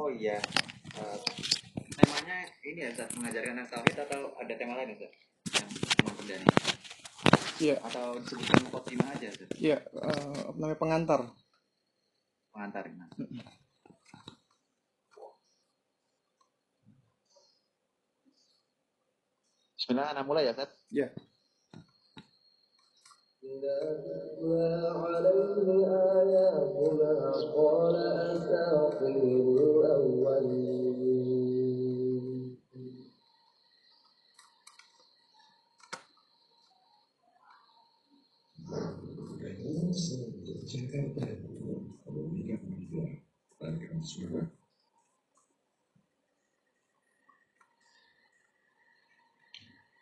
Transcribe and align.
oh 0.00 0.08
iya 0.08 0.40
uh, 0.96 1.18
temanya 1.92 2.48
ini 2.64 2.88
ya 2.88 2.90
saat 2.96 3.12
mengajarkan 3.20 3.52
anak 3.60 3.68
tauhid 3.68 3.96
atau 4.00 4.32
ada 4.40 4.52
tema 4.56 4.80
lain 4.80 4.96
ya 4.96 5.10
yang 5.60 5.68
perdana 6.16 6.48
Iya. 7.60 7.76
Atau 7.84 8.16
disebutkan 8.24 8.72
mukaddimah 8.72 9.08
aja 9.12 9.28
Ustaz? 9.36 9.52
Iya, 9.60 9.84
uh, 9.92 10.56
namanya 10.56 10.80
pengantar. 10.80 11.20
Pengantar 12.56 12.88
gimana? 12.88 13.12
Bismillah, 19.76 20.08
anak 20.16 20.24
mulai 20.24 20.48
ya, 20.48 20.56
Seth? 20.56 20.72
Iya. 20.88 21.12
Yeah. 21.12 21.29
عليه 25.05 25.67
آياتنا 25.87 27.31
قال 27.55 27.95
أساطير 28.35 29.45
الأولين 29.57 30.85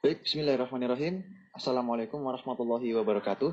Baik, 0.03 0.19
bismillahirrahmanirrahim. 0.27 1.23
Assalamualaikum 1.58 2.22
warahmatullahi 2.22 2.94
wabarakatuh. 2.94 3.50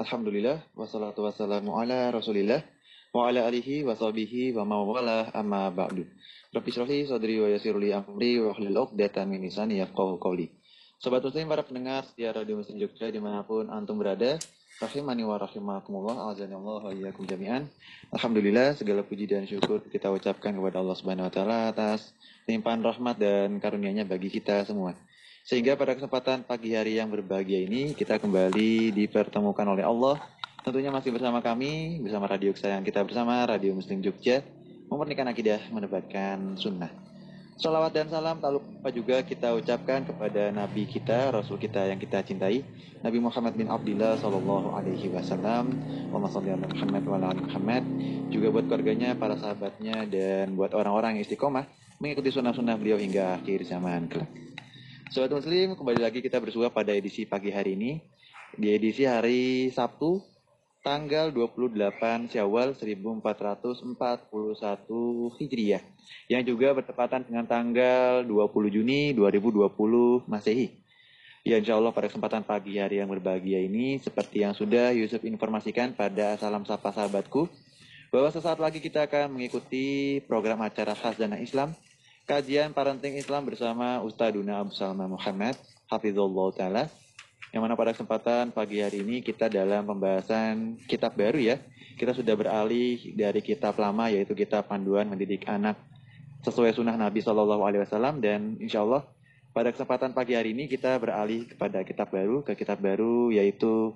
Alhamdulillah, 0.00 0.72
wassalatu 0.72 1.20
wassalamu 1.20 1.76
ala 1.76 2.08
rasulillah, 2.08 2.64
wa 3.12 3.28
ala 3.28 3.44
alihi 3.44 3.84
wa 3.84 3.92
sahbihi 3.92 4.56
wa 4.56 4.64
mawala 4.64 5.28
amma 5.36 5.68
ba'du. 5.68 6.08
Rabbi 6.48 6.70
syrahli 6.72 7.04
sadri 7.04 7.44
wa 7.44 7.52
yasirli 7.52 7.92
amri 7.92 8.40
wa 8.40 8.56
hlul 8.56 8.88
uqdatan 8.88 9.28
min 9.28 9.44
lisani 9.44 9.84
yafqahu 9.84 10.16
qawli. 10.16 10.48
Sobat 10.96 11.20
muslim, 11.20 11.44
para 11.44 11.60
pendengar 11.60 12.08
setia 12.08 12.32
Radio 12.32 12.56
Muslim 12.56 12.80
Jogja 12.80 13.12
di 13.12 13.20
mana 13.20 13.44
pun 13.44 13.68
antum 13.68 14.00
berada, 14.00 14.40
rahimani 14.80 15.20
wa 15.20 15.36
rahimakumullah, 15.36 16.32
azani 16.32 16.56
Allah 16.56 16.88
wa 16.88 16.88
iyyakum 16.88 17.28
jami'an. 17.28 17.68
Alhamdulillah, 18.16 18.80
segala 18.80 19.04
puji 19.04 19.28
dan 19.28 19.44
syukur 19.44 19.84
kita 19.92 20.08
ucapkan 20.08 20.56
kepada 20.56 20.80
Allah 20.80 20.96
Subhanahu 20.96 21.28
wa 21.28 21.32
taala 21.36 21.68
atas 21.68 22.16
limpahan 22.48 22.80
rahmat 22.80 23.20
dan 23.20 23.60
karunia-Nya 23.60 24.08
bagi 24.08 24.32
kita 24.32 24.64
semua. 24.64 24.96
Sehingga 25.42 25.74
pada 25.74 25.98
kesempatan 25.98 26.46
pagi 26.46 26.78
hari 26.78 27.02
yang 27.02 27.10
berbahagia 27.10 27.66
ini 27.66 27.98
kita 27.98 28.22
kembali 28.22 28.94
dipertemukan 28.94 29.66
oleh 29.66 29.82
Allah. 29.82 30.22
Tentunya 30.62 30.94
masih 30.94 31.10
bersama 31.10 31.42
kami, 31.42 31.98
bersama 31.98 32.30
radio 32.30 32.54
kesayangan 32.54 32.86
kita 32.86 33.02
bersama, 33.02 33.42
Radio 33.50 33.74
Muslim 33.74 33.98
Jogja, 34.06 34.46
memurnikan 34.86 35.26
akidah, 35.26 35.58
menebarkan 35.74 36.54
sunnah. 36.54 36.94
Salawat 37.58 37.90
dan 37.90 38.06
salam 38.06 38.38
tak 38.38 38.54
lupa 38.54 38.88
juga 38.94 39.18
kita 39.26 39.50
ucapkan 39.58 40.06
kepada 40.06 40.54
Nabi 40.54 40.86
kita, 40.86 41.34
Rasul 41.34 41.58
kita 41.58 41.90
yang 41.90 41.98
kita 41.98 42.22
cintai, 42.22 42.62
Nabi 43.02 43.18
Muhammad 43.18 43.58
bin 43.58 43.66
Abdullah 43.66 44.22
Sallallahu 44.22 44.78
Alaihi 44.78 45.10
Wasallam, 45.10 45.74
Muhammad 46.14 47.02
wa 47.02 47.34
Muhammad, 47.34 47.82
juga 48.30 48.46
buat 48.54 48.70
keluarganya, 48.70 49.18
para 49.18 49.34
sahabatnya, 49.34 50.06
dan 50.06 50.54
buat 50.54 50.70
orang-orang 50.70 51.18
yang 51.18 51.26
istiqomah 51.26 51.66
mengikuti 51.98 52.30
sunnah-sunnah 52.30 52.78
beliau 52.78 52.98
hingga 52.98 53.42
akhir 53.42 53.66
zaman 53.66 54.06
kelak. 54.06 54.30
Sobat 55.12 55.28
Muslim, 55.28 55.76
kembali 55.76 56.00
lagi 56.00 56.24
kita 56.24 56.40
bersua 56.40 56.72
pada 56.72 56.88
edisi 56.96 57.28
pagi 57.28 57.52
hari 57.52 57.76
ini. 57.76 58.00
Di 58.56 58.72
edisi 58.72 59.04
hari 59.04 59.68
Sabtu, 59.68 60.24
tanggal 60.80 61.28
28 61.28 62.32
Syawal 62.32 62.72
1441 62.72 64.24
Hijriah. 65.36 65.84
Yang 66.32 66.42
juga 66.56 66.72
bertepatan 66.80 67.28
dengan 67.28 67.44
tanggal 67.44 68.24
20 68.24 68.72
Juni 68.72 69.12
2020 69.12 70.24
Masehi. 70.24 70.80
Ya 71.44 71.60
insya 71.60 71.76
Allah 71.76 71.92
pada 71.92 72.08
kesempatan 72.08 72.40
pagi 72.40 72.80
hari 72.80 73.04
yang 73.04 73.12
berbahagia 73.12 73.60
ini, 73.60 74.00
seperti 74.00 74.48
yang 74.48 74.56
sudah 74.56 74.96
Yusuf 74.96 75.20
informasikan 75.28 75.92
pada 75.92 76.40
salam 76.40 76.64
sapa 76.64 76.88
sahabatku, 76.88 77.52
bahwa 78.08 78.32
sesaat 78.32 78.56
lagi 78.56 78.80
kita 78.80 79.04
akan 79.04 79.36
mengikuti 79.36 80.24
program 80.24 80.64
acara 80.64 80.96
khas 80.96 81.20
Dana 81.20 81.36
Islam 81.36 81.76
kajian 82.26 82.70
parenting 82.70 83.18
Islam 83.18 83.46
bersama 83.50 83.98
Ustaduna 84.02 84.62
Abu 84.62 84.70
Salma 84.74 85.10
Muhammad 85.10 85.58
Hafizullah 85.90 86.48
Ta'ala. 86.54 86.84
Yang 87.52 87.62
mana 87.68 87.74
pada 87.76 87.92
kesempatan 87.92 88.48
pagi 88.54 88.80
hari 88.80 89.04
ini 89.04 89.20
kita 89.20 89.50
dalam 89.52 89.84
pembahasan 89.84 90.80
kitab 90.88 91.18
baru 91.18 91.36
ya. 91.36 91.56
Kita 91.98 92.16
sudah 92.16 92.32
beralih 92.32 93.12
dari 93.12 93.44
kitab 93.44 93.76
lama 93.76 94.08
yaitu 94.08 94.32
kitab 94.32 94.70
panduan 94.70 95.04
mendidik 95.10 95.44
anak. 95.44 95.76
Sesuai 96.42 96.72
sunnah 96.72 96.96
Nabi 96.96 97.20
Shallallahu 97.20 97.62
Alaihi 97.62 97.84
Wasallam 97.84 98.18
dan 98.18 98.58
insya 98.58 98.82
Allah 98.82 99.06
pada 99.52 99.68
kesempatan 99.68 100.16
pagi 100.16 100.32
hari 100.32 100.56
ini 100.56 100.66
kita 100.66 100.96
beralih 100.96 101.44
kepada 101.44 101.84
kitab 101.84 102.08
baru 102.08 102.40
ke 102.40 102.56
kitab 102.56 102.80
baru 102.80 103.28
yaitu 103.30 103.92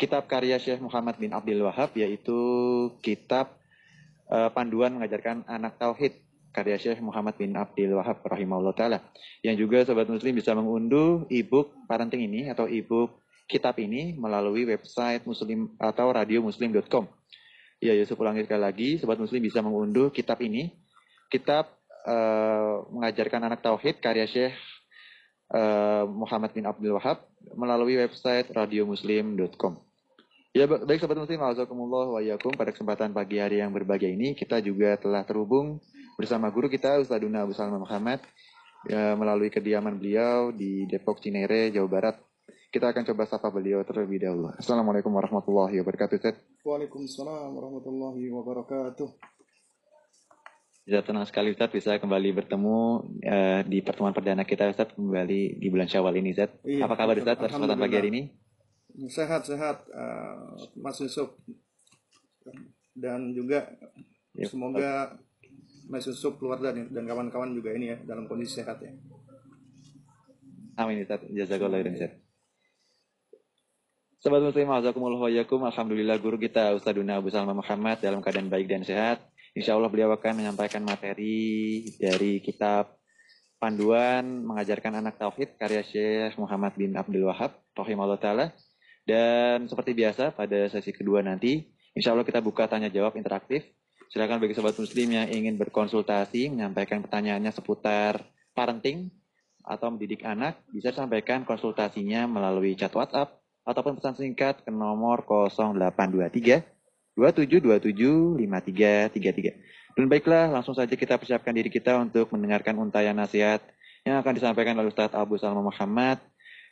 kitab 0.00 0.24
karya 0.26 0.56
Syekh 0.56 0.80
Muhammad 0.80 1.20
bin 1.20 1.36
Abdul 1.36 1.62
Wahab 1.62 1.92
yaitu 1.94 2.40
kitab 3.04 3.54
eh, 4.32 4.50
panduan 4.50 4.96
mengajarkan 4.96 5.44
anak 5.46 5.76
tauhid 5.78 6.25
karya 6.56 6.80
Syekh 6.80 7.04
Muhammad 7.04 7.36
bin 7.36 7.52
Abdul 7.52 8.00
Wahab 8.00 8.24
rahimahullah 8.24 8.72
taala. 8.72 9.04
Yang 9.44 9.68
juga 9.68 9.84
sobat 9.84 10.08
muslim 10.08 10.32
bisa 10.32 10.56
mengunduh 10.56 11.28
e-book 11.28 11.76
parenting 11.84 12.24
ini 12.24 12.48
atau 12.48 12.64
e-book 12.64 13.20
kitab 13.44 13.76
ini 13.76 14.16
melalui 14.16 14.64
website 14.64 15.28
muslim 15.28 15.76
atau 15.76 16.08
radiomuslim.com. 16.08 17.04
Ya, 17.84 17.92
Yusuf 17.92 18.16
ulangi 18.16 18.48
sekali 18.48 18.62
lagi, 18.64 18.88
sobat 18.96 19.20
muslim 19.20 19.44
bisa 19.44 19.60
mengunduh 19.60 20.08
kitab 20.08 20.40
ini. 20.40 20.72
Kitab 21.28 21.68
eh, 22.08 22.74
mengajarkan 22.88 23.52
anak 23.52 23.60
tauhid 23.60 24.00
karya 24.00 24.24
Syekh 24.24 24.56
eh, 25.52 26.04
Muhammad 26.08 26.56
bin 26.56 26.64
Abdul 26.64 26.96
Wahab 26.96 27.20
melalui 27.52 28.00
website 28.00 28.48
radiomuslim.com. 28.48 29.76
Ya 30.56 30.64
ba- 30.64 30.80
baik 30.80 31.04
sobat 31.04 31.20
muslim, 31.20 31.36
Alhamdulillah 31.36 32.16
wa 32.16 32.20
pada 32.56 32.72
kesempatan 32.72 33.12
pagi 33.12 33.36
hari 33.36 33.60
yang 33.60 33.76
berbahagia 33.76 34.08
ini 34.08 34.32
kita 34.32 34.64
juga 34.64 34.96
telah 34.96 35.20
terhubung 35.20 35.84
bersama 36.16 36.48
guru 36.48 36.72
kita 36.72 36.96
Ustaduna 37.04 37.44
Abu 37.44 37.52
Salman 37.52 37.84
Muhammad 37.84 38.24
ya, 38.88 39.12
melalui 39.12 39.52
kediaman 39.52 40.00
beliau 40.00 40.48
di 40.48 40.88
Depok 40.88 41.20
Cinere, 41.20 41.68
Jawa 41.68 41.88
Barat. 41.88 42.16
Kita 42.72 42.92
akan 42.92 43.04
coba 43.12 43.28
sapa 43.28 43.48
beliau 43.52 43.84
terlebih 43.84 44.24
dahulu. 44.24 44.52
Assalamualaikum 44.56 45.12
warahmatullahi 45.12 45.76
wabarakatuh. 45.80 46.16
Ustaz. 46.18 46.36
Waalaikumsalam 46.64 47.52
warahmatullahi 47.52 48.24
wabarakatuh. 48.32 49.08
Bisa 50.86 51.00
tenang 51.02 51.26
sekali 51.26 51.50
Ustaz 51.52 51.70
bisa 51.72 51.98
kembali 51.98 52.30
bertemu 52.36 52.78
eh, 53.22 53.60
di 53.66 53.78
pertemuan 53.84 54.14
perdana 54.16 54.44
kita 54.48 54.72
Ustaz 54.72 54.92
kembali 54.96 55.60
di 55.60 55.66
bulan 55.68 55.88
Syawal 55.88 56.16
ini 56.20 56.32
Ustaz. 56.32 56.52
Iya, 56.64 56.84
Apa 56.88 56.94
kabar 56.96 57.16
Ustaz 57.16 57.36
kesempatan 57.38 57.78
pagi 57.80 57.96
hari 57.96 58.08
ini? 58.12 58.22
Sehat 59.08 59.44
sehat 59.44 59.84
eh, 59.92 60.36
Mas 60.80 60.96
Yusuf 61.00 61.36
dan 62.96 63.34
juga 63.36 63.68
Ya, 64.36 64.52
semoga 64.52 65.16
Mas 65.86 66.06
Yusuf 66.06 66.38
keluarga 66.38 66.74
dan 66.74 66.90
dan 66.90 67.04
kawan-kawan 67.06 67.54
juga 67.54 67.70
ini 67.74 67.94
ya 67.94 67.96
dalam 68.02 68.26
kondisi 68.26 68.62
sehat 68.62 68.82
ya. 68.82 68.90
Amin 70.76 71.02
Ustaz. 71.02 71.24
Jazakallah 71.30 71.80
khairan 71.80 71.96
Ustaz. 71.96 72.12
Sobat 74.20 74.42
muslim, 74.42 74.66
azakumullah 74.72 75.22
wa 75.22 75.30
yakum. 75.30 75.62
Alhamdulillah 75.62 76.18
guru 76.18 76.36
kita 76.36 76.74
Ustaduna 76.74 77.22
Abu 77.22 77.30
Salma 77.30 77.54
Muhammad 77.54 78.02
dalam 78.02 78.18
keadaan 78.18 78.50
baik 78.50 78.66
dan 78.66 78.82
sehat. 78.82 79.22
Insya 79.54 79.78
Allah 79.78 79.88
beliau 79.88 80.12
akan 80.12 80.42
menyampaikan 80.42 80.82
materi 80.84 81.86
dari 81.96 82.42
kitab 82.42 82.96
panduan 83.56 84.44
mengajarkan 84.44 85.00
anak 85.00 85.16
tauhid 85.16 85.56
karya 85.56 85.80
Syekh 85.80 86.36
Muhammad 86.36 86.76
bin 86.76 86.92
Abdul 86.92 87.24
Wahab 87.24 87.56
rahimahullah 87.72 88.20
taala. 88.20 88.46
Dan 89.06 89.70
seperti 89.70 89.94
biasa 89.94 90.34
pada 90.34 90.66
sesi 90.66 90.90
kedua 90.90 91.22
nanti, 91.22 91.62
insya 91.94 92.10
Allah 92.10 92.26
kita 92.26 92.42
buka 92.42 92.66
tanya 92.66 92.90
jawab 92.90 93.14
interaktif. 93.14 93.62
Silakan 94.06 94.38
bagi 94.38 94.54
sobat 94.54 94.78
muslim 94.78 95.08
yang 95.10 95.26
ingin 95.26 95.58
berkonsultasi, 95.58 96.54
menyampaikan 96.54 97.02
pertanyaannya 97.02 97.50
seputar 97.50 98.22
parenting 98.54 99.10
atau 99.66 99.90
mendidik 99.90 100.22
anak, 100.22 100.62
bisa 100.70 100.94
sampaikan 100.94 101.42
konsultasinya 101.42 102.30
melalui 102.30 102.78
chat 102.78 102.94
WhatsApp 102.94 103.42
ataupun 103.66 103.98
pesan 103.98 104.14
singkat 104.14 104.62
ke 104.62 104.70
nomor 104.70 105.26
0823 105.26 106.62
2727 107.18 108.38
5333. 108.38 109.96
Dan 109.96 110.06
baiklah, 110.06 110.52
langsung 110.52 110.76
saja 110.76 110.92
kita 110.92 111.16
persiapkan 111.16 111.56
diri 111.56 111.72
kita 111.72 111.96
untuk 111.98 112.28
mendengarkan 112.30 112.76
untayan 112.76 113.16
nasihat 113.16 113.64
yang 114.06 114.22
akan 114.22 114.38
disampaikan 114.38 114.78
oleh 114.78 114.92
Ustadz 114.92 115.16
Abu 115.18 115.40
Salma 115.40 115.64
Muhammad 115.64 116.22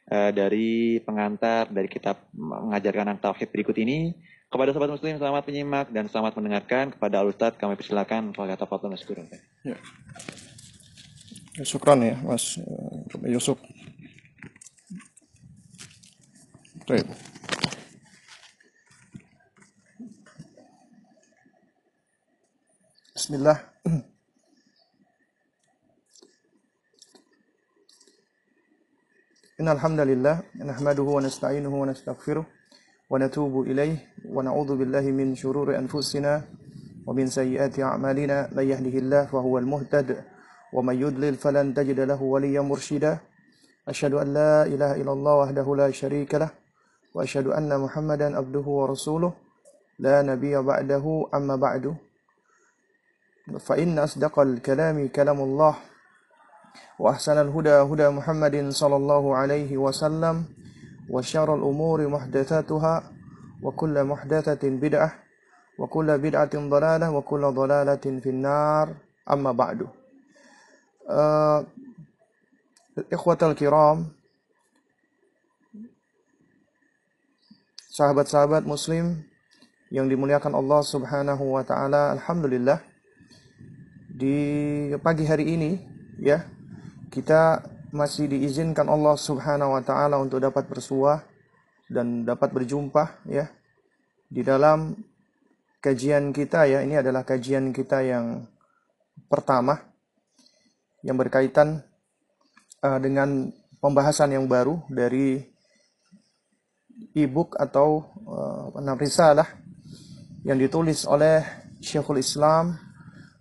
eh, 0.07 0.31
dari 0.31 1.01
pengantar 1.03 1.73
dari 1.73 1.89
kitab 1.91 2.31
mengajarkan 2.31 3.19
tauhid 3.19 3.51
berikut 3.51 3.75
ini. 3.81 4.15
Kepada 4.55 4.71
sahabat 4.71 4.95
muslim, 4.95 5.19
selamat 5.19 5.51
menyimak 5.51 5.91
dan 5.91 6.07
selamat 6.07 6.39
mendengarkan. 6.39 6.95
Kepada 6.95 7.27
Al-Ustadz, 7.27 7.59
kami 7.59 7.75
persilakan 7.75 8.31
kalau 8.31 8.47
kata 8.47 8.71
Fatul 8.71 8.95
Nasgurun. 8.95 9.27
Ya. 9.27 9.75
ya. 11.59 11.67
Syukran 11.67 11.99
ya, 12.07 12.15
Mas 12.23 12.63
eh, 12.63 13.35
Yusuf. 13.35 13.59
Baik. 16.87 17.03
Bismillah. 23.19 23.59
إن 29.59 29.67
Nahmaduhu 29.67 31.19
wa 31.19 31.23
nasta'inuhu 31.27 31.75
wa 31.75 31.91
ونستغفره 31.91 32.47
ونتوب 33.15 33.71
إليه 33.71 34.27
ونعوذ 34.35 34.71
بالله 34.75 35.07
من 35.15 35.39
شرور 35.39 35.79
أنفسنا 35.79 36.43
ومن 37.07 37.27
سيئات 37.31 37.79
أعمالنا. 37.79 38.51
من 38.51 38.65
يهده 38.67 38.95
الله 38.99 39.23
فهو 39.31 39.55
المهتد 39.63 40.19
ومن 40.75 40.97
يضلل 40.99 41.35
فلن 41.39 41.79
تجد 41.79 42.01
له 42.11 42.19
وليا 42.19 42.61
مرشدا. 42.67 43.23
أشهد 43.87 44.19
أن 44.19 44.35
لا 44.35 44.67
إله 44.67 44.91
إلا 44.99 45.13
الله 45.15 45.35
وحده 45.43 45.67
لا 45.77 45.89
شريك 45.95 46.35
له 46.35 46.51
وأشهد 47.15 47.55
أن 47.55 47.71
محمدا 47.71 48.35
عبده 48.35 48.67
ورسوله. 48.67 49.33
لا 50.03 50.23
نبي 50.27 50.59
بعده 50.59 51.05
أما 51.35 51.55
بعد. 51.57 51.95
فإن 53.63 53.99
أصدق 53.99 54.35
الكلام 54.39 55.09
كلام 55.15 55.39
الله 55.39 55.75
وأحسن 56.99 57.37
الهدى 57.47 57.77
هدى 57.87 58.09
محمد 58.09 58.55
صلى 58.75 58.97
الله 58.97 59.25
عليه 59.37 59.71
وسلم. 59.79 60.64
وشر 61.10 61.56
الأمور 61.56 62.08
محدثاتها 62.08 62.96
وكل 63.64 63.96
محدثة 64.04 64.64
بدعة 64.70 65.12
وكل 65.80 66.18
بدعة 66.18 66.54
ضلالة 66.56 67.12
وكل 67.12 67.42
ضلالة 67.42 68.06
في 68.24 68.30
النار 68.30 68.88
أما 69.32 69.52
بعد 69.52 69.88
uh, 71.10 71.60
إخوة 73.14 73.40
الكرام 73.42 74.20
sahabat-sahabat 78.00 78.64
muslim 78.64 79.28
yang 79.92 80.08
dimuliakan 80.08 80.56
Allah 80.56 80.80
Subhanahu 80.88 81.60
wa 81.60 81.68
taala 81.68 82.16
alhamdulillah 82.16 82.80
di 84.08 84.40
pagi 85.04 85.28
hari 85.28 85.52
ini 85.52 85.72
ya 86.16 86.48
kita 87.12 87.60
masih 87.95 88.27
diizinkan 88.27 88.91
Allah 88.91 89.15
Subhanahu 89.15 89.79
wa 89.79 89.83
taala 89.87 90.19
untuk 90.19 90.43
dapat 90.43 90.67
bersuah 90.67 91.23
dan 91.87 92.27
dapat 92.27 92.51
berjumpa 92.51 93.23
ya 93.31 93.47
di 94.27 94.43
dalam 94.43 94.99
kajian 95.79 96.35
kita 96.35 96.67
ya. 96.67 96.83
Ini 96.83 97.07
adalah 97.07 97.23
kajian 97.23 97.71
kita 97.71 98.03
yang 98.03 98.51
pertama 99.31 99.79
yang 101.07 101.15
berkaitan 101.15 101.87
uh, 102.83 102.99
dengan 102.99 103.55
pembahasan 103.79 104.35
yang 104.35 104.51
baru 104.51 104.83
dari 104.91 105.39
e-book 107.15 107.55
atau 107.63 108.11
uh, 108.27 108.99
risalah 108.99 109.47
yang 110.43 110.59
ditulis 110.59 111.07
oleh 111.07 111.47
Syekhul 111.79 112.19
Islam 112.19 112.75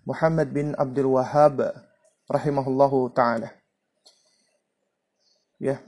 Muhammad 0.06 0.54
bin 0.54 0.78
Abdul 0.78 1.18
Wahhab 1.18 1.74
rahimahullahu 2.30 3.10
taala 3.18 3.63
ya. 5.60 5.82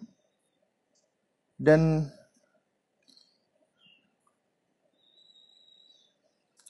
Dan 1.55 2.11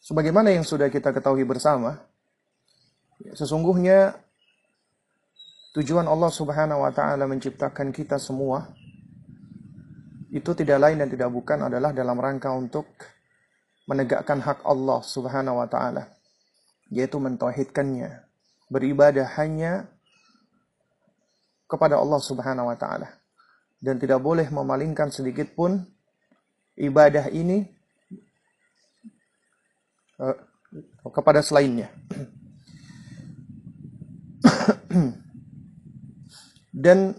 sebagaimana 0.06 0.54
yang 0.54 0.62
sudah 0.62 0.86
kita 0.94 1.10
ketahui 1.10 1.42
bersama 1.42 1.98
sesungguhnya 3.34 4.14
tujuan 5.74 6.06
Allah 6.06 6.30
Subhanahu 6.30 6.86
wa 6.86 6.94
taala 6.94 7.26
menciptakan 7.26 7.90
kita 7.90 8.22
semua 8.22 8.70
itu 10.30 10.54
tidak 10.54 10.78
lain 10.78 11.02
dan 11.02 11.10
tidak 11.10 11.34
bukan 11.34 11.66
adalah 11.66 11.90
dalam 11.90 12.22
rangka 12.22 12.54
untuk 12.54 12.86
menegakkan 13.90 14.46
hak 14.46 14.62
Allah 14.62 15.02
Subhanahu 15.02 15.58
wa 15.58 15.66
taala 15.66 16.14
yaitu 16.94 17.18
mentauhidkannya 17.18 18.22
beribadah 18.70 19.26
hanya 19.42 19.90
kepada 21.66 21.98
Allah 21.98 22.22
Subhanahu 22.22 22.70
wa 22.70 22.78
taala 22.78 23.10
dan 23.82 24.00
tidak 24.02 24.22
boleh 24.22 24.50
memalingkan 24.50 25.12
sedikit 25.12 25.54
pun 25.54 25.82
ibadah 26.78 27.30
ini 27.30 27.66
uh, 30.20 30.38
kepada 31.12 31.42
selainnya. 31.46 31.90
dan 36.86 37.14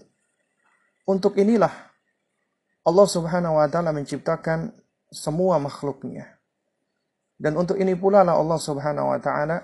untuk 1.07 1.37
inilah 1.39 1.71
Allah 2.87 3.07
Subhanahu 3.07 3.59
wa 3.59 3.67
taala 3.67 3.91
menciptakan 3.95 4.71
semua 5.11 5.59
makhluknya. 5.59 6.39
Dan 7.37 7.53
untuk 7.61 7.77
ini 7.77 7.93
pula 7.93 8.25
lah 8.25 8.39
Allah 8.39 8.57
Subhanahu 8.57 9.13
wa 9.13 9.21
taala 9.21 9.61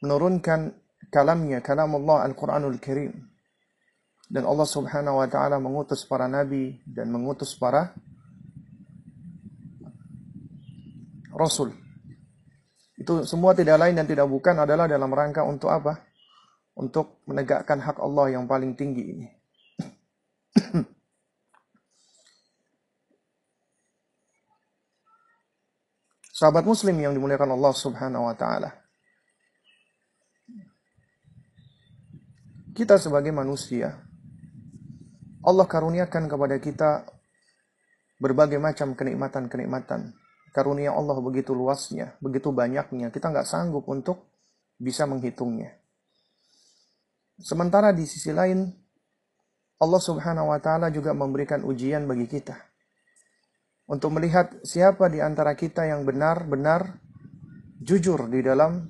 menurunkan 0.00 0.79
kalamnya, 1.10 1.60
kalam 1.60 1.92
Allah 1.98 2.30
Al-Quranul 2.30 2.78
Karim. 2.78 3.12
Dan 4.30 4.46
Allah 4.46 4.62
subhanahu 4.62 5.18
wa 5.18 5.26
ta'ala 5.26 5.58
mengutus 5.58 6.06
para 6.06 6.30
nabi 6.30 6.78
dan 6.86 7.10
mengutus 7.10 7.58
para 7.58 7.90
rasul. 11.34 11.74
Itu 12.94 13.26
semua 13.26 13.58
tidak 13.58 13.82
lain 13.82 13.98
dan 13.98 14.06
tidak 14.06 14.30
bukan 14.30 14.62
adalah 14.62 14.86
dalam 14.86 15.10
rangka 15.10 15.42
untuk 15.42 15.74
apa? 15.74 15.98
Untuk 16.78 17.26
menegakkan 17.26 17.82
hak 17.82 17.98
Allah 17.98 18.38
yang 18.38 18.46
paling 18.46 18.78
tinggi 18.78 19.02
ini. 19.02 19.26
Sahabat 26.38 26.64
muslim 26.64 26.96
yang 27.02 27.12
dimuliakan 27.12 27.52
Allah 27.58 27.74
subhanahu 27.74 28.30
wa 28.30 28.36
ta'ala. 28.38 28.79
Kita 32.76 32.96
sebagai 33.00 33.34
manusia, 33.34 33.98
Allah 35.40 35.66
karuniakan 35.66 36.28
kepada 36.28 36.56
kita 36.60 36.90
berbagai 38.20 38.60
macam 38.60 38.92
kenikmatan-kenikmatan. 38.92 40.12
Karunia 40.50 40.90
Allah 40.90 41.16
begitu 41.22 41.54
luasnya, 41.54 42.18
begitu 42.18 42.50
banyaknya, 42.50 43.14
kita 43.14 43.30
nggak 43.30 43.46
sanggup 43.46 43.86
untuk 43.86 44.34
bisa 44.76 45.06
menghitungnya. 45.06 45.78
Sementara 47.40 47.94
di 47.94 48.04
sisi 48.04 48.34
lain, 48.34 48.66
Allah 49.80 50.02
Subhanahu 50.02 50.52
wa 50.52 50.60
Ta'ala 50.60 50.92
juga 50.92 51.16
memberikan 51.16 51.64
ujian 51.64 52.04
bagi 52.04 52.28
kita 52.28 52.52
untuk 53.88 54.12
melihat 54.12 54.60
siapa 54.60 55.08
di 55.08 55.24
antara 55.24 55.56
kita 55.56 55.88
yang 55.88 56.04
benar-benar 56.04 57.00
jujur 57.80 58.28
di 58.28 58.44
dalam 58.44 58.86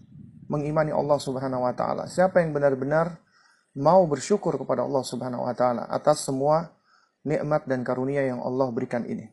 mengimani 0.50 0.90
Allah 0.90 1.16
Subhanahu 1.23 1.62
wa 1.62 1.73
Ta'ala, 1.73 2.11
siapa 2.11 2.43
yang 2.43 2.50
benar-benar 2.50 3.29
mau 3.79 4.03
bersyukur 4.11 4.59
kepada 4.59 4.83
Allah 4.83 5.05
Subhanahu 5.07 5.47
wa 5.47 5.55
taala 5.55 5.87
atas 5.87 6.27
semua 6.27 6.75
nikmat 7.23 7.69
dan 7.69 7.87
karunia 7.87 8.25
yang 8.25 8.41
Allah 8.43 8.73
berikan 8.73 9.07
ini. 9.07 9.29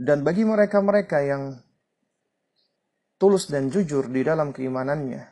Dan 0.00 0.24
bagi 0.24 0.48
mereka-mereka 0.48 1.20
yang 1.20 1.60
tulus 3.20 3.52
dan 3.52 3.68
jujur 3.68 4.08
di 4.08 4.24
dalam 4.24 4.48
keimanannya, 4.48 5.28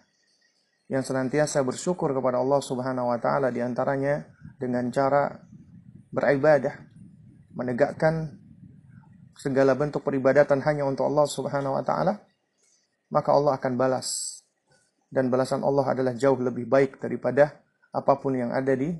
yang 0.92 1.00
senantiasa 1.00 1.64
bersyukur 1.64 2.12
kepada 2.12 2.36
Allah 2.36 2.60
Subhanahu 2.60 3.08
wa 3.08 3.16
taala 3.16 3.48
di 3.48 3.64
antaranya 3.64 4.28
dengan 4.60 4.92
cara 4.92 5.32
beribadah, 6.12 6.76
menegakkan 7.56 8.36
segala 9.40 9.72
bentuk 9.72 10.04
peribadatan 10.04 10.60
hanya 10.68 10.84
untuk 10.84 11.08
Allah 11.08 11.24
Subhanahu 11.24 11.80
wa 11.80 11.84
taala, 11.86 12.20
maka 13.08 13.32
Allah 13.32 13.56
akan 13.56 13.72
balas 13.72 14.37
dan 15.08 15.32
balasan 15.32 15.64
Allah 15.64 15.92
adalah 15.92 16.12
jauh 16.12 16.36
lebih 16.36 16.68
baik 16.68 17.00
daripada 17.00 17.56
apa 17.92 18.12
pun 18.20 18.36
yang 18.36 18.52
ada 18.52 18.76
di 18.76 18.92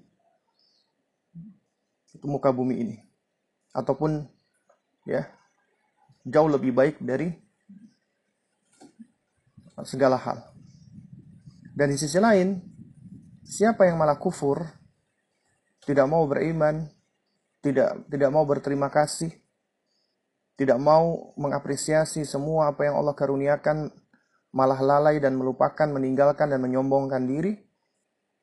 muka 2.25 2.51
bumi 2.51 2.75
ini 2.83 2.97
ataupun 3.77 4.27
ya 5.07 5.29
jauh 6.27 6.51
lebih 6.51 6.75
baik 6.75 6.97
dari 6.99 7.31
segala 9.87 10.19
hal. 10.19 10.39
Dan 11.79 11.95
di 11.95 11.99
sisi 12.01 12.19
lain, 12.19 12.59
siapa 13.47 13.87
yang 13.87 14.01
malah 14.01 14.19
kufur, 14.19 14.67
tidak 15.87 16.11
mau 16.11 16.27
beriman, 16.27 16.91
tidak 17.63 18.03
tidak 18.11 18.31
mau 18.35 18.43
berterima 18.43 18.91
kasih, 18.91 19.31
tidak 20.59 20.79
mau 20.83 21.31
mengapresiasi 21.39 22.27
semua 22.27 22.75
apa 22.75 22.91
yang 22.91 22.99
Allah 22.99 23.15
karuniakan 23.15 23.95
malah 24.53 24.81
lalai 24.81 25.21
dan 25.21 25.37
melupakan, 25.37 25.89
meninggalkan 25.89 26.49
dan 26.49 26.61
menyombongkan 26.65 27.23
diri, 27.29 27.57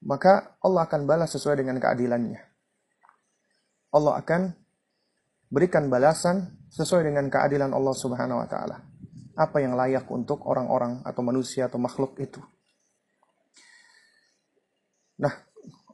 maka 0.06 0.58
Allah 0.62 0.86
akan 0.86 1.10
balas 1.10 1.34
sesuai 1.34 1.66
dengan 1.66 1.82
keadilannya. 1.82 2.42
Allah 3.96 4.14
akan 4.20 4.42
berikan 5.50 5.88
balasan 5.88 6.52
sesuai 6.70 7.08
dengan 7.08 7.32
keadilan 7.32 7.72
Allah 7.72 7.96
Subhanahu 7.96 8.44
wa 8.44 8.48
taala. 8.50 8.84
Apa 9.36 9.64
yang 9.64 9.76
layak 9.76 10.08
untuk 10.12 10.44
orang-orang 10.48 11.04
atau 11.04 11.22
manusia 11.24 11.68
atau 11.68 11.80
makhluk 11.80 12.16
itu. 12.20 12.40
Nah, 15.16 15.32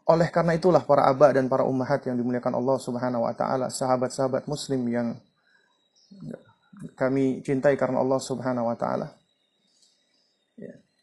oleh 0.10 0.28
karena 0.34 0.58
itulah 0.58 0.82
para 0.82 1.06
aba 1.06 1.30
dan 1.30 1.46
para 1.46 1.62
ummahat 1.62 2.06
yang 2.10 2.18
dimuliakan 2.18 2.58
Allah 2.58 2.78
Subhanahu 2.82 3.24
wa 3.26 3.34
taala, 3.38 3.70
sahabat-sahabat 3.70 4.50
muslim 4.50 4.82
yang 4.90 5.14
kami 6.98 7.46
cintai 7.46 7.78
karena 7.78 8.02
Allah 8.02 8.18
Subhanahu 8.18 8.66
wa 8.66 8.78
taala. 8.78 9.21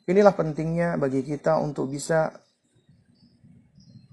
Inilah 0.08 0.32
pentingnya 0.32 0.96
bagi 0.96 1.20
kita 1.20 1.60
untuk 1.60 1.92
bisa 1.92 2.32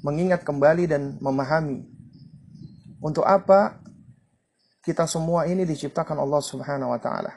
mengingat 0.04 0.44
kembali 0.44 0.92
dan 0.92 1.16
memahami 1.24 1.88
untuk 3.00 3.24
apa 3.24 3.80
kita 4.86 5.08
semua 5.10 5.50
ini 5.50 5.66
diciptakan 5.66 6.20
Allah 6.22 6.42
Subhanahu 6.44 6.94
wa 6.94 7.00
taala. 7.02 7.34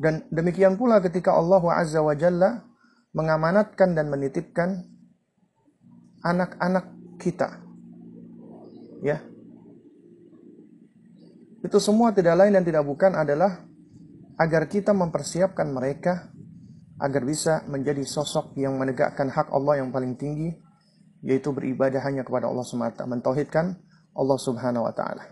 Dan 0.00 0.24
demikian 0.32 0.80
pula 0.80 0.96
ketika 1.04 1.36
Allah 1.36 1.60
Azza 1.76 2.00
wa 2.00 2.16
Jalla 2.16 2.64
mengamanatkan 3.12 3.92
dan 3.92 4.08
menitipkan 4.08 4.80
anak-anak 6.24 6.88
kita. 7.20 7.60
Ya. 9.04 9.20
Itu 11.60 11.76
semua 11.82 12.16
tidak 12.16 12.40
lain 12.40 12.56
dan 12.56 12.64
tidak 12.64 12.88
bukan 12.88 13.12
adalah 13.12 13.60
agar 14.40 14.72
kita 14.72 14.96
mempersiapkan 14.96 15.68
mereka 15.68 16.32
agar 16.96 17.22
bisa 17.28 17.60
menjadi 17.68 18.00
sosok 18.08 18.56
yang 18.56 18.80
menegakkan 18.80 19.28
hak 19.28 19.52
Allah 19.52 19.84
yang 19.84 19.92
paling 19.92 20.16
tinggi 20.16 20.56
yaitu 21.20 21.52
beribadah 21.52 22.00
hanya 22.08 22.24
kepada 22.24 22.48
Allah 22.48 22.64
semata, 22.64 23.04
mentauhidkan 23.04 23.76
Allah 24.16 24.38
Subhanahu 24.40 24.88
wa 24.88 24.94
taala. 24.96 25.24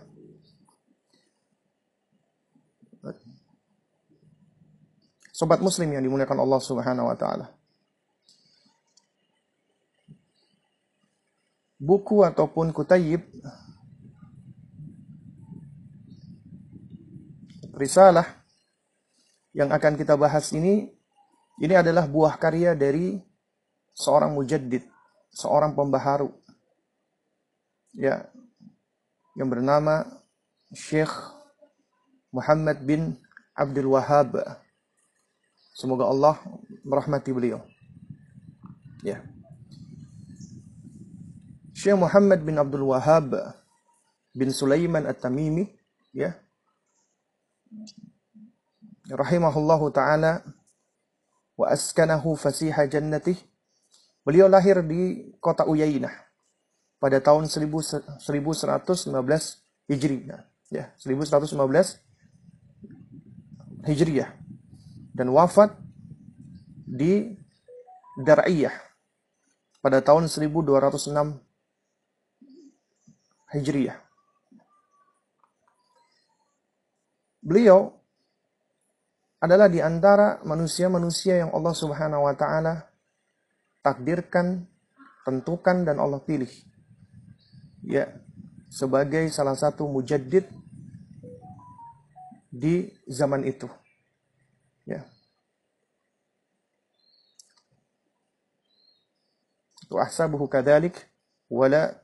Sobat 5.33 5.63
muslim 5.65 5.89
yang 5.89 6.05
dimuliakan 6.05 6.45
Allah 6.45 6.61
Subhanahu 6.61 7.09
wa 7.09 7.17
taala. 7.17 7.49
Buku 11.79 12.27
ataupun 12.27 12.75
kutayib 12.75 13.23
risalah 17.73 18.38
yang 19.53 19.69
akan 19.73 19.97
kita 19.97 20.13
bahas 20.13 20.53
ini 20.53 20.89
ini 21.59 21.73
adalah 21.75 22.07
buah 22.07 22.39
karya 22.39 22.71
dari 22.77 23.19
seorang 23.91 24.31
mujaddid, 24.31 24.87
seorang 25.35 25.75
pembaharu. 25.75 26.31
Ya, 27.91 28.29
yang 29.35 29.49
bernama 29.49 30.07
Syekh 30.71 31.11
Muhammad 32.31 32.79
bin 32.85 33.17
Abdul 33.57 33.91
Wahab. 33.91 34.39
Semoga 35.75 36.07
Allah 36.07 36.35
merahmati 36.85 37.31
beliau. 37.35 37.59
Ya. 39.03 39.23
Syekh 41.75 41.95
Muhammad 41.95 42.43
bin 42.43 42.59
Abdul 42.59 42.87
Wahab 42.87 43.35
bin 44.35 44.51
Sulaiman 44.51 45.07
At-Tamimi, 45.07 45.67
ya. 46.15 46.35
Rahimahullahu 49.09 49.89
taala 49.89 50.45
wa 51.57 51.65
askanahu 51.67 52.37
fasiha 52.37 52.85
jannatih. 52.85 53.35
Beliau 54.21 54.45
lahir 54.45 54.85
di 54.85 55.33
kota 55.41 55.65
Uyainah 55.65 56.13
pada 57.01 57.17
tahun 57.17 57.49
1115 57.49 58.21
Hijri. 59.89 60.29
Ya, 60.69 60.93
1115 61.01 61.97
Hijriyah. 63.89 64.29
Dan 65.17 65.33
wafat 65.33 65.73
di 66.85 67.33
Dar'iyah 68.21 68.75
pada 69.81 70.05
tahun 70.05 70.29
1206 70.29 71.09
Hijriyah. 73.49 73.97
Beliau 77.41 77.98
adalah 79.39 79.71
di 79.71 79.79
antara 79.79 80.43
manusia-manusia 80.43 81.39
yang 81.39 81.51
Allah 81.55 81.71
Subhanahu 81.71 82.27
wa 82.27 82.35
taala 82.35 82.91
takdirkan, 83.79 84.67
tentukan 85.23 85.87
dan 85.87 85.95
Allah 85.97 86.19
pilih 86.19 86.51
ya 87.83 88.11
sebagai 88.67 89.31
salah 89.31 89.55
satu 89.55 89.87
mujaddid 89.87 90.45
di 92.51 92.91
zaman 93.07 93.47
itu. 93.47 93.65
Ya. 94.85 95.07
Wa 99.89 100.05
ahsabuhu 100.05 100.45
kadzalik 100.45 100.93
wala 101.49 101.97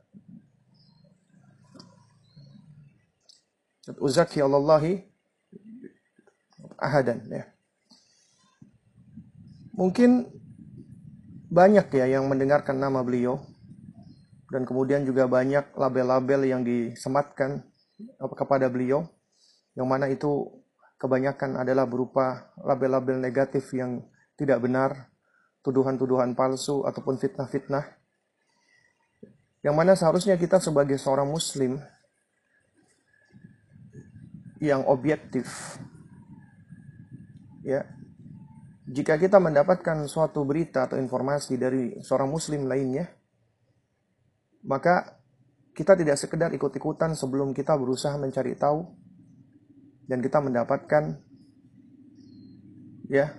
uzaki 4.02 4.42
Allahi 4.42 5.05
ahadan 6.78 7.24
ya. 7.28 7.44
Mungkin 9.76 10.30
banyak 11.52 11.86
ya 11.92 12.18
yang 12.18 12.26
mendengarkan 12.26 12.80
nama 12.80 13.04
beliau 13.04 13.40
dan 14.48 14.64
kemudian 14.64 15.04
juga 15.04 15.28
banyak 15.28 15.76
label-label 15.76 16.40
yang 16.48 16.62
disematkan 16.64 17.60
kepada 18.36 18.72
beliau 18.72 19.04
yang 19.76 19.88
mana 19.88 20.08
itu 20.08 20.48
kebanyakan 20.96 21.60
adalah 21.60 21.84
berupa 21.84 22.48
label-label 22.56 23.20
negatif 23.20 23.68
yang 23.76 24.00
tidak 24.40 24.64
benar, 24.64 25.12
tuduhan-tuduhan 25.60 26.32
palsu 26.32 26.84
ataupun 26.88 27.20
fitnah-fitnah. 27.20 27.84
Yang 29.60 29.76
mana 29.76 29.92
seharusnya 29.92 30.40
kita 30.40 30.60
sebagai 30.60 30.96
seorang 30.96 31.28
muslim 31.28 31.76
yang 34.56 34.88
objektif 34.88 35.76
ya. 37.66 37.82
Jika 38.86 39.18
kita 39.18 39.42
mendapatkan 39.42 40.06
suatu 40.06 40.46
berita 40.46 40.86
atau 40.86 40.94
informasi 40.94 41.58
dari 41.58 41.98
seorang 41.98 42.30
muslim 42.30 42.70
lainnya 42.70 43.10
maka 44.66 45.18
kita 45.74 45.98
tidak 45.98 46.18
sekedar 46.18 46.50
ikut-ikutan 46.54 47.14
sebelum 47.14 47.54
kita 47.54 47.74
berusaha 47.74 48.14
mencari 48.18 48.54
tahu 48.54 48.86
dan 50.06 50.22
kita 50.22 50.38
mendapatkan 50.38 51.18
ya 53.06 53.34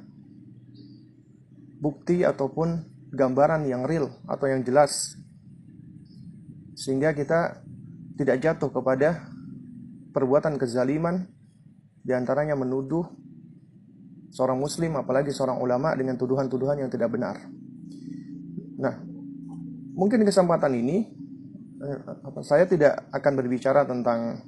bukti 1.79 2.23
ataupun 2.23 2.87
gambaran 3.11 3.67
yang 3.67 3.83
real 3.83 4.11
atau 4.27 4.47
yang 4.47 4.63
jelas. 4.63 5.15
Sehingga 6.77 7.11
kita 7.11 7.63
tidak 8.15 8.37
jatuh 8.41 8.69
kepada 8.69 9.27
perbuatan 10.13 10.55
kezaliman 10.55 11.27
di 12.05 12.13
antaranya 12.15 12.55
menuduh 12.55 13.03
seorang 14.31 14.59
muslim 14.59 14.99
apalagi 14.99 15.31
seorang 15.31 15.59
ulama 15.59 15.95
dengan 15.95 16.19
tuduhan-tuduhan 16.19 16.83
yang 16.83 16.91
tidak 16.91 17.11
benar. 17.11 17.39
Nah, 18.77 18.95
mungkin 19.97 20.21
di 20.21 20.27
kesempatan 20.27 20.73
ini 20.77 20.97
Eh, 21.77 21.99
saya 22.41 22.65
tidak 22.65 23.05
akan 23.13 23.33
berbicara 23.37 23.85
tentang 23.85 24.41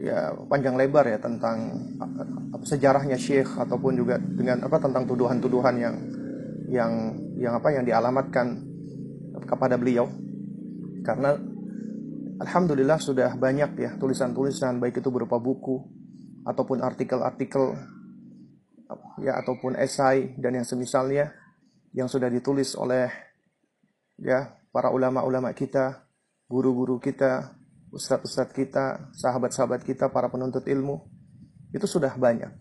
ya 0.00 0.32
panjang 0.48 0.80
lebar 0.80 1.04
ya 1.04 1.20
tentang 1.20 1.76
sejarahnya 2.64 3.20
Syekh 3.20 3.52
ataupun 3.60 4.00
juga 4.00 4.16
dengan 4.16 4.64
apa 4.64 4.80
tentang 4.80 5.04
tuduhan-tuduhan 5.04 5.76
yang 5.76 5.96
yang 6.72 6.92
yang 7.36 7.52
apa 7.60 7.76
yang 7.76 7.84
dialamatkan 7.84 8.64
kepada 9.44 9.76
beliau 9.76 10.08
karena 11.04 11.36
alhamdulillah 12.40 12.96
sudah 12.96 13.36
banyak 13.36 13.76
ya 13.76 13.90
tulisan-tulisan 14.00 14.80
baik 14.80 15.04
itu 15.04 15.12
berupa 15.12 15.36
buku 15.36 15.84
ataupun 16.48 16.80
artikel-artikel 16.80 17.76
ya 19.20 19.38
ataupun 19.38 19.76
esai 19.76 20.34
dan 20.40 20.58
yang 20.58 20.66
semisalnya 20.66 21.32
yang 21.92 22.08
sudah 22.08 22.32
ditulis 22.32 22.72
oleh 22.74 23.12
ya 24.16 24.56
para 24.72 24.88
ulama-ulama 24.88 25.52
kita 25.52 26.08
guru-guru 26.52 27.00
kita, 27.00 27.56
ustadz-ustadz 27.96 28.52
kita, 28.52 29.08
sahabat-sahabat 29.16 29.88
kita, 29.88 30.12
para 30.12 30.28
penuntut 30.28 30.68
ilmu, 30.68 31.00
itu 31.72 31.88
sudah 31.88 32.12
banyak. 32.12 32.52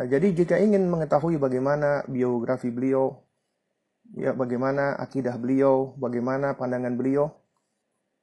Nah, 0.00 0.06
jadi 0.08 0.32
jika 0.32 0.56
ingin 0.56 0.88
mengetahui 0.88 1.36
bagaimana 1.36 2.08
biografi 2.08 2.72
beliau, 2.72 3.12
ya 4.16 4.32
bagaimana 4.32 4.96
akidah 4.96 5.36
beliau, 5.36 5.92
bagaimana 6.00 6.56
pandangan 6.56 6.96
beliau, 6.96 7.28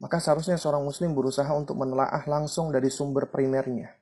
maka 0.01 0.17
seharusnya 0.17 0.57
seorang 0.57 0.81
muslim 0.81 1.13
berusaha 1.13 1.49
untuk 1.53 1.77
menelaah 1.77 2.25
langsung 2.25 2.73
dari 2.73 2.89
sumber 2.89 3.29
primernya. 3.29 3.96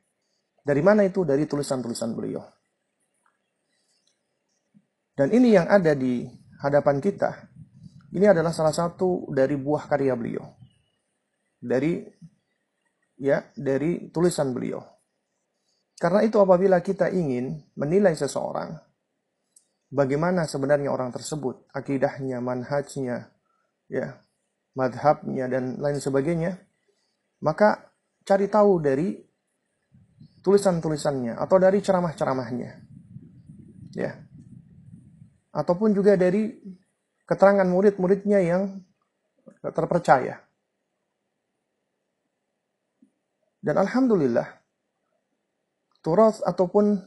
Dari 0.66 0.82
mana 0.82 1.06
itu? 1.06 1.22
Dari 1.22 1.46
tulisan-tulisan 1.46 2.18
beliau. 2.18 2.42
Dan 5.14 5.30
ini 5.32 5.54
yang 5.54 5.70
ada 5.70 5.94
di 5.94 6.26
hadapan 6.60 6.98
kita 7.00 7.56
ini 8.16 8.32
adalah 8.32 8.56
salah 8.56 8.72
satu 8.72 9.28
dari 9.28 9.60
buah 9.60 9.92
karya 9.92 10.16
beliau. 10.16 10.48
Dari 11.60 12.00
ya, 13.20 13.44
dari 13.52 14.08
tulisan 14.08 14.56
beliau. 14.56 14.80
Karena 16.00 16.24
itu 16.24 16.40
apabila 16.40 16.80
kita 16.80 17.12
ingin 17.12 17.60
menilai 17.76 18.16
seseorang, 18.16 18.72
bagaimana 19.92 20.48
sebenarnya 20.48 20.96
orang 20.96 21.12
tersebut, 21.12 21.68
akidahnya, 21.76 22.40
manhajnya, 22.40 23.36
ya, 23.92 24.16
madhabnya 24.80 25.52
dan 25.52 25.76
lain 25.84 26.00
sebagainya, 26.00 26.56
maka 27.44 27.92
cari 28.24 28.48
tahu 28.48 28.80
dari 28.80 29.25
tulisan-tulisannya 30.46 31.42
atau 31.42 31.58
dari 31.58 31.82
ceramah-ceramahnya. 31.82 32.72
Ya. 33.98 34.22
Ataupun 35.50 35.98
juga 35.98 36.14
dari 36.14 36.54
keterangan 37.26 37.66
murid-muridnya 37.66 38.46
yang 38.46 38.78
terpercaya. 39.74 40.38
Dan 43.66 43.82
alhamdulillah, 43.82 44.46
turas 46.06 46.46
ataupun 46.46 47.02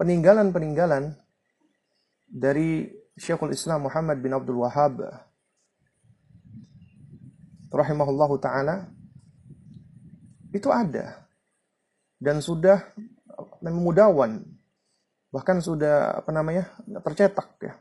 peninggalan-peninggalan 0.00 1.12
dari 2.24 2.88
Syekhul 3.12 3.52
Islam 3.52 3.84
Muhammad 3.84 4.24
bin 4.24 4.32
Abdul 4.32 4.64
Wahab 4.64 5.04
rahimahullahu 7.68 8.40
taala 8.40 8.88
itu 10.56 10.72
ada 10.72 11.23
dan 12.18 12.38
sudah 12.40 12.94
memudawan 13.62 14.42
bahkan 15.34 15.58
sudah 15.58 16.22
apa 16.22 16.30
namanya 16.30 16.70
tercetak 17.02 17.58
ya. 17.58 17.74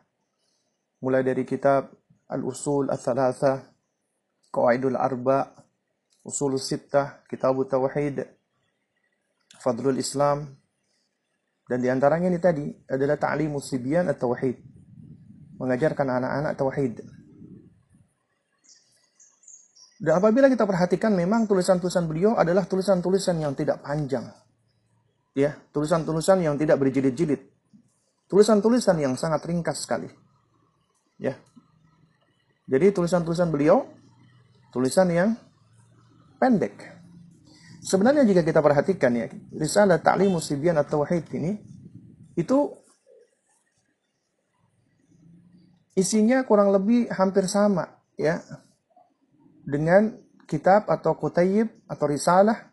Mulai 1.04 1.22
dari 1.22 1.46
kitab 1.46 1.92
al-usul 2.32 2.90
al-thalatha 2.90 3.62
qawaidul 4.50 4.98
arba 4.98 5.54
usul 6.26 6.58
sittah 6.58 7.22
kitab 7.30 7.60
tauhid 7.70 8.26
fadlul 9.62 10.00
islam. 10.02 10.50
Dan 11.64 11.80
di 11.80 11.88
antaranya 11.88 12.28
ini 12.28 12.42
tadi 12.44 12.68
adalah 12.92 13.16
ta'limus 13.16 13.72
sibyan 13.72 14.12
at-tauhid. 14.12 14.60
Mengajarkan 15.62 16.08
anak-anak 16.12 16.54
tauhid 16.60 17.23
dan 20.04 20.20
apabila 20.20 20.52
kita 20.52 20.68
perhatikan 20.68 21.16
memang 21.16 21.48
tulisan-tulisan 21.48 22.04
beliau 22.12 22.36
adalah 22.36 22.68
tulisan-tulisan 22.68 23.40
yang 23.40 23.56
tidak 23.56 23.80
panjang. 23.80 24.28
Ya, 25.32 25.56
tulisan-tulisan 25.72 26.44
yang 26.44 26.60
tidak 26.60 26.84
berjilid-jilid. 26.84 27.40
Tulisan-tulisan 28.28 29.00
yang 29.00 29.16
sangat 29.16 29.48
ringkas 29.48 29.88
sekali. 29.88 30.12
Ya. 31.16 31.40
Jadi 32.68 32.92
tulisan-tulisan 32.92 33.48
beliau 33.48 33.88
tulisan 34.76 35.08
yang 35.08 35.40
pendek. 36.36 36.76
Sebenarnya 37.80 38.28
jika 38.28 38.44
kita 38.44 38.60
perhatikan 38.60 39.16
ya, 39.16 39.32
Risalah 39.56 40.04
Ta'limus 40.04 40.52
Sibyan 40.52 40.84
At-Tauhid 40.84 41.32
ini 41.40 41.64
itu 42.36 42.76
isinya 45.96 46.44
kurang 46.44 46.76
lebih 46.76 47.08
hampir 47.08 47.48
sama 47.48 47.88
ya 48.20 48.44
dengan 49.64 50.16
kitab 50.46 50.92
atau 50.92 51.16
kutayib 51.16 51.72
atau 51.88 52.06
risalah 52.08 52.70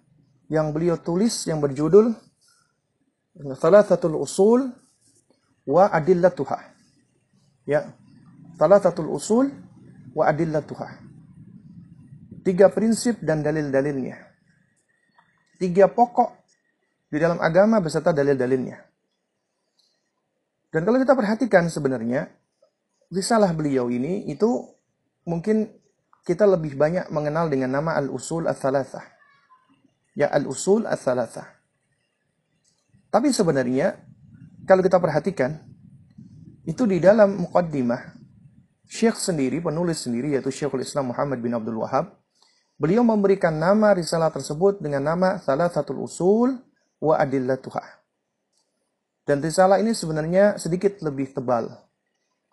yang 0.51 0.75
beliau 0.75 0.99
tulis 0.99 1.47
yang 1.47 1.63
berjudul 1.63 2.11
Thalathatul 3.41 4.19
Usul 4.19 4.69
wa 5.65 5.89
Adillatuha. 5.89 6.59
Ya. 7.65 7.95
Thalathatul 8.59 9.09
Usul 9.09 9.49
wa 10.13 10.27
Adillatuha. 10.27 11.01
Tiga 12.43 12.69
prinsip 12.75 13.23
dan 13.23 13.41
dalil-dalilnya. 13.47 14.19
Tiga 15.61 15.89
pokok 15.89 16.41
di 17.09 17.17
dalam 17.21 17.39
agama 17.39 17.79
beserta 17.79 18.11
dalil-dalilnya. 18.11 18.81
Dan 20.71 20.87
kalau 20.87 20.99
kita 20.99 21.15
perhatikan 21.15 21.67
sebenarnya 21.67 22.31
risalah 23.11 23.51
beliau 23.51 23.91
ini 23.91 24.31
itu 24.31 24.71
mungkin 25.27 25.80
kita 26.25 26.45
lebih 26.45 26.77
banyak 26.77 27.09
mengenal 27.09 27.49
dengan 27.49 27.81
nama 27.81 27.97
al-usul 27.97 28.47
al-thalathah. 28.47 29.05
Ya, 30.17 30.29
al-usul 30.29 30.85
al-thalathah. 30.85 31.49
Tapi 33.11 33.35
sebenarnya, 33.35 33.99
kalau 34.69 34.85
kita 34.85 35.03
perhatikan, 35.03 35.59
itu 36.63 36.87
di 36.87 37.03
dalam 37.03 37.43
muqaddimah, 37.43 38.21
Syekh 38.91 39.19
sendiri, 39.19 39.63
penulis 39.63 40.03
sendiri, 40.03 40.35
yaitu 40.35 40.51
Syekhul 40.51 40.83
Islam 40.83 41.15
Muhammad 41.15 41.39
bin 41.39 41.55
Abdul 41.55 41.79
Wahab, 41.83 42.11
beliau 42.75 43.07
memberikan 43.07 43.55
nama 43.55 43.95
risalah 43.95 44.35
tersebut 44.35 44.83
dengan 44.83 45.15
nama 45.15 45.39
Thalathatul 45.39 46.03
Usul 46.07 46.59
wa 46.99 47.15
Adillatuha. 47.19 47.83
Dan 49.27 49.39
risalah 49.43 49.79
ini 49.79 49.95
sebenarnya 49.95 50.59
sedikit 50.59 50.99
lebih 51.07 51.31
tebal, 51.31 51.71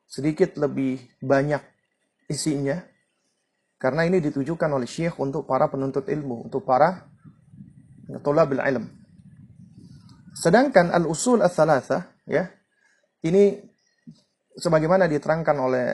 sedikit 0.06 0.58
lebih 0.62 1.02
banyak 1.22 1.62
isinya, 2.30 2.78
karena 3.78 4.10
ini 4.10 4.18
ditujukan 4.18 4.74
oleh 4.74 4.90
syekh 4.90 5.22
untuk 5.22 5.46
para 5.46 5.70
penuntut 5.70 6.10
ilmu, 6.10 6.50
untuk 6.50 6.66
para 6.66 7.06
tulabil 8.26 8.58
ilm. 8.58 8.90
Sedangkan 10.34 10.90
al-usul 10.94 11.46
al-thalatha, 11.46 12.10
ya, 12.26 12.50
ini 13.22 13.58
sebagaimana 14.58 15.06
diterangkan 15.06 15.58
oleh 15.58 15.88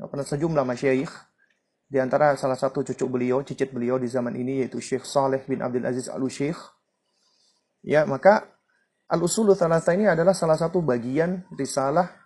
sejumlah 0.00 0.64
masyayikh, 0.64 1.12
di 1.84 2.00
antara 2.00 2.34
salah 2.40 2.56
satu 2.56 2.80
cucu 2.80 3.04
beliau, 3.04 3.44
cicit 3.44 3.68
beliau 3.68 4.00
di 4.00 4.08
zaman 4.08 4.32
ini, 4.36 4.64
yaitu 4.64 4.80
Syekh 4.80 5.04
Saleh 5.04 5.44
bin 5.44 5.60
Abdul 5.60 5.84
Aziz 5.84 6.08
al-Syekh. 6.08 6.56
Ya, 7.84 8.08
maka 8.08 8.48
al-usul 9.12 9.52
al-thalatha 9.52 9.92
ini 9.92 10.08
adalah 10.08 10.32
salah 10.32 10.56
satu 10.56 10.80
bagian 10.80 11.44
risalah 11.52 12.16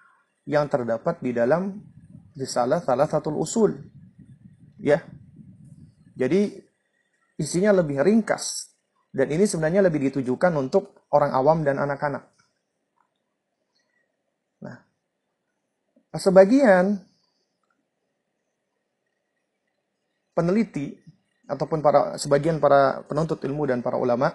yang 0.46 0.70
terdapat 0.70 1.18
di 1.18 1.34
dalam 1.34 1.82
risalah 2.38 2.78
salah 2.78 3.10
satu 3.10 3.34
usul 3.34 3.97
ya. 4.82 5.02
Jadi 6.18 6.58
isinya 7.38 7.70
lebih 7.70 8.02
ringkas 8.02 8.74
dan 9.14 9.30
ini 9.30 9.46
sebenarnya 9.46 9.86
lebih 9.86 10.10
ditujukan 10.10 10.52
untuk 10.58 11.06
orang 11.14 11.30
awam 11.32 11.62
dan 11.62 11.78
anak-anak. 11.78 12.26
Nah, 14.62 14.76
sebagian 16.18 16.98
peneliti 20.34 20.98
ataupun 21.48 21.82
para 21.82 22.14
sebagian 22.20 22.60
para 22.62 23.02
penuntut 23.08 23.42
ilmu 23.42 23.66
dan 23.66 23.80
para 23.82 23.96
ulama 23.96 24.30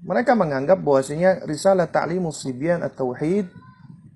mereka 0.00 0.32
menganggap 0.32 0.80
bahwasanya 0.80 1.44
risalah 1.44 1.86
ta'limus 1.92 2.40
sibyan 2.40 2.80
at-tauhid 2.80 3.46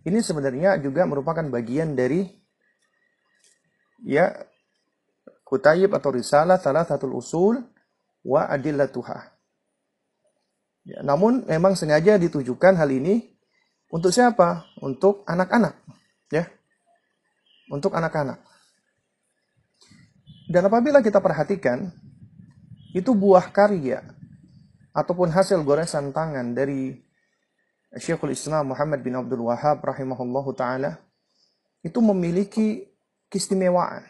ini 0.09 0.18
sebenarnya 0.25 0.81
juga 0.81 1.05
merupakan 1.05 1.44
bagian 1.44 1.92
dari 1.92 2.25
ya 4.02 4.35
kutayib 5.46 5.94
atau 5.94 6.11
risalah 6.11 6.59
salah 6.59 6.83
satu 6.83 7.07
usul 7.14 7.62
wa 8.24 8.48
adillatuha. 8.48 9.30
Ya, 10.85 11.00
namun 11.00 11.46
memang 11.48 11.78
sengaja 11.78 12.18
ditujukan 12.20 12.76
hal 12.76 12.90
ini 12.92 13.33
untuk 13.88 14.12
siapa? 14.12 14.68
Untuk 14.83 15.24
anak-anak, 15.24 15.78
ya. 16.28 16.44
Untuk 17.72 17.94
anak-anak. 17.96 18.42
Dan 20.44 20.68
apabila 20.68 21.00
kita 21.00 21.24
perhatikan 21.24 21.88
itu 22.92 23.16
buah 23.16 23.48
karya 23.48 24.04
ataupun 24.92 25.33
hasil 25.33 25.59
goresan 25.64 26.12
tangan 26.12 26.52
dari 26.52 27.00
Syekhul 27.96 28.37
Islam 28.37 28.70
Muhammad 28.70 29.00
bin 29.00 29.16
Abdul 29.16 29.48
Wahab 29.48 29.83
rahimahullahu 29.83 30.52
taala 30.54 31.00
itu 31.80 31.98
memiliki 31.98 32.93
keistimewaan. 33.35 34.07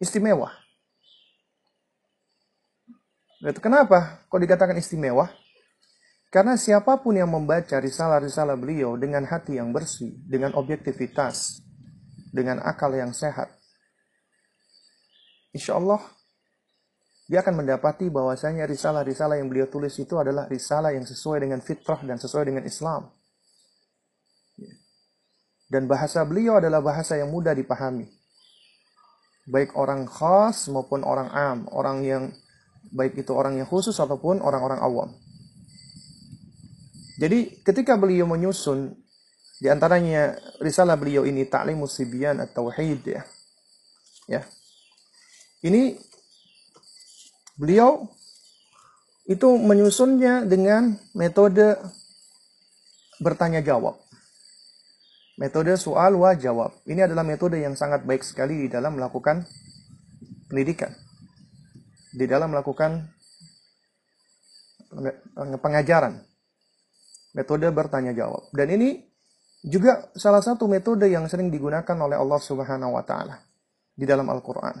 Istimewa. 0.00 0.48
Kenapa? 3.60 4.24
Kok 4.32 4.40
dikatakan 4.40 4.80
istimewa? 4.80 5.28
Karena 6.32 6.56
siapa 6.56 6.96
pun 7.04 7.20
yang 7.20 7.28
membaca 7.28 7.76
risalah-risalah 7.76 8.56
beliau 8.56 8.96
dengan 8.96 9.28
hati 9.28 9.60
yang 9.60 9.70
bersih, 9.70 10.16
dengan 10.24 10.56
objektivitas, 10.56 11.60
dengan 12.32 12.60
akal 12.64 12.92
yang 12.96 13.12
sehat, 13.12 13.52
insya 15.54 15.78
Allah 15.78 16.02
dia 17.26 17.40
akan 17.40 17.64
mendapati 17.64 18.12
bahwasanya 18.12 18.68
risalah-risalah 18.68 19.40
yang 19.40 19.48
beliau 19.48 19.66
tulis 19.70 19.96
itu 19.96 20.14
adalah 20.20 20.44
risalah 20.50 20.92
yang 20.92 21.08
sesuai 21.08 21.40
dengan 21.46 21.58
fitrah 21.64 21.98
dan 22.04 22.20
sesuai 22.20 22.44
dengan 22.52 22.64
Islam. 22.68 23.15
Dan 25.66 25.90
bahasa 25.90 26.22
beliau 26.22 26.62
adalah 26.62 26.78
bahasa 26.78 27.18
yang 27.18 27.30
mudah 27.30 27.50
dipahami. 27.54 28.06
Baik 29.46 29.74
orang 29.74 30.06
khas 30.06 30.70
maupun 30.70 31.02
orang 31.02 31.30
am, 31.30 31.58
orang 31.70 32.02
yang 32.02 32.22
baik 32.94 33.18
itu 33.18 33.34
orang 33.34 33.58
yang 33.58 33.66
khusus 33.66 33.94
ataupun 33.98 34.38
orang-orang 34.42 34.78
awam. 34.78 35.10
Jadi 37.16 37.64
ketika 37.64 37.96
beliau 37.96 38.28
menyusun 38.28 38.94
di 39.56 39.72
antaranya 39.72 40.36
risalah 40.60 41.00
beliau 41.00 41.24
ini 41.24 41.48
Ta'limus 41.48 41.96
Sibyan 41.96 42.44
At-Tauhid 42.44 43.00
ya. 43.08 43.22
Ya. 44.28 44.42
Ini 45.64 45.96
beliau 47.56 48.04
itu 49.26 49.48
menyusunnya 49.58 50.44
dengan 50.46 51.00
metode 51.16 51.80
bertanya 53.18 53.64
jawab. 53.64 53.96
Metode 55.36 55.76
soal 55.76 56.16
wa 56.16 56.32
jawab. 56.32 56.72
Ini 56.88 57.04
adalah 57.04 57.20
metode 57.20 57.60
yang 57.60 57.76
sangat 57.76 58.08
baik 58.08 58.24
sekali 58.24 58.64
di 58.64 58.68
dalam 58.72 58.96
melakukan 58.96 59.44
pendidikan. 60.48 60.96
Di 62.16 62.24
dalam 62.24 62.56
melakukan 62.56 63.04
pengajaran. 65.60 66.24
Metode 67.36 67.68
bertanya 67.68 68.16
jawab. 68.16 68.48
Dan 68.56 68.80
ini 68.80 69.04
juga 69.60 70.08
salah 70.16 70.40
satu 70.40 70.64
metode 70.64 71.04
yang 71.12 71.28
sering 71.28 71.52
digunakan 71.52 71.96
oleh 72.00 72.16
Allah 72.16 72.40
Subhanahu 72.40 72.96
wa 72.96 73.04
taala 73.04 73.36
di 73.92 74.08
dalam 74.08 74.24
Al-Qur'an. 74.32 74.76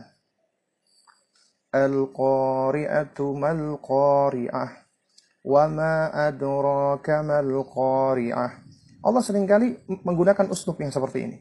Al-qari'atu 1.76 3.24
mal 3.36 3.76
qari'ah 3.76 4.70
wa 5.44 5.64
ma 5.68 6.08
adraka 6.08 7.20
mal 7.20 7.50
qari'ah. 7.68 8.65
Allah 9.06 9.22
sering 9.22 9.46
kali 9.46 9.78
menggunakan 9.86 10.50
uslub 10.50 10.82
yang 10.82 10.90
seperti 10.90 11.18
ini. 11.30 11.38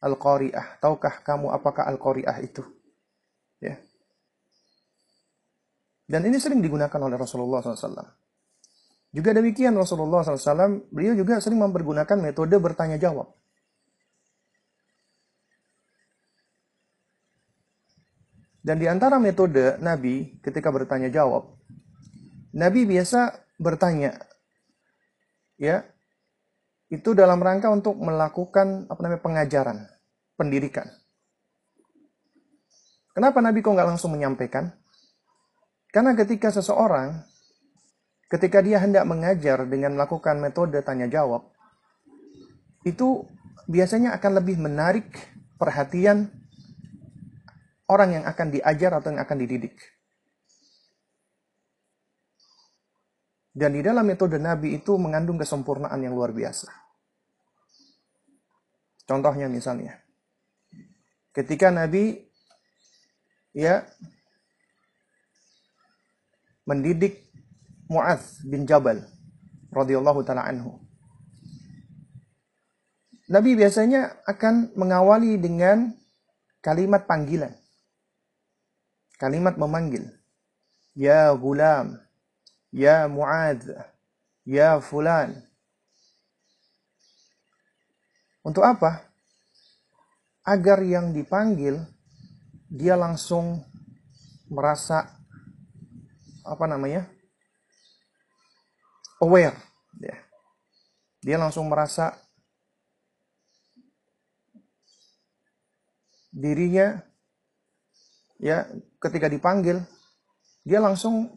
Al-qari'ah, 0.00 0.80
tahukah 0.80 1.20
kamu 1.20 1.52
apakah 1.52 1.84
al-qari'ah 1.84 2.40
itu? 2.40 2.64
Ya. 3.60 3.76
Dan 6.08 6.24
ini 6.24 6.40
sering 6.40 6.64
digunakan 6.64 6.96
oleh 6.96 7.20
Rasulullah 7.20 7.60
SAW. 7.60 8.08
Juga 9.12 9.30
demikian 9.36 9.76
Rasulullah 9.76 10.24
SAW, 10.24 10.88
beliau 10.88 11.12
juga 11.12 11.40
sering 11.44 11.60
mempergunakan 11.60 12.16
metode 12.20 12.56
bertanya 12.56 12.96
jawab. 12.96 13.36
Dan 18.66 18.82
di 18.82 18.90
antara 18.90 19.22
metode 19.22 19.78
Nabi 19.78 20.42
ketika 20.42 20.74
bertanya 20.74 21.06
jawab, 21.06 21.54
Nabi 22.50 22.82
biasa 22.82 23.38
bertanya, 23.62 24.18
ya, 25.60 25.84
itu 26.86 27.12
dalam 27.12 27.42
rangka 27.42 27.68
untuk 27.72 27.98
melakukan 27.98 28.86
apa 28.86 29.00
namanya 29.02 29.22
pengajaran, 29.22 29.78
pendidikan. 30.38 30.86
Kenapa 33.16 33.40
Nabi 33.40 33.64
kok 33.64 33.72
nggak 33.72 33.88
langsung 33.96 34.12
menyampaikan? 34.12 34.70
Karena 35.88 36.12
ketika 36.12 36.52
seseorang, 36.52 37.24
ketika 38.28 38.60
dia 38.60 38.76
hendak 38.76 39.08
mengajar 39.08 39.64
dengan 39.64 39.96
melakukan 39.96 40.36
metode 40.36 40.76
tanya 40.84 41.08
jawab, 41.08 41.48
itu 42.84 43.24
biasanya 43.66 44.12
akan 44.20 44.32
lebih 44.44 44.60
menarik 44.60 45.08
perhatian 45.56 46.28
orang 47.88 48.20
yang 48.20 48.24
akan 48.28 48.52
diajar 48.52 49.00
atau 49.00 49.16
yang 49.16 49.24
akan 49.24 49.38
dididik. 49.40 49.95
Dan 53.56 53.72
di 53.72 53.80
dalam 53.80 54.04
metode 54.04 54.36
Nabi 54.36 54.76
itu 54.76 55.00
mengandung 55.00 55.40
kesempurnaan 55.40 55.96
yang 56.04 56.12
luar 56.12 56.28
biasa. 56.36 56.68
Contohnya 59.08 59.48
misalnya, 59.48 59.96
ketika 61.32 61.72
Nabi 61.72 62.20
ya 63.56 63.80
mendidik 66.68 67.32
Mu'adz 67.88 68.44
bin 68.44 68.68
Jabal 68.68 69.00
radhiyallahu 69.72 70.20
taala 70.26 70.44
anhu. 70.44 70.76
Nabi 73.32 73.56
biasanya 73.56 74.20
akan 74.28 74.76
mengawali 74.76 75.40
dengan 75.40 75.96
kalimat 76.60 77.08
panggilan. 77.08 77.56
Kalimat 79.16 79.56
memanggil. 79.56 80.12
Ya 80.92 81.32
gulam, 81.32 81.98
ya 82.76 83.08
Mu'adz, 83.08 83.72
ya 84.44 84.76
fulan. 84.84 85.40
Untuk 88.44 88.60
apa? 88.60 89.08
Agar 90.44 90.84
yang 90.84 91.16
dipanggil 91.16 91.80
dia 92.68 92.94
langsung 92.94 93.64
merasa 94.52 95.08
apa 96.44 96.68
namanya? 96.68 97.16
aware 99.20 99.56
ya. 100.00 100.16
Dia 101.24 101.36
langsung 101.40 101.66
merasa 101.66 102.14
dirinya 106.30 107.00
ya 108.36 108.68
ketika 109.00 109.32
dipanggil 109.32 109.80
dia 110.68 110.84
langsung 110.84 111.32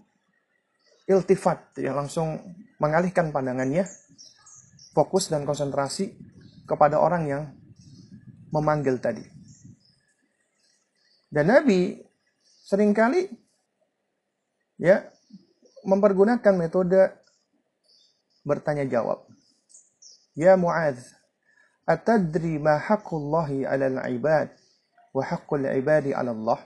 iltifat 1.09 1.73
dia 1.73 1.89
langsung 1.89 2.37
mengalihkan 2.77 3.33
pandangannya 3.33 3.89
fokus 4.93 5.33
dan 5.33 5.41
konsentrasi 5.43 6.13
kepada 6.69 7.01
orang 7.01 7.23
yang 7.25 7.43
memanggil 8.53 9.01
tadi. 9.01 9.25
Dan 11.33 11.49
Nabi 11.49 11.97
sering 12.65 12.93
kali 12.93 13.25
ya 14.77 15.01
mempergunakan 15.81 16.53
metode 16.53 17.09
bertanya 18.45 18.85
jawab 18.85 19.29
Ya 20.37 20.55
Mu'adz 20.55 21.19
atadri 21.83 22.61
ma 22.61 22.79
haqqullahi 22.79 23.67
'alal 23.67 23.99
'ibad 24.07 24.47
wa 25.11 25.23
haqqul 25.25 25.67
'ibadi 25.67 26.15
'ala 26.15 26.31
Allah? 26.31 26.63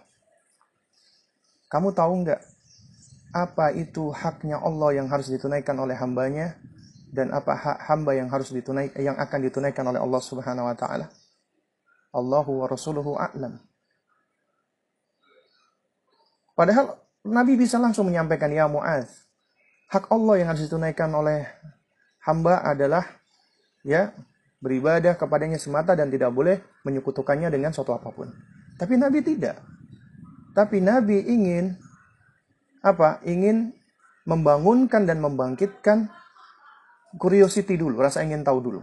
Kamu 1.74 1.90
tahu 1.90 2.14
nggak 2.22 2.53
apa 3.34 3.74
itu 3.74 4.13
haknya 4.13 4.62
Allah 4.62 5.02
yang 5.02 5.10
harus 5.10 5.28
ditunaikan 5.34 5.74
oleh 5.82 5.98
hambanya 5.98 6.54
dan 7.10 7.34
apa 7.34 7.58
hak 7.58 7.78
hamba 7.89 8.13
yang 8.13 8.30
harus 8.30 8.54
ditunaikan 8.54 9.02
yang 9.02 9.17
akan 9.17 9.39
ditunaikan 9.50 9.86
oleh 9.89 9.98
Allah 9.98 10.22
Subhanahu 10.22 10.69
wa 10.69 10.78
taala. 10.78 11.10
Allahu 12.13 12.62
wa 12.62 12.67
rasuluhu 12.69 13.17
a'lam. 13.17 13.58
Padahal 16.54 17.02
Nabi 17.26 17.58
bisa 17.58 17.82
langsung 17.82 18.06
menyampaikan 18.06 18.54
ya 18.54 18.69
Muaz, 18.69 19.26
hak 19.89 20.13
Allah 20.13 20.46
yang 20.46 20.48
harus 20.54 20.69
ditunaikan 20.69 21.10
oleh 21.10 21.50
hamba 22.22 22.62
adalah 22.62 23.02
ya 23.82 24.13
beribadah 24.62 25.17
kepadanya 25.17 25.58
semata 25.58 25.98
dan 25.98 26.13
tidak 26.13 26.30
boleh 26.30 26.62
menyekutukannya 26.86 27.50
dengan 27.50 27.74
suatu 27.74 27.98
apa 27.98 28.13
pun. 28.13 28.30
Tapi 28.78 28.93
Nabi 28.98 29.26
tidak. 29.26 29.58
Tapi 30.54 30.78
Nabi 30.86 31.17
ingin 31.26 31.74
apa? 32.84 33.24
Ingin 33.24 33.72
membangunkan 34.28 35.08
dan 35.08 35.24
membangkitkan 35.24 36.12
curiosity 37.15 37.80
dulu, 37.80 38.04
rasa 38.04 38.22
ingin 38.28 38.43
tahu 38.43 38.60
dulu. 38.60 38.82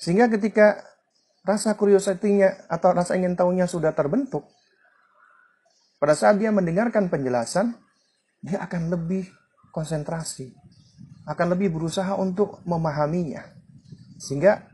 Sehingga 0.00 0.26
ketika 0.32 0.80
rasa 1.44 1.76
curiosity-nya 1.76 2.66
atau 2.66 2.96
rasa 2.96 3.14
ingin 3.14 3.36
tahunya 3.36 3.68
sudah 3.68 3.92
terbentuk, 3.92 4.48
pada 6.00 6.16
saat 6.16 6.40
dia 6.40 6.50
mendengarkan 6.50 7.08
penjelasan, 7.08 7.76
dia 8.44 8.60
akan 8.60 8.92
lebih 8.92 9.28
konsentrasi, 9.72 10.52
akan 11.24 11.56
lebih 11.56 11.72
berusaha 11.72 12.16
untuk 12.16 12.60
memahaminya. 12.68 13.40
Sehingga 14.20 14.64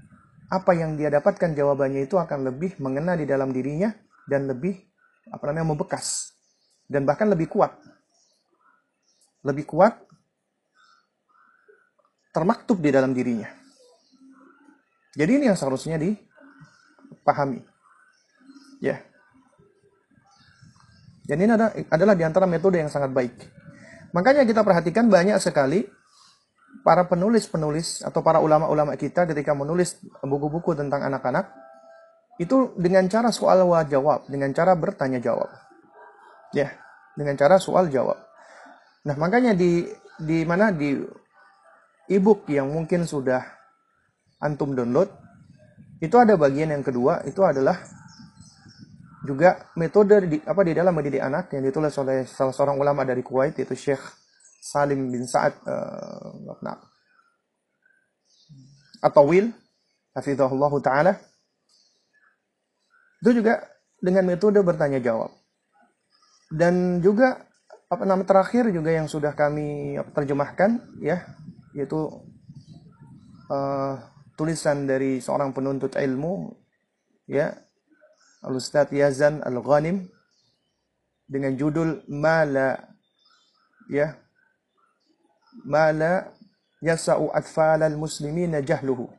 apa 0.50 0.74
yang 0.74 0.98
dia 0.98 1.10
dapatkan 1.14 1.54
jawabannya 1.54 2.10
itu 2.10 2.18
akan 2.18 2.50
lebih 2.50 2.74
mengena 2.82 3.14
di 3.14 3.22
dalam 3.22 3.54
dirinya 3.54 3.94
dan 4.26 4.50
lebih 4.50 4.74
apa 5.30 5.46
namanya 5.46 5.78
membekas 5.78 6.39
dan 6.90 7.06
bahkan 7.06 7.30
lebih 7.30 7.46
kuat. 7.46 7.70
Lebih 9.46 9.62
kuat 9.70 9.94
termaktub 12.34 12.82
di 12.82 12.90
dalam 12.90 13.14
dirinya. 13.14 13.46
Jadi 15.14 15.38
ini 15.38 15.44
yang 15.46 15.54
seharusnya 15.58 16.02
dipahami. 16.02 17.62
Ya. 18.82 18.98
Dan 21.26 21.46
ini 21.46 21.50
adalah 21.86 22.18
di 22.18 22.26
antara 22.26 22.50
metode 22.50 22.82
yang 22.82 22.90
sangat 22.90 23.14
baik. 23.14 23.38
Makanya 24.10 24.42
kita 24.42 24.66
perhatikan 24.66 25.06
banyak 25.06 25.38
sekali 25.38 25.86
para 26.82 27.06
penulis-penulis 27.06 28.02
atau 28.02 28.18
para 28.22 28.42
ulama-ulama 28.42 28.98
kita 28.98 29.30
ketika 29.30 29.54
menulis 29.54 29.98
buku-buku 30.26 30.74
tentang 30.74 31.06
anak-anak 31.06 31.54
itu 32.42 32.74
dengan 32.74 33.06
cara 33.06 33.30
soal 33.30 33.62
jawab, 33.86 34.26
dengan 34.26 34.50
cara 34.50 34.74
bertanya 34.74 35.22
jawab. 35.22 35.69
Ya, 36.50 36.74
dengan 37.14 37.38
cara 37.38 37.62
soal 37.62 37.90
jawab. 37.90 38.18
Nah, 39.06 39.14
makanya 39.16 39.54
di 39.54 39.86
di 40.20 40.44
mana 40.44 40.74
di 40.74 41.00
ebook 42.10 42.50
yang 42.50 42.68
mungkin 42.68 43.06
sudah 43.06 43.40
antum 44.42 44.74
download 44.74 45.08
itu 46.00 46.16
ada 46.16 46.34
bagian 46.34 46.72
yang 46.72 46.84
kedua 46.84 47.24
itu 47.28 47.40
adalah 47.44 47.76
juga 49.20 49.68
metode 49.76 50.26
di, 50.26 50.36
apa 50.40 50.64
di 50.64 50.72
dalam 50.72 50.96
mendidik 50.96 51.20
anak 51.20 51.52
yang 51.52 51.62
ditulis 51.64 51.92
oleh 52.00 52.24
salah 52.24 52.56
seorang 52.56 52.80
ulama 52.80 53.04
dari 53.04 53.20
Kuwait 53.20 53.52
yaitu 53.60 53.76
Syekh 53.76 54.00
Salim 54.60 55.12
bin 55.12 55.28
Sa'ad 55.28 55.54
uh, 55.68 56.76
atau 59.00 59.24
Will 59.28 59.52
hafizahullah 60.16 60.72
taala 60.80 61.12
itu 63.20 63.44
juga 63.44 63.60
dengan 64.00 64.24
metode 64.24 64.56
bertanya 64.64 64.96
jawab. 64.96 65.39
Dan 66.50 66.98
juga 66.98 67.46
apa 67.90 68.06
nama 68.06 68.22
terakhir 68.22 68.70
juga 68.70 68.90
yang 68.94 69.10
sudah 69.10 69.34
kami 69.34 69.98
terjemahkan 70.14 70.78
ya 71.02 71.26
yaitu 71.74 72.06
uh, 73.50 73.98
tulisan 74.38 74.86
dari 74.86 75.18
seorang 75.18 75.50
penuntut 75.50 75.98
ilmu 75.98 76.54
ya 77.26 77.50
Al 78.46 78.54
Ustadz 78.54 78.94
Yazan 78.94 79.42
Al 79.42 79.58
Ghanim 79.58 80.06
dengan 81.26 81.54
judul 81.58 82.06
Mala 82.06 82.78
ya 83.90 84.14
Mala 85.66 86.30
yasa'u 86.78 87.34
atfalal 87.34 87.98
muslimina 87.98 88.62
jahluhu. 88.62 89.10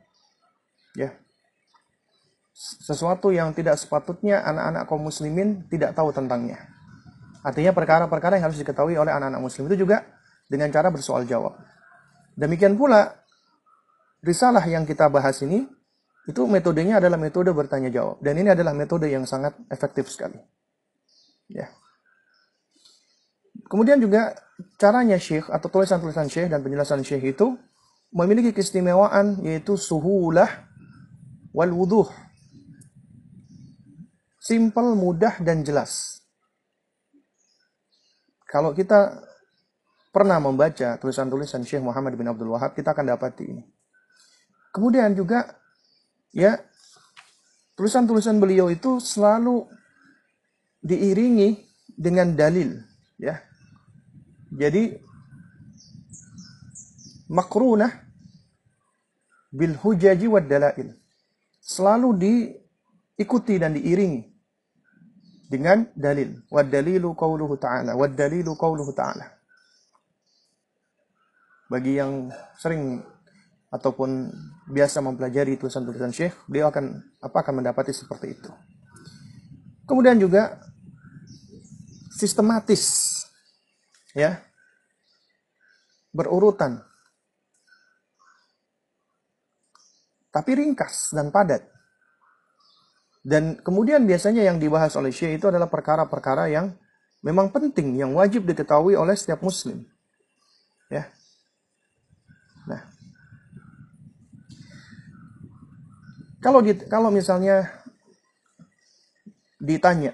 Ya. 0.96 1.12
Sesuatu 2.56 3.32
yang 3.32 3.52
tidak 3.52 3.80
sepatutnya 3.80 4.44
anak-anak 4.44 4.88
kaum 4.88 5.04
muslimin 5.08 5.64
tidak 5.68 5.92
tahu 5.92 6.12
tentangnya. 6.12 6.71
Artinya 7.42 7.74
perkara-perkara 7.74 8.38
yang 8.38 8.50
harus 8.50 8.58
diketahui 8.62 8.94
oleh 8.94 9.10
anak-anak 9.10 9.42
muslim 9.42 9.66
itu 9.66 9.82
juga 9.82 10.06
dengan 10.46 10.70
cara 10.70 10.94
bersoal 10.94 11.26
jawab. 11.26 11.58
Demikian 12.38 12.78
pula 12.78 13.10
risalah 14.22 14.62
yang 14.64 14.86
kita 14.86 15.10
bahas 15.10 15.42
ini 15.42 15.66
itu 16.30 16.46
metodenya 16.46 17.02
adalah 17.02 17.18
metode 17.18 17.50
bertanya 17.50 17.90
jawab 17.90 18.22
dan 18.22 18.38
ini 18.38 18.54
adalah 18.54 18.70
metode 18.70 19.10
yang 19.10 19.26
sangat 19.26 19.58
efektif 19.66 20.06
sekali. 20.06 20.38
Ya. 21.50 21.66
Kemudian 23.66 23.98
juga 23.98 24.38
caranya 24.78 25.18
Syekh 25.18 25.50
atau 25.50 25.66
tulisan-tulisan 25.66 26.30
Syekh 26.30 26.46
dan 26.46 26.62
penjelasan 26.62 27.02
Syekh 27.02 27.34
itu 27.34 27.58
memiliki 28.14 28.54
keistimewaan 28.54 29.42
yaitu 29.42 29.74
suhulah 29.74 30.70
wal 31.50 31.72
wuduh. 31.74 32.06
Simple, 34.38 34.94
mudah 34.94 35.38
dan 35.42 35.62
jelas. 35.66 36.21
Kalau 38.52 38.76
kita 38.76 39.16
pernah 40.12 40.36
membaca 40.36 41.00
tulisan-tulisan 41.00 41.64
Syekh 41.64 41.80
Muhammad 41.80 42.12
bin 42.20 42.28
Abdul 42.28 42.52
Wahab, 42.52 42.76
kita 42.76 42.92
akan 42.92 43.16
dapati 43.16 43.48
ini. 43.48 43.64
Kemudian 44.76 45.16
juga 45.16 45.56
ya 46.36 46.60
tulisan-tulisan 47.80 48.36
beliau 48.36 48.68
itu 48.68 49.00
selalu 49.00 49.64
diiringi 50.84 51.64
dengan 51.96 52.36
dalil 52.36 52.76
ya. 53.16 53.40
Jadi 54.52 55.00
makrunah 57.32 58.04
bil 59.48 59.80
hujaji 59.80 60.28
wad 60.28 60.44
dalail. 60.44 60.92
Selalu 61.64 62.08
diikuti 62.20 63.56
dan 63.56 63.72
diiringi 63.80 64.31
dengan 65.52 65.84
dalil 65.92 66.40
wad 66.48 66.72
dalilu 66.72 67.12
qauluhu 67.12 67.60
ta'ala 67.60 67.92
wad 67.92 68.16
dalilu 68.16 68.56
qauluhu 68.56 68.96
ta'ala 68.96 69.36
bagi 71.72 71.96
yang 71.96 72.28
sering 72.60 73.00
ataupun 73.72 74.28
biasa 74.68 75.00
mempelajari 75.00 75.56
tulisan-tulisan 75.56 76.12
Syekh, 76.12 76.36
beliau 76.44 76.68
akan 76.68 77.00
apa 77.24 77.36
akan 77.40 77.64
mendapati 77.64 77.96
seperti 77.96 78.36
itu. 78.36 78.52
Kemudian 79.88 80.20
juga 80.20 80.60
sistematis 82.12 83.08
ya. 84.12 84.44
Berurutan. 86.12 86.84
Tapi 90.28 90.50
ringkas 90.52 91.16
dan 91.16 91.32
padat. 91.32 91.71
Dan 93.22 93.62
kemudian 93.62 94.02
biasanya 94.02 94.42
yang 94.42 94.58
dibahas 94.58 94.98
oleh 94.98 95.14
Syekh 95.14 95.38
itu 95.38 95.46
adalah 95.46 95.70
perkara-perkara 95.70 96.50
yang 96.50 96.74
memang 97.22 97.54
penting, 97.54 97.94
yang 97.94 98.12
wajib 98.18 98.42
diketahui 98.44 98.98
oleh 98.98 99.14
setiap 99.14 99.38
muslim. 99.46 99.86
Ya. 100.90 101.06
Nah, 102.66 102.82
Kalau 106.42 106.58
di, 106.58 106.74
kalau 106.90 107.14
misalnya 107.14 107.70
ditanya, 109.62 110.10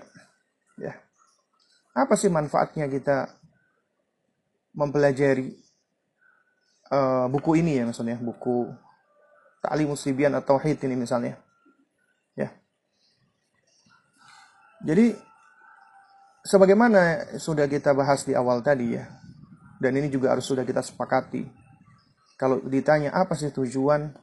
ya, 0.77 0.93
apa 1.97 2.21
sih 2.21 2.29
manfaatnya 2.29 2.85
kita 2.85 3.33
mempelajari 4.77 5.57
uh, 6.93 7.33
buku 7.33 7.65
ini 7.65 7.81
ya 7.81 7.89
misalnya 7.89 8.21
buku 8.21 8.69
Ta'lim 9.65 9.89
Muslibian 9.89 10.37
atau 10.37 10.61
Tauhid 10.61 10.85
ini 10.85 11.01
misalnya, 11.01 11.41
ya. 12.37 12.53
Jadi 14.85 15.15
sebagaimana 16.47 17.35
sudah 17.39 17.67
kita 17.67 17.95
bahas 17.95 18.23
di 18.23 18.35
awal 18.35 18.63
tadi 18.63 18.95
ya, 18.95 19.07
dan 19.83 19.95
ini 19.99 20.07
juga 20.11 20.35
harus 20.35 20.47
sudah 20.47 20.63
kita 20.63 20.83
sepakati. 20.83 21.47
Kalau 22.39 22.63
ditanya 22.63 23.11
apa 23.11 23.35
sih 23.35 23.51
tujuan 23.51 24.15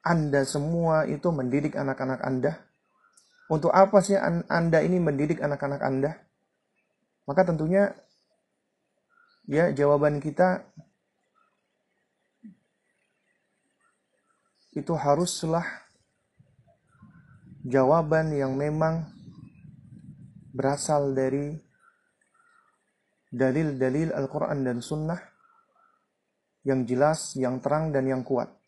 anda 0.00 0.48
semua 0.48 1.04
itu 1.04 1.28
mendidik 1.28 1.76
anak-anak 1.76 2.20
Anda? 2.24 2.56
Untuk 3.52 3.68
apa 3.68 4.00
sih 4.00 4.16
Anda 4.48 4.80
ini 4.80 4.96
mendidik 4.96 5.44
anak-anak 5.44 5.80
Anda? 5.84 6.16
Maka 7.28 7.44
tentunya 7.44 7.92
ya 9.44 9.68
jawaban 9.76 10.24
kita 10.24 10.64
itu 14.72 14.94
haruslah 14.96 15.66
jawaban 17.66 18.32
yang 18.32 18.56
memang 18.56 19.04
berasal 20.50 21.14
dari 21.14 21.54
dalil-dalil 23.30 24.10
Al-Quran 24.10 24.66
dan 24.66 24.78
Sunnah 24.82 25.20
yang 26.66 26.84
jelas, 26.84 27.38
yang 27.38 27.62
terang, 27.62 27.94
dan 27.94 28.04
yang 28.04 28.26
kuat 28.26 28.60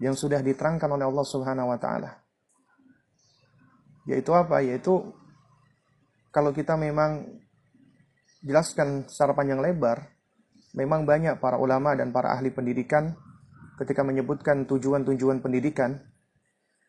yang 0.00 0.16
sudah 0.16 0.40
diterangkan 0.40 0.88
oleh 0.96 1.06
Allah 1.06 1.26
Subhanahu 1.28 1.70
wa 1.70 1.78
taala. 1.78 2.10
Yaitu 4.08 4.32
apa? 4.32 4.64
Yaitu 4.64 5.12
kalau 6.32 6.56
kita 6.56 6.74
memang 6.80 7.28
jelaskan 8.40 9.04
secara 9.06 9.36
panjang 9.36 9.60
lebar, 9.60 10.08
memang 10.72 11.04
banyak 11.04 11.36
para 11.36 11.60
ulama 11.60 11.92
dan 11.92 12.10
para 12.10 12.32
ahli 12.32 12.48
pendidikan 12.48 13.12
ketika 13.76 14.00
menyebutkan 14.00 14.64
tujuan-tujuan 14.64 15.44
pendidikan, 15.44 16.00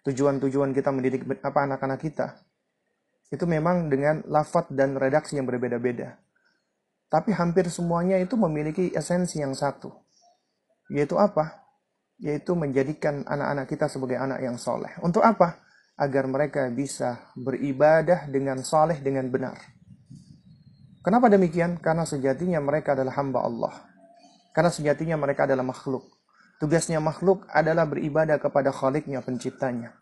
tujuan-tujuan 0.08 0.72
kita 0.72 0.90
mendidik 0.96 1.28
apa 1.44 1.68
anak-anak 1.68 2.00
kita, 2.00 2.40
itu 3.32 3.48
memang 3.48 3.88
dengan 3.88 4.22
lafat 4.28 4.70
dan 4.76 5.00
redaksi 5.00 5.40
yang 5.40 5.48
berbeda-beda. 5.48 6.20
Tapi 7.08 7.32
hampir 7.32 7.72
semuanya 7.72 8.20
itu 8.20 8.36
memiliki 8.36 8.92
esensi 8.92 9.40
yang 9.40 9.56
satu. 9.56 9.92
Yaitu 10.92 11.16
apa? 11.16 11.62
yaitu 12.22 12.54
menjadikan 12.54 13.26
anak-anak 13.26 13.66
kita 13.66 13.90
sebagai 13.90 14.22
anak 14.22 14.46
yang 14.46 14.56
soleh. 14.56 14.94
Untuk 15.02 15.26
apa? 15.26 15.58
Agar 15.98 16.30
mereka 16.30 16.70
bisa 16.70 17.34
beribadah 17.34 18.30
dengan 18.30 18.62
soleh 18.62 19.02
dengan 19.02 19.28
benar. 19.34 19.58
Kenapa 21.02 21.34
demikian? 21.34 21.82
Karena 21.82 22.06
sejatinya 22.06 22.62
mereka 22.62 22.94
adalah 22.94 23.18
hamba 23.18 23.42
Allah. 23.42 23.74
Karena 24.54 24.70
sejatinya 24.70 25.18
mereka 25.18 25.50
adalah 25.50 25.66
makhluk. 25.66 26.06
Tugasnya 26.62 27.02
makhluk 27.02 27.50
adalah 27.50 27.90
beribadah 27.90 28.38
kepada 28.38 28.70
khaliknya, 28.70 29.26
penciptanya. 29.26 29.98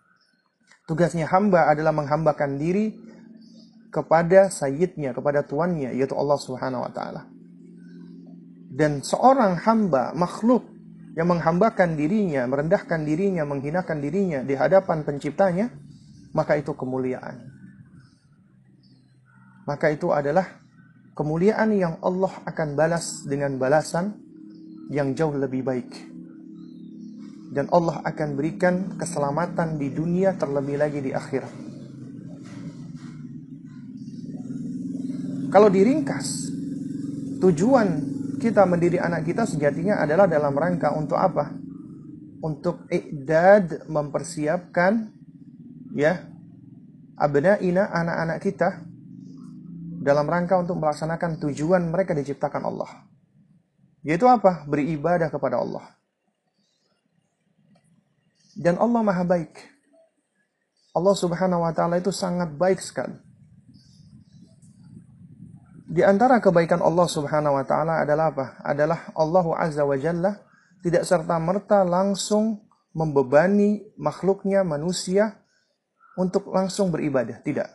Tugasnya 0.91 1.23
hamba 1.31 1.71
adalah 1.71 1.95
menghambakan 1.95 2.59
diri 2.59 2.99
kepada 3.89 4.53
sayyidnya, 4.53 5.13
kepada 5.17 5.41
tuannya, 5.45 5.93
yaitu 5.97 6.13
Allah 6.13 6.37
subhanahu 6.37 6.85
wa 6.85 6.91
ta'ala. 6.93 7.25
Dan 8.69 9.01
seorang 9.01 9.57
hamba, 9.65 10.13
makhluk, 10.13 10.61
yang 11.17 11.35
menghambakan 11.35 11.97
dirinya, 11.97 12.45
merendahkan 12.45 13.01
dirinya, 13.01 13.43
menghinakan 13.43 13.97
dirinya 13.99 14.39
di 14.45 14.53
hadapan 14.53 15.01
penciptanya, 15.03 15.73
maka 16.31 16.55
itu 16.55 16.71
kemuliaan. 16.77 17.49
Maka 19.65 19.91
itu 19.91 20.13
adalah 20.13 20.63
kemuliaan 21.17 21.75
yang 21.75 21.97
Allah 21.99 22.33
akan 22.45 22.77
balas 22.77 23.25
dengan 23.25 23.57
balasan 23.57 24.15
yang 24.93 25.11
jauh 25.17 25.33
lebih 25.33 25.65
baik. 25.65 25.91
Dan 27.49 27.65
Allah 27.73 28.05
akan 28.05 28.29
berikan 28.37 28.93
keselamatan 28.95 29.81
di 29.81 29.89
dunia 29.89 30.37
terlebih 30.37 30.77
lagi 30.77 31.01
di 31.01 31.11
akhirat. 31.11 31.68
Kalau 35.49 35.65
diringkas, 35.73 36.53
tujuan 37.41 37.87
kita 38.37 38.69
mendidik 38.69 39.01
anak 39.01 39.25
kita 39.25 39.49
sejatinya 39.49 39.97
adalah 39.97 40.29
dalam 40.29 40.53
rangka 40.53 40.93
untuk 40.93 41.17
apa? 41.17 41.49
Untuk 42.39 42.85
i'dad 42.87 43.89
mempersiapkan 43.89 45.11
ya 45.97 46.23
abnaina 47.17 47.91
anak-anak 47.91 48.37
kita 48.39 48.69
dalam 49.99 50.23
rangka 50.29 50.55
untuk 50.55 50.79
melaksanakan 50.79 51.41
tujuan 51.43 51.83
mereka 51.89 52.15
diciptakan 52.15 52.63
Allah. 52.69 53.09
Yaitu 54.05 54.29
apa? 54.29 54.63
Beribadah 54.63 55.27
kepada 55.27 55.59
Allah. 55.59 55.83
Dan 58.55 58.79
Allah 58.79 59.01
Maha 59.03 59.27
baik. 59.27 59.59
Allah 60.95 61.15
Subhanahu 61.17 61.65
wa 61.67 61.73
taala 61.75 61.99
itu 61.99 62.13
sangat 62.13 62.53
baik 62.55 62.79
sekali. 62.79 63.28
Di 65.89 66.05
antara 66.05 66.37
kebaikan 66.37 66.85
Allah 66.85 67.09
Subhanahu 67.09 67.57
wa 67.57 67.65
taala 67.65 68.05
adalah 68.05 68.29
apa? 68.29 68.61
Adalah 68.61 69.09
Allah 69.17 69.45
Azza 69.57 69.81
wa 69.81 69.97
Jalla 69.97 70.37
tidak 70.85 71.01
serta-merta 71.01 71.81
langsung 71.81 72.61
membebani 72.93 73.81
makhluknya 73.97 74.61
manusia 74.61 75.41
untuk 76.13 76.53
langsung 76.53 76.93
beribadah, 76.93 77.41
tidak. 77.41 77.73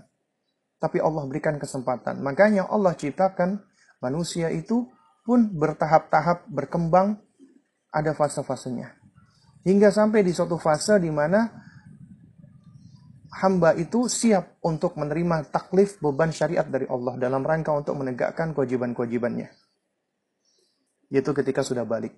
Tapi 0.78 1.02
Allah 1.02 1.26
berikan 1.26 1.58
kesempatan. 1.58 2.22
Makanya 2.22 2.70
Allah 2.70 2.94
ciptakan 2.94 3.58
manusia 3.98 4.46
itu 4.54 4.86
pun 5.26 5.50
bertahap-tahap 5.50 6.46
berkembang 6.46 7.18
ada 7.90 8.14
fase-fasenya. 8.14 8.94
Hingga 9.66 9.90
sampai 9.90 10.22
di 10.22 10.30
suatu 10.30 10.60
fase 10.60 11.00
di 11.00 11.08
mana 11.10 11.63
hamba 13.34 13.74
itu 13.74 14.06
siap 14.06 14.62
untuk 14.62 14.94
menerima 14.94 15.50
taklif 15.50 15.98
beban 15.98 16.30
syariat 16.30 16.66
dari 16.66 16.86
Allah 16.86 17.18
dalam 17.18 17.42
rangka 17.42 17.74
untuk 17.74 17.98
menegakkan 17.98 18.54
kewajiban-kewajibannya. 18.54 19.50
Yaitu 21.10 21.30
ketika 21.34 21.66
sudah 21.66 21.82
balik. 21.82 22.14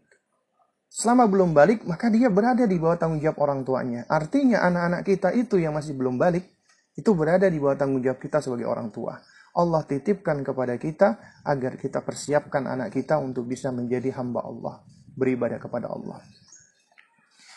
Selama 0.87 1.27
belum 1.27 1.51
balik, 1.53 1.83
maka 1.85 2.09
dia 2.13 2.31
berada 2.31 2.65
di 2.65 2.79
bawah 2.79 2.97
tanggung 2.97 3.21
jawab 3.21 3.43
orang 3.43 3.61
tuanya. 3.67 4.01
Artinya 4.07 4.63
anak-anak 4.65 5.03
kita 5.03 5.29
itu 5.35 5.59
yang 5.59 5.75
masih 5.75 5.99
belum 5.99 6.17
balik, 6.17 6.47
itu 6.95 7.11
berada 7.13 7.51
di 7.51 7.59
bawah 7.59 7.77
tanggung 7.77 8.01
jawab 8.01 8.23
kita 8.23 8.39
sebagai 8.39 8.71
orang 8.71 8.89
tua. 8.95 9.19
Allah 9.57 9.83
titipkan 9.89 10.45
kepada 10.45 10.77
kita 10.77 11.41
agar 11.43 11.81
kita 11.81 12.05
persiapkan 12.05 12.69
anak 12.69 12.93
kita 12.93 13.17
untuk 13.19 13.49
bisa 13.49 13.73
menjadi 13.73 14.15
hamba 14.15 14.45
Allah, 14.45 14.85
beribadah 15.17 15.59
kepada 15.59 15.91
Allah. 15.91 16.23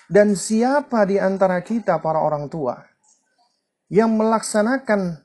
Dan 0.10 0.34
siapa 0.34 1.06
di 1.06 1.22
antara 1.22 1.62
kita 1.62 2.02
para 2.02 2.18
orang 2.18 2.50
tua 2.50 2.89
yang 3.90 4.14
melaksanakan 4.14 5.18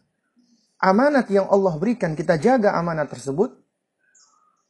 amanat 0.80 1.28
yang 1.28 1.48
Allah 1.52 1.76
berikan, 1.76 2.16
kita 2.16 2.40
jaga 2.40 2.76
amanat 2.76 3.12
tersebut, 3.12 3.52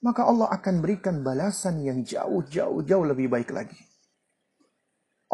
maka 0.02 0.26
Allah 0.26 0.52
akan 0.52 0.84
berikan 0.84 1.24
balasan 1.24 1.80
yang 1.80 2.04
jauh-jauh 2.04 2.84
jauh 2.84 3.06
lebih 3.06 3.32
baik 3.32 3.54
lagi. 3.54 3.78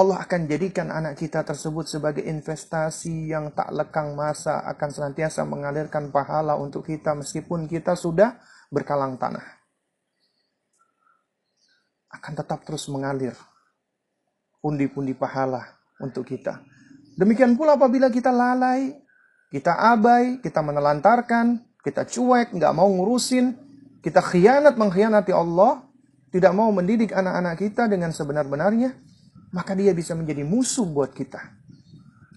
Allah 0.00 0.22
akan 0.22 0.48
jadikan 0.48 0.88
anak 0.88 1.20
kita 1.20 1.44
tersebut 1.44 1.84
sebagai 1.84 2.24
investasi 2.24 3.34
yang 3.34 3.52
tak 3.52 3.68
lekang 3.74 4.16
masa 4.16 4.64
akan 4.64 4.88
senantiasa 4.88 5.44
mengalirkan 5.44 6.08
pahala 6.08 6.56
untuk 6.56 6.88
kita 6.88 7.12
meskipun 7.12 7.68
kita 7.68 7.92
sudah 7.98 8.38
berkalang 8.72 9.20
tanah. 9.20 9.44
Akan 12.16 12.32
tetap 12.32 12.64
terus 12.64 12.88
mengalir 12.88 13.36
pundi-pundi 14.62 15.12
pahala 15.12 15.68
untuk 16.00 16.24
kita. 16.24 16.69
Demikian 17.20 17.52
pula 17.52 17.76
apabila 17.76 18.08
kita 18.08 18.32
lalai, 18.32 18.96
kita 19.52 19.76
abai, 19.76 20.40
kita 20.40 20.64
menelantarkan, 20.64 21.60
kita 21.84 22.08
cuek, 22.08 22.56
nggak 22.56 22.72
mau 22.72 22.88
ngurusin, 22.88 23.52
kita 24.00 24.24
khianat 24.24 24.80
mengkhianati 24.80 25.28
Allah, 25.36 25.84
tidak 26.32 26.56
mau 26.56 26.72
mendidik 26.72 27.12
anak-anak 27.12 27.60
kita 27.60 27.92
dengan 27.92 28.08
sebenar-benarnya, 28.16 28.96
maka 29.52 29.76
dia 29.76 29.92
bisa 29.92 30.16
menjadi 30.16 30.48
musuh 30.48 30.88
buat 30.88 31.12
kita. 31.12 31.44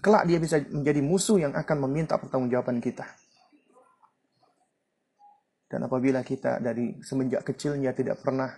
Kelak 0.04 0.28
dia 0.28 0.36
bisa 0.36 0.60
menjadi 0.60 1.00
musuh 1.00 1.40
yang 1.40 1.56
akan 1.56 1.88
meminta 1.88 2.20
pertanggungjawaban 2.20 2.76
kita. 2.84 3.08
Dan 5.64 5.88
apabila 5.88 6.20
kita 6.20 6.60
dari 6.60 7.00
semenjak 7.00 7.40
kecilnya 7.40 7.96
tidak 7.96 8.20
pernah 8.20 8.52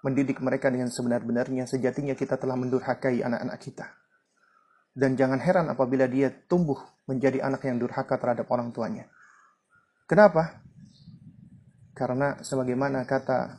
mendidik 0.00 0.40
mereka 0.40 0.72
dengan 0.72 0.88
sebenar-benarnya, 0.88 1.68
sejatinya 1.68 2.16
kita 2.16 2.40
telah 2.40 2.56
mendurhakai 2.56 3.20
anak-anak 3.20 3.60
kita. 3.60 4.01
Dan 4.92 5.16
jangan 5.16 5.40
heran 5.40 5.72
apabila 5.72 6.04
dia 6.04 6.28
tumbuh 6.28 6.76
menjadi 7.08 7.40
anak 7.40 7.64
yang 7.64 7.80
durhaka 7.80 8.20
terhadap 8.20 8.46
orang 8.52 8.70
tuanya. 8.70 9.08
Kenapa? 10.04 10.60
Karena 11.96 12.36
sebagaimana 12.44 13.08
kata 13.08 13.56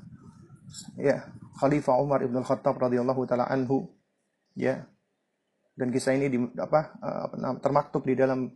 ya 0.97 1.25
Khalifah 1.57 1.97
Umar 2.01 2.21
ibn 2.25 2.37
Khattab 2.41 2.77
radhiyallahu 2.77 3.25
taala 3.29 3.45
anhu 3.49 3.89
ya 4.57 4.85
dan 5.73 5.89
kisah 5.89 6.13
ini 6.13 6.29
di, 6.29 6.37
apa, 6.61 6.93
uh, 7.01 7.57
termaktub 7.57 8.05
di 8.05 8.13
dalam 8.13 8.53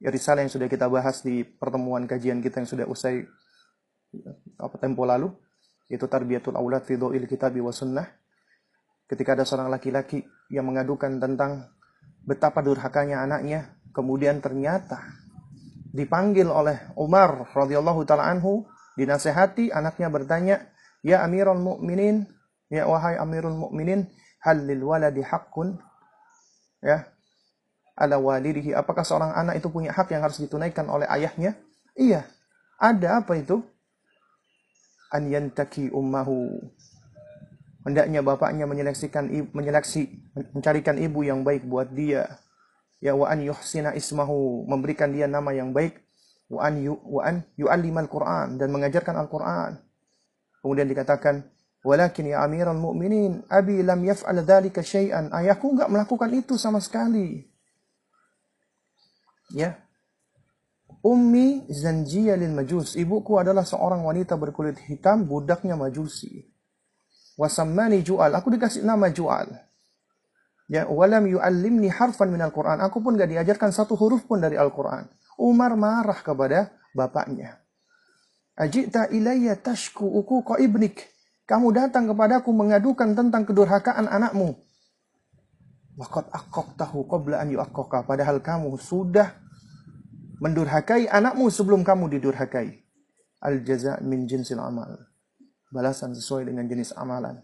risalah 0.00 0.44
yang 0.44 0.52
sudah 0.52 0.68
kita 0.68 0.88
bahas 0.88 1.20
di 1.20 1.44
pertemuan 1.44 2.08
kajian 2.08 2.40
kita 2.40 2.64
yang 2.64 2.68
sudah 2.68 2.86
usai 2.88 3.24
apa 4.60 4.76
tempo 4.80 5.04
lalu 5.04 5.32
yaitu 5.88 6.08
tarbiyatul 6.08 6.56
aulad 6.56 6.84
fi 6.84 6.96
dhil 6.96 7.28
kitabi 7.28 7.60
wa 7.60 7.72
sunnah 7.72 8.06
ketika 9.04 9.36
ada 9.36 9.44
seorang 9.44 9.68
laki-laki 9.68 10.24
yang 10.48 10.64
mengadukan 10.64 11.20
tentang 11.20 11.73
betapa 12.24 12.64
durhakanya 12.64 13.22
anaknya. 13.24 13.76
Kemudian 13.94 14.42
ternyata 14.42 14.98
dipanggil 15.94 16.50
oleh 16.50 16.90
Umar 16.98 17.54
radhiyallahu 17.54 18.02
taala 18.02 18.26
anhu 18.26 18.66
dinasehati 18.98 19.70
anaknya 19.70 20.10
bertanya 20.10 20.56
ya 21.06 21.22
Amirul 21.22 21.62
Mukminin 21.62 22.26
ya 22.66 22.90
wahai 22.90 23.14
Amirul 23.14 23.54
Mukminin 23.54 24.10
hal 24.42 24.66
lil 24.66 24.82
waladi 24.82 25.22
haqqun? 25.22 25.78
Ya. 26.82 27.08
Ala 27.94 28.18
walidihi 28.18 28.74
apakah 28.74 29.06
seorang 29.06 29.30
anak 29.38 29.62
itu 29.62 29.70
punya 29.70 29.94
hak 29.94 30.10
yang 30.10 30.26
harus 30.26 30.42
ditunaikan 30.42 30.90
oleh 30.90 31.06
ayahnya? 31.06 31.54
Iya. 31.94 32.26
Ada 32.82 33.22
apa 33.22 33.38
itu? 33.38 33.62
An 35.14 35.30
yantaki 35.30 35.94
ummahu 35.94 36.58
hendaknya 37.84 38.24
bapaknya 38.24 38.64
menyeleksikan 38.64 39.28
menyeleksi 39.52 40.08
mencarikan 40.56 40.96
ibu 40.98 41.20
yang 41.22 41.44
baik 41.44 41.68
buat 41.68 41.92
dia 41.92 42.40
ya 42.98 43.12
wa 43.12 43.28
an 43.28 43.44
yuhsina 43.44 43.92
ismahu 43.92 44.64
memberikan 44.66 45.12
dia 45.12 45.28
nama 45.28 45.52
yang 45.52 45.70
baik 45.76 46.00
wa 46.48 46.64
an 46.64 46.80
yu 46.80 46.96
wa 47.04 47.22
an 47.24 47.44
yu'allimal 47.60 48.08
Quran 48.08 48.56
dan 48.56 48.68
mengajarkan 48.72 49.14
Al-Qur'an 49.20 49.80
kemudian 50.64 50.88
dikatakan 50.88 51.54
Walakin 51.84 52.32
ya 52.32 52.40
amiral 52.40 52.80
mu'minin, 52.80 53.44
abi 53.52 53.84
lam 53.84 54.00
yaf'al 54.08 54.40
dhalika 54.40 54.80
syai'an. 54.80 55.28
Ayahku 55.28 55.76
enggak 55.76 55.92
melakukan 55.92 56.32
itu 56.32 56.56
sama 56.56 56.80
sekali. 56.80 57.44
Ya. 59.52 59.76
Ummi 61.04 61.68
zanjiyah 61.68 62.40
majus. 62.48 62.96
Ibuku 62.96 63.36
adalah 63.36 63.68
seorang 63.68 64.00
wanita 64.00 64.40
berkulit 64.40 64.80
hitam, 64.88 65.28
budaknya 65.28 65.76
majusi. 65.76 66.48
Wasammani 67.34 68.02
ju'al. 68.06 68.30
Aku 68.38 68.50
dikasih 68.50 68.86
nama 68.86 69.10
ju'al. 69.10 69.50
Ya, 70.70 70.88
walam 70.88 71.28
yu'allimni 71.28 71.92
harfan 71.92 72.32
minal 72.32 72.54
Qur'an. 72.54 72.80
Aku 72.80 73.04
pun 73.04 73.18
gak 73.20 73.28
diajarkan 73.28 73.68
satu 73.68 73.98
huruf 74.00 74.24
pun 74.24 74.40
dari 74.40 74.56
Al-Quran. 74.56 75.04
Umar 75.36 75.76
marah 75.76 76.16
kepada 76.24 76.72
bapaknya. 76.96 77.60
Ajita 78.54 79.10
ilayya 79.10 79.58
tashku 79.58 80.06
uku 80.06 80.46
ibnik. 80.62 81.10
Kamu 81.44 81.74
datang 81.74 82.08
kepadaku 82.08 82.48
mengadukan 82.54 83.12
tentang 83.12 83.44
kedurhakaan 83.44 84.08
anakmu. 84.08 84.56
Waqad 86.00 86.32
tahu 86.80 87.04
qabla 87.04 87.44
an 87.44 87.52
yu'aqqaka. 87.52 88.08
Padahal 88.08 88.40
kamu 88.40 88.72
sudah 88.80 89.36
mendurhakai 90.40 91.10
anakmu 91.12 91.52
sebelum 91.52 91.84
kamu 91.84 92.16
didurhakai. 92.16 92.80
Al 93.44 93.60
jaza 93.60 94.00
min 94.00 94.24
jinsil 94.24 94.56
amal. 94.56 95.13
Balasan 95.74 96.14
sesuai 96.14 96.46
dengan 96.46 96.70
jenis 96.70 96.94
amalan. 96.94 97.42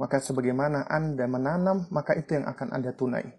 Maka 0.00 0.16
sebagaimana 0.16 0.88
Anda 0.88 1.28
menanam, 1.28 1.84
maka 1.92 2.16
itu 2.16 2.40
yang 2.40 2.48
akan 2.48 2.72
Anda 2.72 2.96
tunai. 2.96 3.36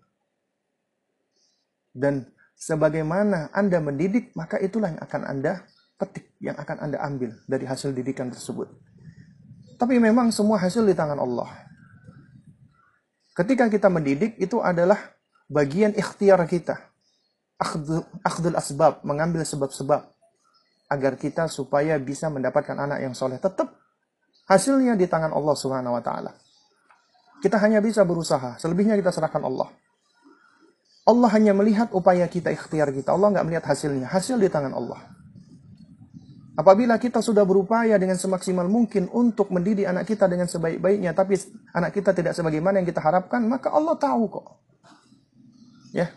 Dan 1.90 2.30
sebagaimana 2.54 3.50
Anda 3.50 3.82
mendidik, 3.82 4.32
maka 4.38 4.62
itulah 4.62 4.94
yang 4.94 5.02
akan 5.02 5.22
Anda 5.26 5.66
petik, 5.98 6.38
yang 6.38 6.56
akan 6.56 6.78
Anda 6.86 7.02
ambil 7.02 7.34
dari 7.50 7.66
hasil 7.66 7.92
didikan 7.98 8.30
tersebut. 8.30 8.70
Tapi 9.76 10.00
memang 10.00 10.32
semua 10.32 10.56
hasil 10.62 10.88
di 10.88 10.96
tangan 10.96 11.20
Allah. 11.20 11.50
Ketika 13.36 13.68
kita 13.68 13.92
mendidik 13.92 14.40
itu 14.40 14.64
adalah 14.64 15.12
bagian 15.52 15.92
ikhtiar 15.92 16.40
kita. 16.48 16.80
Akhdul 18.24 18.56
asbab, 18.56 19.04
mengambil 19.04 19.44
sebab-sebab 19.44 20.15
agar 20.90 21.18
kita 21.18 21.50
supaya 21.50 21.98
bisa 21.98 22.30
mendapatkan 22.30 22.78
anak 22.78 23.02
yang 23.02 23.14
soleh. 23.18 23.42
Tetap 23.42 23.74
hasilnya 24.46 24.94
di 24.94 25.10
tangan 25.10 25.34
Allah 25.34 25.56
Subhanahu 25.58 25.98
wa 25.98 26.04
taala. 26.04 26.32
Kita 27.42 27.62
hanya 27.62 27.82
bisa 27.82 28.02
berusaha, 28.06 28.58
selebihnya 28.58 28.98
kita 28.98 29.14
serahkan 29.14 29.44
Allah. 29.46 29.70
Allah 31.06 31.30
hanya 31.38 31.54
melihat 31.54 31.94
upaya 31.94 32.26
kita, 32.26 32.50
ikhtiar 32.50 32.90
kita. 32.90 33.14
Allah 33.14 33.30
nggak 33.38 33.46
melihat 33.46 33.66
hasilnya. 33.70 34.10
Hasil 34.10 34.42
di 34.42 34.50
tangan 34.50 34.74
Allah. 34.74 35.06
Apabila 36.56 36.96
kita 36.98 37.20
sudah 37.20 37.44
berupaya 37.44 38.00
dengan 38.00 38.16
semaksimal 38.16 38.66
mungkin 38.66 39.12
untuk 39.12 39.52
mendidik 39.52 39.86
anak 39.86 40.08
kita 40.08 40.26
dengan 40.26 40.48
sebaik-baiknya, 40.48 41.12
tapi 41.12 41.36
anak 41.76 41.92
kita 41.94 42.16
tidak 42.16 42.34
sebagaimana 42.34 42.80
yang 42.82 42.88
kita 42.88 43.04
harapkan, 43.04 43.44
maka 43.46 43.70
Allah 43.70 43.94
tahu 44.00 44.24
kok. 44.32 44.48
Ya, 45.92 46.16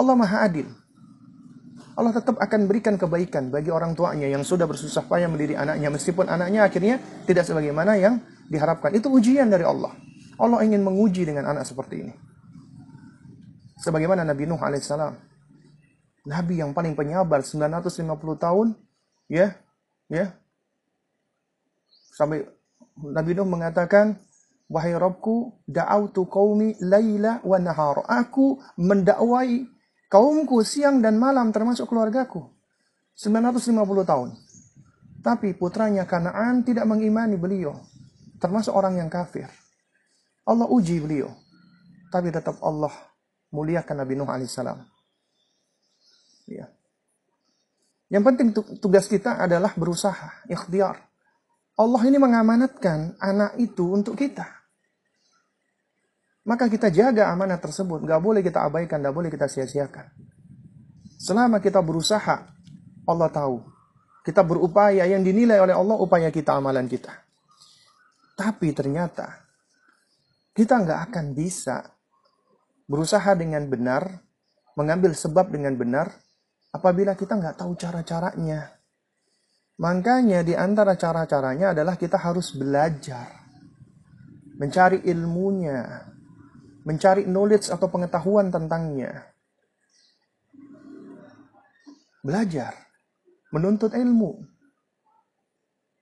Allah 0.00 0.14
Maha 0.16 0.48
Adil. 0.48 0.66
Allah 1.96 2.12
tetap 2.12 2.36
akan 2.36 2.60
berikan 2.68 3.00
kebaikan 3.00 3.48
bagi 3.48 3.72
orang 3.72 3.96
tuanya 3.96 4.28
yang 4.28 4.44
sudah 4.44 4.68
bersusah 4.68 5.08
payah 5.08 5.32
mendidik 5.32 5.56
anaknya, 5.56 5.88
meskipun 5.88 6.28
anaknya 6.28 6.68
akhirnya 6.68 7.00
tidak 7.24 7.48
sebagaimana 7.48 7.96
yang 7.96 8.20
diharapkan. 8.52 8.92
Itu 8.92 9.08
ujian 9.08 9.48
dari 9.48 9.64
Allah. 9.64 9.96
Allah 10.36 10.60
ingin 10.60 10.84
menguji 10.84 11.24
dengan 11.24 11.48
anak 11.56 11.64
seperti 11.64 12.04
ini. 12.04 12.12
Sebagaimana 13.80 14.28
Nabi 14.28 14.44
Nuh 14.44 14.60
alaihissalam. 14.60 15.16
Nabi 16.28 16.60
yang 16.60 16.76
paling 16.76 16.92
penyabar 16.92 17.40
950 17.40 17.96
tahun 18.36 18.76
ya 19.30 19.56
Ya. 20.06 20.38
Sampai 22.14 22.46
Nabi 22.96 23.34
Nuh 23.36 23.48
mengatakan, 23.48 24.22
Wahai 24.66 24.98
Rabbku, 24.98 25.62
da'autu 25.66 26.26
qaumi 26.26 26.74
laila 26.82 27.38
wa 27.46 27.58
nahar. 27.58 28.02
Aku 28.06 28.58
mendakwai 28.78 29.66
kaumku 30.10 30.62
siang 30.62 31.02
dan 31.02 31.18
malam 31.20 31.50
termasuk 31.50 31.90
keluargaku. 31.90 32.46
950 33.16 33.72
tahun. 34.04 34.28
Tapi 35.24 35.56
putranya 35.56 36.06
Kanaan 36.06 36.62
tidak 36.62 36.86
mengimani 36.86 37.34
beliau. 37.40 37.74
termasuk 38.36 38.76
orang 38.76 39.00
yang 39.00 39.08
kafir. 39.08 39.48
Allah 40.44 40.68
uji 40.68 41.00
beliau. 41.00 41.32
Tapi 42.12 42.28
tetap 42.28 42.60
Allah 42.60 42.92
muliakan 43.48 44.04
Nabi 44.04 44.12
Nuh 44.12 44.28
alaihissalam. 44.28 44.78
Ya. 46.46 46.68
Yang 48.06 48.24
penting 48.28 48.48
tugas 48.78 49.10
kita 49.10 49.40
adalah 49.40 49.74
berusaha, 49.74 50.46
ikhtiar. 50.46 51.00
Allah 51.76 52.02
ini 52.06 52.20
mengamanatkan 52.22 53.18
anak 53.18 53.58
itu 53.58 53.88
untuk 53.90 54.14
kita. 54.14 54.46
Maka 56.46 56.70
kita 56.70 56.94
jaga 56.94 57.34
amanah 57.34 57.58
tersebut. 57.58 58.06
Gak 58.06 58.22
boleh 58.22 58.40
kita 58.40 58.62
abaikan, 58.62 59.02
gak 59.02 59.14
boleh 59.14 59.30
kita 59.34 59.50
sia-siakan. 59.50 60.06
Selama 61.18 61.58
kita 61.58 61.82
berusaha, 61.82 62.46
Allah 63.02 63.30
tahu. 63.34 63.66
Kita 64.22 64.46
berupaya, 64.46 65.06
yang 65.06 65.26
dinilai 65.26 65.58
oleh 65.58 65.74
Allah 65.74 65.98
upaya 65.98 66.30
kita, 66.30 66.54
amalan 66.54 66.86
kita. 66.86 67.10
Tapi 68.38 68.70
ternyata, 68.70 69.46
kita 70.56 70.82
nggak 70.82 71.00
akan 71.10 71.26
bisa 71.32 71.84
berusaha 72.88 73.32
dengan 73.36 73.68
benar, 73.68 74.08
mengambil 74.78 75.12
sebab 75.12 75.52
dengan 75.52 75.74
benar, 75.74 76.12
apabila 76.72 77.12
kita 77.12 77.36
nggak 77.36 77.60
tahu 77.60 77.76
cara-caranya. 77.76 78.76
Makanya 79.76 80.40
di 80.40 80.56
antara 80.56 80.96
cara-caranya 80.96 81.76
adalah 81.76 82.00
kita 82.00 82.16
harus 82.16 82.56
belajar. 82.56 83.44
Mencari 84.56 85.04
ilmunya. 85.04 86.15
Mencari 86.86 87.26
knowledge 87.26 87.68
atau 87.68 87.90
pengetahuan 87.90 88.48
tentangnya. 88.48 89.26
Belajar. 92.22 92.74
Menuntut 93.50 93.90
ilmu. 93.90 94.38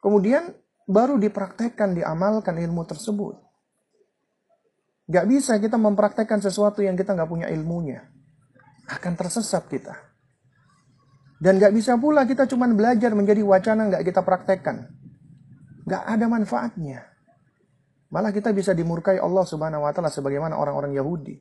Kemudian 0.05 0.53
baru 0.85 1.17
dipraktekkan, 1.17 1.97
diamalkan 1.97 2.61
ilmu 2.61 2.85
tersebut. 2.85 3.41
Gak 5.09 5.29
bisa 5.29 5.57
kita 5.57 5.81
mempraktekkan 5.81 6.41
sesuatu 6.45 6.81
yang 6.85 6.97
kita 6.97 7.17
nggak 7.17 7.29
punya 7.29 7.49
ilmunya. 7.49 8.05
Akan 8.89 9.17
tersesat 9.17 9.65
kita. 9.69 9.97
Dan 11.41 11.61
gak 11.61 11.77
bisa 11.77 12.01
pula 12.01 12.25
kita 12.25 12.49
cuma 12.49 12.65
belajar 12.73 13.13
menjadi 13.13 13.45
wacana 13.45 13.93
gak 13.93 14.05
kita 14.05 14.25
praktekkan. 14.25 14.89
Gak 15.85 16.05
ada 16.05 16.25
manfaatnya. 16.25 17.14
Malah 18.13 18.31
kita 18.35 18.53
bisa 18.53 18.77
dimurkai 18.77 19.17
Allah 19.21 19.45
subhanahu 19.47 19.87
wa 19.87 19.93
ta'ala 19.93 20.13
sebagaimana 20.13 20.59
orang-orang 20.59 20.93
Yahudi. 20.97 21.37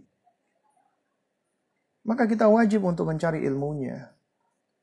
Maka 2.03 2.27
kita 2.27 2.51
wajib 2.51 2.83
untuk 2.83 3.07
mencari 3.07 3.43
ilmunya. 3.47 4.11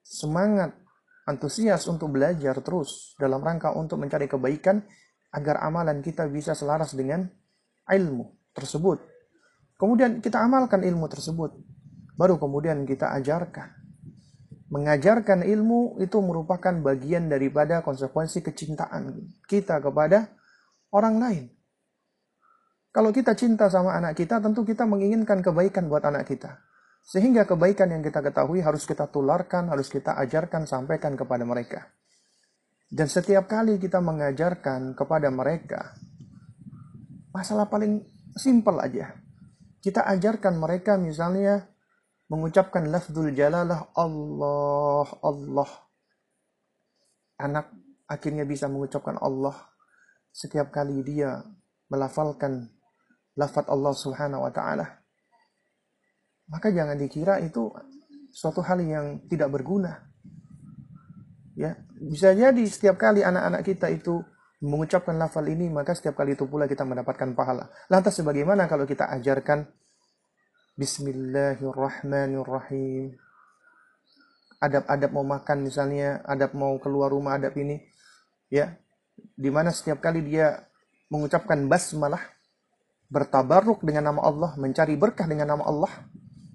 Semangat, 0.01 0.73
antusias 1.29 1.85
untuk 1.87 2.17
belajar 2.17 2.57
terus 2.65 3.13
dalam 3.21 3.45
rangka 3.45 3.77
untuk 3.77 4.01
mencari 4.01 4.25
kebaikan 4.25 4.81
agar 5.31 5.63
amalan 5.63 6.01
kita 6.01 6.27
bisa 6.27 6.57
selaras 6.57 6.97
dengan 6.97 7.29
ilmu 7.87 8.57
tersebut. 8.57 8.99
Kemudian 9.77 10.21
kita 10.25 10.41
amalkan 10.41 10.85
ilmu 10.85 11.07
tersebut. 11.09 11.57
Baru 12.17 12.37
kemudian 12.37 12.85
kita 12.85 13.13
ajarkan. 13.17 13.81
Mengajarkan 14.71 15.43
ilmu 15.43 15.99
itu 15.99 16.21
merupakan 16.23 16.71
bagian 16.71 17.27
daripada 17.27 17.83
konsekuensi 17.83 18.45
kecintaan 18.45 19.19
kita 19.49 19.83
kepada 19.83 20.31
orang 20.95 21.17
lain. 21.19 21.45
Kalau 22.91 23.15
kita 23.15 23.39
cinta 23.39 23.71
sama 23.71 23.95
anak 23.95 24.19
kita, 24.19 24.43
tentu 24.43 24.67
kita 24.67 24.83
menginginkan 24.83 25.39
kebaikan 25.43 25.87
buat 25.87 26.03
anak 26.03 26.27
kita. 26.27 26.59
Sehingga 27.07 27.47
kebaikan 27.47 27.91
yang 27.95 28.03
kita 28.03 28.19
ketahui 28.19 28.61
harus 28.61 28.83
kita 28.83 29.07
tularkan, 29.09 29.71
harus 29.71 29.87
kita 29.87 30.19
ajarkan, 30.19 30.67
sampaikan 30.67 31.15
kepada 31.15 31.47
mereka. 31.47 31.87
Dan 32.91 33.07
setiap 33.07 33.47
kali 33.47 33.79
kita 33.79 34.03
mengajarkan 34.03 34.99
kepada 34.99 35.31
mereka, 35.31 35.95
masalah 37.31 37.71
paling 37.71 38.03
Simpel 38.35 38.79
aja. 38.79 39.11
Kita 39.83 40.07
ajarkan 40.07 40.55
mereka 40.61 40.95
misalnya 41.01 41.67
mengucapkan 42.31 42.87
lafzul 42.87 43.35
jalalah 43.35 43.91
Allah, 43.99 45.09
Allah. 45.25 45.71
Anak 47.41 47.75
akhirnya 48.07 48.47
bisa 48.47 48.71
mengucapkan 48.71 49.19
Allah 49.19 49.57
setiap 50.31 50.71
kali 50.71 51.03
dia 51.03 51.43
melafalkan 51.91 52.71
lafaz 53.41 53.65
Allah 53.73 53.97
Subhanahu 53.97 54.45
wa 54.45 54.53
taala. 54.53 55.01
Maka 56.53 56.69
jangan 56.69 57.01
dikira 57.01 57.41
itu 57.41 57.73
suatu 58.29 58.61
hal 58.61 58.85
yang 58.85 59.25
tidak 59.33 59.49
berguna. 59.49 60.05
Ya, 61.57 61.81
bisa 61.97 62.37
jadi 62.37 62.65
setiap 62.69 63.01
kali 63.01 63.25
anak-anak 63.25 63.65
kita 63.65 63.89
itu 63.89 64.21
mengucapkan 64.61 65.17
lafal 65.17 65.49
ini, 65.49 65.73
maka 65.73 65.97
setiap 65.97 66.21
kali 66.21 66.37
itu 66.37 66.45
pula 66.45 66.69
kita 66.69 66.85
mendapatkan 66.85 67.33
pahala. 67.33 67.73
Lantas 67.89 68.21
sebagaimana 68.21 68.69
kalau 68.69 68.85
kita 68.85 69.09
ajarkan 69.17 69.65
Bismillahirrahmanirrahim. 70.81 73.13
Adab-adab 74.61 75.13
mau 75.13 75.25
makan 75.25 75.65
misalnya, 75.65 76.21
adab 76.25 76.55
mau 76.57 76.79
keluar 76.81 77.13
rumah, 77.13 77.35
adab 77.37 77.53
ini. 77.61 77.81
Ya, 78.49 78.81
di 79.37 79.51
mana 79.53 79.77
setiap 79.77 80.01
kali 80.01 80.25
dia 80.25 80.65
mengucapkan 81.13 81.69
basmalah, 81.69 82.25
bertabaruk 83.11 83.83
dengan 83.83 84.15
nama 84.15 84.23
Allah, 84.23 84.55
mencari 84.55 84.95
berkah 84.95 85.27
dengan 85.27 85.53
nama 85.53 85.67
Allah, 85.67 85.91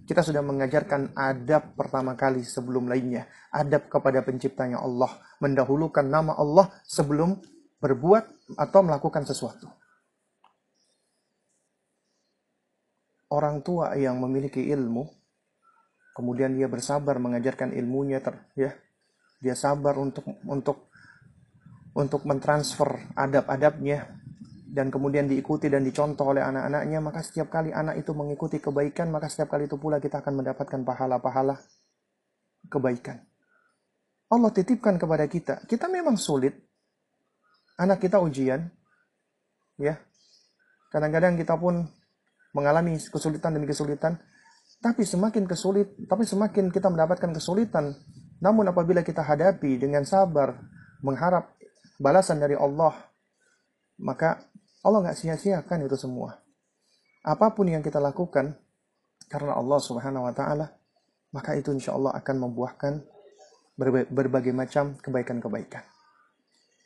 kita 0.07 0.23
sudah 0.23 0.39
mengajarkan 0.39 1.11
adab 1.17 1.75
pertama 1.75 2.15
kali 2.15 2.47
sebelum 2.47 2.87
lainnya. 2.87 3.27
Adab 3.51 3.91
kepada 3.91 4.23
penciptanya 4.23 4.79
Allah. 4.79 5.11
Mendahulukan 5.43 6.05
nama 6.07 6.37
Allah 6.39 6.71
sebelum 6.87 7.35
berbuat 7.83 8.55
atau 8.55 8.79
melakukan 8.85 9.27
sesuatu. 9.27 9.67
Orang 13.33 13.65
tua 13.65 13.97
yang 13.97 14.21
memiliki 14.21 14.63
ilmu, 14.71 15.09
kemudian 16.15 16.55
dia 16.55 16.69
bersabar 16.71 17.17
mengajarkan 17.19 17.73
ilmunya, 17.73 18.21
ter, 18.21 18.37
ya, 18.55 18.71
dia 19.41 19.57
sabar 19.57 19.97
untuk 19.97 20.23
untuk 20.45 20.87
untuk 21.97 22.21
mentransfer 22.29 23.11
adab-adabnya 23.17 24.24
dan 24.65 24.89
kemudian 24.89 25.29
diikuti 25.29 25.69
dan 25.69 25.85
dicontoh 25.85 26.33
oleh 26.33 26.41
anak-anaknya, 26.41 26.97
maka 26.97 27.21
setiap 27.21 27.53
kali 27.53 27.69
anak 27.69 28.01
itu 28.01 28.11
mengikuti 28.17 28.57
kebaikan, 28.57 29.13
maka 29.13 29.29
setiap 29.29 29.53
kali 29.53 29.69
itu 29.69 29.77
pula 29.77 30.01
kita 30.01 30.25
akan 30.25 30.41
mendapatkan 30.41 30.81
pahala-pahala 30.81 31.61
kebaikan. 32.65 33.21
Allah 34.25 34.49
titipkan 34.49 34.97
kepada 34.97 35.29
kita. 35.29 35.61
Kita 35.69 35.85
memang 35.85 36.17
sulit 36.17 36.57
anak 37.77 38.01
kita 38.01 38.17
ujian, 38.17 38.65
ya, 39.77 40.01
kadang-kadang 40.89 41.37
kita 41.37 41.53
pun 41.59 41.85
mengalami 42.57 42.97
kesulitan 42.97 43.53
demi 43.53 43.69
kesulitan, 43.69 44.17
tapi 44.81 45.05
semakin 45.05 45.45
kesulit, 45.45 45.93
tapi 46.09 46.25
semakin 46.25 46.73
kita 46.73 46.89
mendapatkan 46.89 47.35
kesulitan, 47.35 47.93
namun 48.41 48.65
apabila 48.65 49.05
kita 49.05 49.21
hadapi 49.21 49.77
dengan 49.77 50.07
sabar, 50.07 50.57
mengharap 51.03 51.53
balasan 52.01 52.41
dari 52.41 52.57
Allah, 52.57 52.95
maka 54.01 54.41
Allah 54.85 55.09
nggak 55.09 55.17
sia-siakan 55.17 55.89
itu 55.89 55.97
semua. 55.97 56.37
Apa 57.25 57.57
pun 57.57 57.65
yang 57.65 57.81
kita 57.81 57.97
lakukan 57.97 58.53
karena 59.25 59.57
Allah 59.57 59.79
Subhanahu 59.81 60.29
wa 60.29 60.33
taala, 60.37 60.69
maka 61.33 61.57
itu 61.57 61.73
insya 61.73 61.97
Allah 61.97 62.13
akan 62.13 62.35
membuahkan 62.45 62.93
berbagai 64.13 64.55
macam 64.55 64.95
kebaikan-kebaikan. 65.01 65.83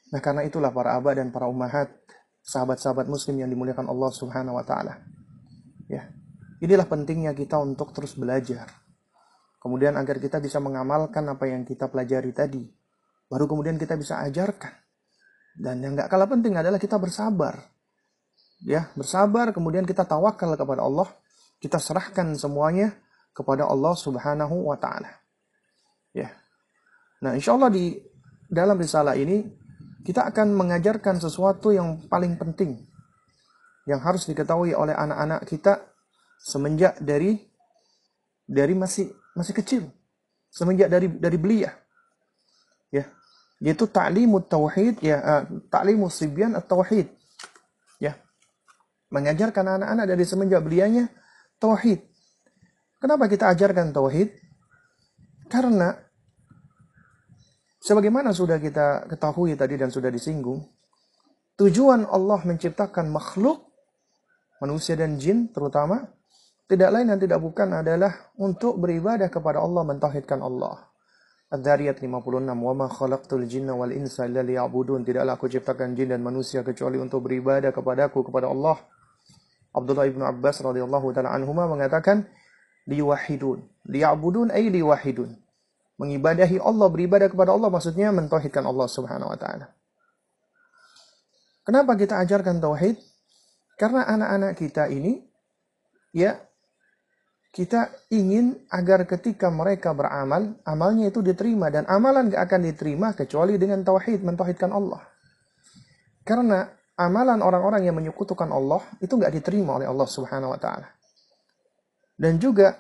Nah 0.10 0.20
karena 0.24 0.42
itulah 0.42 0.74
para 0.74 0.98
abah 0.98 1.14
dan 1.22 1.30
para 1.30 1.46
ummahat, 1.46 1.94
sahabat-sahabat 2.42 3.06
muslim 3.06 3.38
yang 3.38 3.50
dimuliakan 3.50 3.86
Allah 3.86 4.10
subhanahu 4.10 4.58
wa 4.58 4.66
ta'ala. 4.66 4.98
Ya, 5.86 6.10
inilah 6.62 6.90
pentingnya 6.90 7.38
kita 7.38 7.62
untuk 7.62 7.94
terus 7.94 8.18
belajar. 8.18 8.70
Kemudian 9.62 10.00
agar 10.00 10.18
kita 10.18 10.42
bisa 10.42 10.58
mengamalkan 10.58 11.30
apa 11.30 11.46
yang 11.46 11.62
kita 11.68 11.92
pelajari 11.92 12.32
tadi. 12.34 12.64
Baru 13.30 13.46
kemudian 13.46 13.78
kita 13.78 13.94
bisa 14.00 14.18
ajarkan. 14.26 14.74
Dan 15.60 15.84
yang 15.84 15.94
gak 15.94 16.10
kalah 16.10 16.26
penting 16.26 16.56
adalah 16.58 16.80
kita 16.80 16.96
bersabar. 16.96 17.60
Ya, 18.64 18.92
bersabar 18.96 19.56
kemudian 19.56 19.88
kita 19.88 20.04
tawakal 20.04 20.56
kepada 20.60 20.84
Allah. 20.84 21.08
Kita 21.60 21.80
serahkan 21.80 22.36
semuanya 22.36 22.96
kepada 23.32 23.68
Allah 23.68 23.96
subhanahu 23.96 24.68
wa 24.68 24.76
ta'ala. 24.76 25.12
Ya. 26.12 26.32
Nah 27.24 27.36
insya 27.36 27.56
Allah 27.56 27.72
di 27.72 27.96
dalam 28.50 28.80
risalah 28.80 29.16
ini 29.16 29.44
kita 30.04 30.26
akan 30.32 30.56
mengajarkan 30.56 31.20
sesuatu 31.20 31.70
yang 31.76 32.08
paling 32.08 32.40
penting 32.40 32.80
yang 33.86 34.00
harus 34.00 34.26
diketahui 34.26 34.74
oleh 34.74 34.96
anak-anak 34.96 35.44
kita 35.46 35.84
semenjak 36.40 36.98
dari 37.04 37.36
dari 38.48 38.74
masih 38.74 39.12
masih 39.36 39.54
kecil 39.54 39.84
semenjak 40.50 40.90
dari 40.90 41.12
dari 41.12 41.38
belia 41.38 41.70
ya 42.90 43.06
yaitu 43.62 43.86
ta'limut 43.86 44.50
tauhid 44.50 45.04
ya 45.04 45.18
uh, 45.20 45.44
ta'limus 45.70 46.16
sibyan 46.16 46.56
at-tauhid 46.58 47.12
mengajarkan 49.10 49.78
anak-anak 49.78 50.06
dari 50.06 50.24
semenjak 50.26 50.62
belianya 50.62 51.10
tauhid. 51.58 52.02
Kenapa 53.02 53.26
kita 53.30 53.50
ajarkan 53.50 53.94
tauhid? 53.94 54.30
Karena 55.50 56.10
Sebagaimana 57.80 58.36
sudah 58.36 58.60
kita 58.60 59.08
ketahui 59.08 59.56
tadi 59.56 59.80
dan 59.80 59.88
sudah 59.88 60.12
disinggung, 60.12 60.60
tujuan 61.56 62.04
Allah 62.12 62.44
menciptakan 62.44 63.08
makhluk, 63.08 63.72
manusia 64.60 65.00
dan 65.00 65.16
jin 65.16 65.48
terutama, 65.56 66.04
tidak 66.68 66.92
lain 66.92 67.08
dan 67.08 67.20
tidak 67.24 67.40
bukan 67.40 67.72
adalah 67.80 68.36
untuk 68.36 68.84
beribadah 68.84 69.32
kepada 69.32 69.64
Allah, 69.64 69.88
mentauhidkan 69.88 70.44
Allah. 70.44 70.92
Ad-Dariyat 71.50 72.04
56 72.04 72.46
Wa 72.46 72.74
ma 72.78 72.86
khalaqtul 72.92 73.48
jinna 73.50 73.74
wal 73.74 73.96
insa 73.96 74.30
illa 74.30 74.46
liya'budun. 74.46 75.02
Tidaklah 75.02 75.34
aku 75.34 75.50
ciptakan 75.50 75.98
jin 75.98 76.14
dan 76.14 76.22
manusia 76.22 76.62
kecuali 76.62 77.02
untuk 77.02 77.26
beribadah 77.26 77.74
kepadaku 77.74 78.28
kepada 78.28 78.54
Allah 78.54 78.78
Abdullah 79.74 80.10
ibnu 80.10 80.24
Abbas 80.26 80.62
radhiyallahu 80.62 81.14
taala 81.14 81.34
anhuma 81.34 81.70
mengatakan 81.70 82.26
liwahidun 82.90 83.62
liya'budun 83.86 84.50
ay 84.50 84.70
liwahidun 84.74 85.38
mengibadahi 86.00 86.58
Allah 86.64 86.88
beribadah 86.90 87.28
kepada 87.30 87.54
Allah 87.54 87.70
maksudnya 87.70 88.10
mentauhidkan 88.10 88.66
Allah 88.66 88.88
Subhanahu 88.90 89.30
wa 89.30 89.38
taala 89.38 89.80
Kenapa 91.70 91.94
kita 91.94 92.18
ajarkan 92.18 92.58
tauhid? 92.58 92.98
Karena 93.78 94.02
anak-anak 94.10 94.58
kita 94.58 94.90
ini 94.90 95.22
ya 96.18 96.34
kita 97.54 97.94
ingin 98.10 98.58
agar 98.74 99.06
ketika 99.06 99.54
mereka 99.54 99.94
beramal, 99.94 100.58
amalnya 100.66 101.14
itu 101.14 101.22
diterima 101.22 101.70
dan 101.70 101.86
amalan 101.86 102.34
gak 102.34 102.50
akan 102.50 102.62
diterima 102.74 103.14
kecuali 103.14 103.62
dengan 103.62 103.86
tauhid, 103.86 104.26
mentauhidkan 104.26 104.74
Allah. 104.74 105.06
Karena 106.26 106.66
amalan 107.00 107.40
orang-orang 107.40 107.88
yang 107.88 107.96
menyekutukan 107.96 108.52
Allah 108.52 108.84
itu 109.00 109.16
gak 109.16 109.32
diterima 109.32 109.80
oleh 109.80 109.88
Allah 109.88 110.04
Subhanahu 110.04 110.52
wa 110.52 110.60
taala. 110.60 110.92
Dan 112.20 112.36
juga 112.36 112.76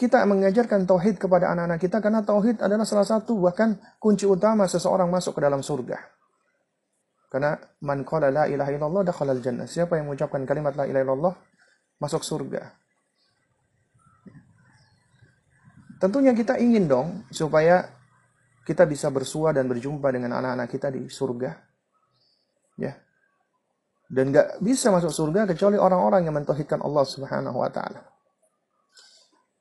kita 0.00 0.24
mengajarkan 0.24 0.88
tauhid 0.88 1.20
kepada 1.20 1.52
anak-anak 1.52 1.82
kita 1.82 2.00
karena 2.00 2.24
tauhid 2.24 2.64
adalah 2.64 2.88
salah 2.88 3.04
satu 3.04 3.36
bahkan 3.36 3.76
kunci 4.00 4.24
utama 4.24 4.64
seseorang 4.64 5.12
masuk 5.12 5.36
ke 5.36 5.40
dalam 5.44 5.60
surga. 5.60 6.00
Karena 7.28 7.60
man 7.84 8.08
qala 8.08 8.32
la 8.32 8.48
ilaha 8.48 8.72
illallah 8.72 9.02
dakhala 9.04 9.36
jannah. 9.36 9.68
Siapa 9.68 10.00
yang 10.00 10.08
mengucapkan 10.08 10.48
kalimat 10.48 10.72
la 10.72 10.88
ilaha 10.88 11.04
illallah 11.04 11.34
masuk 12.00 12.24
surga. 12.24 12.62
Tentunya 15.98 16.32
kita 16.32 16.56
ingin 16.62 16.88
dong 16.88 17.08
supaya 17.28 17.84
kita 18.64 18.86
bisa 18.86 19.10
bersua 19.10 19.50
dan 19.50 19.66
berjumpa 19.66 20.08
dengan 20.14 20.38
anak-anak 20.40 20.68
kita 20.70 20.88
di 20.94 21.10
surga. 21.10 21.50
Ya. 22.78 22.96
Dan 24.08 24.32
gak 24.32 24.64
bisa 24.64 24.88
masuk 24.88 25.12
surga 25.12 25.44
kecuali 25.44 25.76
orang-orang 25.76 26.24
yang 26.24 26.36
mentauhidkan 26.36 26.80
Allah 26.80 27.04
Subhanahu 27.04 27.60
wa 27.60 27.68
taala. 27.68 28.08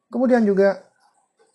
Kemudian 0.07 0.47
juga 0.47 0.87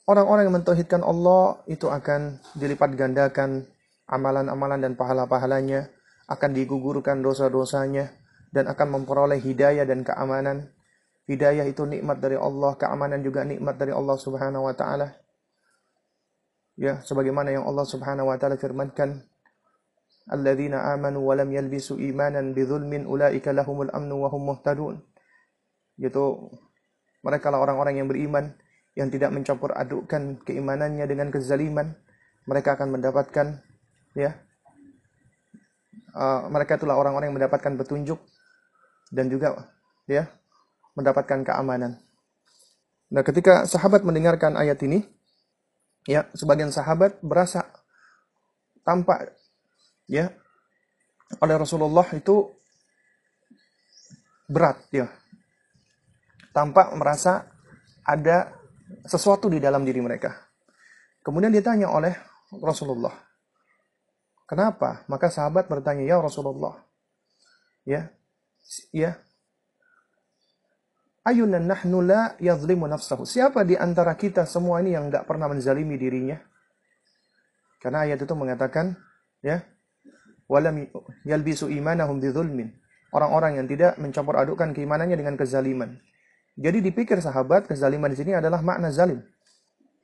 orang-orang 0.04 0.44
yang 0.44 0.56
mentauhidkan 0.60 1.00
Allah 1.00 1.56
itu 1.64 1.88
akan 1.88 2.36
dilipat 2.52 2.92
gandakan 2.92 3.64
amalan-amalan 4.12 4.84
dan 4.84 4.92
pahala-pahalanya 4.92 5.88
akan 6.28 6.50
digugurkan 6.52 7.24
dosa-dosanya 7.24 8.12
dan 8.52 8.68
akan 8.68 9.00
memperoleh 9.00 9.40
hidayah 9.40 9.88
dan 9.88 10.04
keamanan. 10.04 10.68
Hidayah 11.24 11.64
itu 11.64 11.88
nikmat 11.88 12.20
dari 12.20 12.36
Allah, 12.36 12.76
keamanan 12.76 13.24
juga 13.24 13.46
nikmat 13.46 13.80
dari 13.80 13.96
Allah 13.96 14.20
Subhanahu 14.20 14.68
wa 14.68 14.74
taala. 14.76 15.16
Ya, 16.76 17.00
sebagaimana 17.00 17.52
yang 17.56 17.64
Allah 17.64 17.88
Subhanahu 17.88 18.28
wa 18.28 18.36
taala 18.36 18.60
firmankan, 18.60 19.24
"Alladzina 20.30 20.92
amanu 20.94 21.26
wa 21.26 21.34
lam 21.34 21.50
yalbisu 21.50 21.98
imanan 21.98 22.54
bidzulmin 22.54 23.06
ulaika 23.08 23.50
lahumul 23.50 23.90
amnu 23.90 24.22
wa 24.22 24.28
hum 24.30 24.42
muhtadun." 24.54 25.02
Yaitu 25.98 26.50
mereka 27.22 27.50
lah 27.50 27.62
orang-orang 27.62 28.02
yang 28.02 28.08
beriman 28.10 28.54
yang 28.92 29.08
tidak 29.08 29.32
mencampur 29.32 29.72
adukkan 29.72 30.42
keimanannya 30.44 31.06
dengan 31.06 31.30
kezaliman. 31.32 31.94
Mereka 32.46 32.74
akan 32.74 32.98
mendapatkan 32.98 33.62
ya 34.18 34.34
uh, 36.16 36.48
mereka 36.52 36.76
itulah 36.76 36.98
orang-orang 36.98 37.32
yang 37.32 37.38
mendapatkan 37.38 37.72
petunjuk 37.78 38.20
dan 39.12 39.28
juga 39.28 39.70
ya 40.08 40.28
mendapatkan 40.96 41.44
keamanan. 41.44 42.00
Nah, 43.12 43.22
ketika 43.24 43.68
sahabat 43.68 44.04
mendengarkan 44.08 44.56
ayat 44.56 44.80
ini, 44.88 45.04
ya, 46.08 46.28
sebagian 46.32 46.72
sahabat 46.72 47.20
berasa 47.20 47.68
tampak 48.88 49.36
ya 50.12 50.28
oleh 51.40 51.56
Rasulullah 51.56 52.04
itu 52.12 52.52
berat 54.44 54.84
ya. 54.92 55.08
Tampak 56.52 56.92
merasa 57.00 57.48
ada 58.04 58.52
sesuatu 59.08 59.48
di 59.48 59.56
dalam 59.56 59.88
diri 59.88 60.04
mereka. 60.04 60.36
Kemudian 61.24 61.48
ditanya 61.48 61.88
oleh 61.88 62.12
Rasulullah, 62.60 63.16
Kenapa? 64.52 65.00
Maka 65.08 65.32
sahabat 65.32 65.64
bertanya, 65.64 66.04
"Ya 66.04 66.20
Rasulullah, 66.20 66.76
ya, 67.88 68.12
ya, 68.92 69.16
ayuna 71.24 71.56
nahnu 71.56 72.04
la 72.04 72.36
yadhlimu 72.36 72.84
nafsahu." 72.84 73.24
Siapa 73.24 73.64
di 73.64 73.80
antara 73.80 74.12
kita 74.12 74.44
semua 74.44 74.84
ini 74.84 74.92
yang 74.92 75.08
tidak 75.08 75.24
pernah 75.24 75.48
menzalimi 75.48 75.96
dirinya? 75.96 76.36
Karena 77.80 78.04
ayat 78.04 78.20
itu 78.20 78.34
mengatakan, 78.36 78.92
ya, 79.40 79.64
walam 80.52 80.84
yalbisu 81.24 81.72
imanahum 81.72 82.20
bidzulmin. 82.20 82.68
Orang-orang 83.12 83.60
yang 83.60 83.66
tidak 83.68 83.96
mencampur 83.96 84.36
adukkan 84.36 84.76
keimanannya 84.76 85.16
dengan 85.16 85.36
kezaliman. 85.40 85.96
Jadi 86.56 86.84
dipikir 86.84 87.16
sahabat, 87.20 87.64
kezaliman 87.64 88.12
di 88.12 88.16
sini 88.20 88.36
adalah 88.36 88.60
makna 88.60 88.92
zalim. 88.92 89.24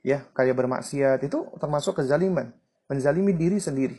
Ya, 0.00 0.24
kayak 0.32 0.56
bermaksiat 0.56 1.20
itu 1.24 1.44
termasuk 1.60 2.00
kezaliman, 2.00 2.52
menzalimi 2.88 3.36
diri 3.36 3.60
sendiri. 3.60 3.96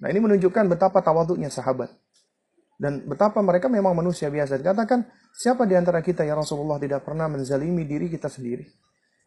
Nah 0.00 0.08
ini 0.08 0.20
menunjukkan 0.24 0.64
betapa 0.72 1.04
tawaduknya 1.04 1.52
sahabat. 1.52 1.92
Dan 2.80 3.04
betapa 3.04 3.44
mereka 3.44 3.68
memang 3.68 3.92
manusia 3.92 4.32
biasa. 4.32 4.56
Dikatakan, 4.56 5.04
siapa 5.36 5.68
di 5.68 5.76
antara 5.76 6.00
kita 6.00 6.24
ya 6.24 6.32
Rasulullah 6.32 6.80
tidak 6.80 7.04
pernah 7.04 7.28
menzalimi 7.28 7.84
diri 7.84 8.08
kita 8.08 8.32
sendiri. 8.32 8.64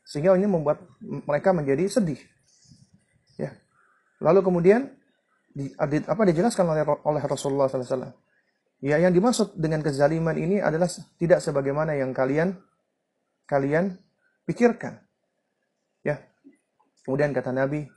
Sehingga 0.01 0.33
ini 0.33 0.49
membuat 0.49 0.81
mereka 1.01 1.53
menjadi 1.53 1.85
sedih. 1.85 2.17
Ya. 3.37 3.53
Lalu 4.17 4.41
kemudian 4.41 4.89
di, 5.53 5.71
apa 5.77 6.21
dijelaskan 6.25 6.65
oleh, 6.65 6.83
oleh 6.85 7.21
Rasulullah 7.23 7.69
SAW. 7.69 8.09
Ya, 8.83 8.99
yang 8.99 9.15
dimaksud 9.15 9.55
dengan 9.55 9.79
kezaliman 9.79 10.35
ini 10.35 10.59
adalah 10.59 10.91
tidak 11.15 11.39
sebagaimana 11.39 11.95
yang 11.95 12.11
kalian 12.11 12.57
kalian 13.47 13.95
pikirkan. 14.43 14.99
Ya. 16.03 16.19
Kemudian 17.07 17.31
kata 17.31 17.55
Nabi, 17.55 17.87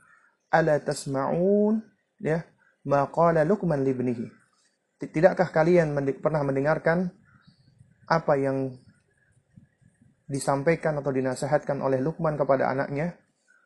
"Ala 0.47 0.79
tasma'un?" 0.79 1.83
Ya 2.23 2.47
maqala 2.87 3.43
Luqman 3.43 3.83
libnihi. 3.83 4.31
Tidakkah 4.97 5.51
kalian 5.51 5.93
pernah 6.23 6.41
mendengarkan 6.41 7.11
apa 8.07 8.33
yang 8.39 8.73
disampaikan 10.25 10.97
atau 10.97 11.11
dinasihatkan 11.11 11.83
oleh 11.83 11.99
Luqman 12.01 12.39
kepada 12.39 12.71
anaknya? 12.71 13.13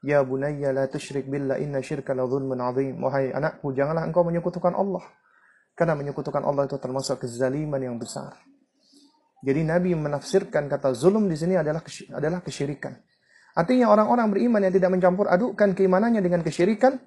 Ya 0.01 0.25
bunayya 0.25 0.73
la 0.73 0.89
tusyrik 0.89 1.29
billah 1.29 1.61
inna 1.61 1.77
syirka 1.85 2.17
la 2.17 2.25
dhulmun 2.25 2.57
azim. 2.57 2.97
Wahai 2.97 3.29
anakku, 3.29 3.69
janganlah 3.73 4.01
engkau 4.09 4.25
menyekutukan 4.25 4.73
Allah. 4.73 5.05
Karena 5.77 5.93
menyekutukan 5.93 6.41
Allah 6.41 6.65
itu 6.65 6.77
termasuk 6.81 7.21
kezaliman 7.21 7.77
yang 7.77 8.01
besar. 8.01 8.33
Jadi 9.41 9.61
Nabi 9.65 9.93
menafsirkan 9.97 10.69
kata 10.69 10.93
zulum 10.93 11.25
di 11.25 11.37
sini 11.37 11.57
adalah 11.57 11.81
adalah 12.13 12.39
kesyirikan. 12.45 12.93
Artinya 13.57 13.89
orang-orang 13.89 14.31
beriman 14.31 14.61
yang 14.63 14.73
tidak 14.73 14.89
mencampur 14.93 15.27
adukkan 15.27 15.73
keimanannya 15.73 16.21
dengan 16.21 16.41
kesyirikan, 16.45 16.97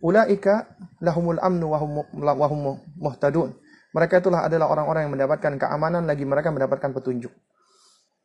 ulaika 0.00 0.74
lahumul 1.02 1.38
amnu 1.38 1.66
wa 1.70 2.46
hum 2.50 2.78
muhtadun. 2.98 3.58
Mereka 3.94 4.22
itulah 4.22 4.46
adalah 4.46 4.74
orang-orang 4.74 5.06
yang 5.06 5.12
mendapatkan 5.14 5.54
keamanan 5.54 6.02
lagi 6.06 6.26
mereka 6.26 6.50
mendapatkan 6.50 6.90
petunjuk. 6.90 7.30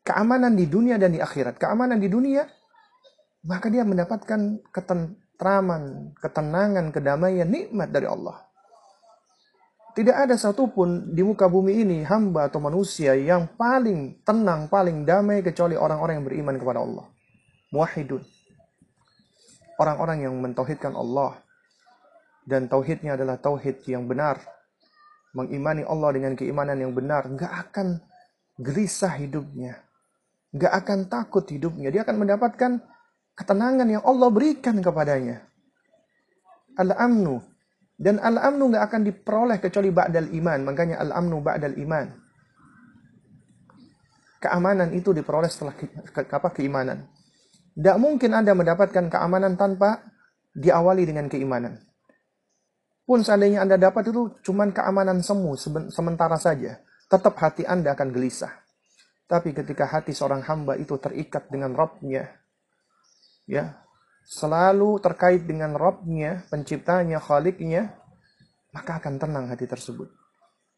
Keamanan 0.02 0.58
di 0.58 0.66
dunia 0.66 0.98
dan 0.98 1.14
di 1.14 1.22
akhirat. 1.22 1.62
Keamanan 1.62 2.02
di 2.02 2.10
dunia 2.10 2.42
maka 3.46 3.72
dia 3.72 3.88
mendapatkan 3.88 4.60
ketentraman, 4.72 6.16
ketenangan, 6.20 6.92
kedamaian, 6.92 7.48
nikmat 7.48 7.92
dari 7.92 8.08
Allah. 8.08 8.44
Tidak 9.96 10.16
ada 10.16 10.40
satupun 10.40 11.12
di 11.12 11.26
muka 11.26 11.50
bumi 11.52 11.84
ini 11.84 11.98
hamba 12.08 12.48
atau 12.48 12.64
manusia 12.64 13.18
yang 13.20 13.52
paling 13.60 14.24
tenang, 14.24 14.72
paling 14.72 15.04
damai 15.04 15.44
kecuali 15.44 15.76
orang-orang 15.76 16.22
yang 16.22 16.28
beriman 16.28 16.56
kepada 16.56 16.80
Allah. 16.80 17.06
Muwahhidun. 17.74 18.24
Orang-orang 19.80 20.28
yang 20.28 20.36
mentauhidkan 20.40 20.92
Allah, 20.96 21.40
dan 22.50 22.66
tauhidnya 22.66 23.14
adalah 23.14 23.38
tauhid 23.38 23.86
yang 23.86 24.10
benar. 24.10 24.42
Mengimani 25.38 25.86
Allah 25.86 26.10
dengan 26.18 26.34
keimanan 26.34 26.82
yang 26.82 26.98
benar, 26.98 27.30
nggak 27.30 27.54
akan 27.70 28.02
gelisah 28.58 29.14
hidupnya. 29.22 29.78
Nggak 30.50 30.74
akan 30.82 31.00
takut 31.06 31.46
hidupnya. 31.46 31.94
Dia 31.94 32.02
akan 32.02 32.26
mendapatkan 32.26 32.82
ketenangan 33.40 33.88
yang 33.88 34.04
Allah 34.04 34.28
berikan 34.28 34.84
kepadanya. 34.84 35.40
Al-amnu. 36.76 37.40
Dan 37.96 38.20
al-amnu 38.20 38.76
nggak 38.76 38.84
akan 38.92 39.02
diperoleh 39.08 39.58
kecuali 39.64 39.92
ba'dal 39.96 40.28
iman. 40.36 40.60
Makanya 40.68 41.00
al-amnu 41.00 41.40
ba'dal 41.40 41.80
iman. 41.80 42.08
Keamanan 44.40 44.92
itu 44.96 45.12
diperoleh 45.16 45.48
setelah 45.48 45.76
ke, 45.76 45.88
ke, 45.88 46.22
apa 46.28 46.52
keimanan. 46.52 47.08
Tidak 47.76 47.96
mungkin 48.00 48.36
Anda 48.36 48.56
mendapatkan 48.56 49.08
keamanan 49.08 49.56
tanpa 49.56 50.04
diawali 50.56 51.08
dengan 51.08 51.32
keimanan. 51.32 51.80
pun 53.10 53.26
seandainya 53.26 53.66
Anda 53.66 53.82
dapat 53.82 54.14
itu 54.14 54.38
cuman 54.46 54.70
keamanan 54.70 55.26
semu 55.26 55.58
sementara 55.90 56.38
saja, 56.38 56.78
tetap 57.10 57.42
hati 57.42 57.66
Anda 57.66 57.98
akan 57.98 58.14
gelisah. 58.14 58.54
Tapi 59.26 59.50
ketika 59.50 59.90
hati 59.90 60.14
seorang 60.14 60.46
hamba 60.46 60.78
itu 60.78 60.94
terikat 61.02 61.50
dengan 61.50 61.74
Rabbnya, 61.74 62.39
ya, 63.50 63.82
selalu 64.30 65.02
terkait 65.02 65.50
dengan 65.50 65.74
Rabbnya, 65.74 66.46
penciptanya, 66.54 67.18
khaliknya, 67.18 67.98
maka 68.70 69.02
akan 69.02 69.18
tenang 69.18 69.50
hati 69.50 69.66
tersebut. 69.66 70.14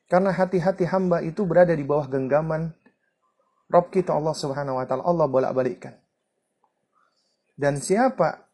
Karena 0.08 0.32
hati-hati 0.32 0.88
hamba 0.88 1.20
itu 1.20 1.44
berada 1.44 1.76
di 1.76 1.84
bawah 1.84 2.08
genggaman 2.08 2.72
Rabb 3.72 3.92
kita 3.92 4.12
Allah 4.12 4.36
Subhanahu 4.36 4.80
wa 4.80 4.86
taala. 4.88 5.04
Allah 5.08 5.28
bolak-balikkan. 5.28 5.96
Dan 7.56 7.80
siapa 7.80 8.48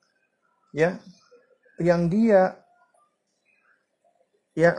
ya 0.74 0.98
yang 1.82 2.10
dia 2.10 2.58
ya 4.54 4.78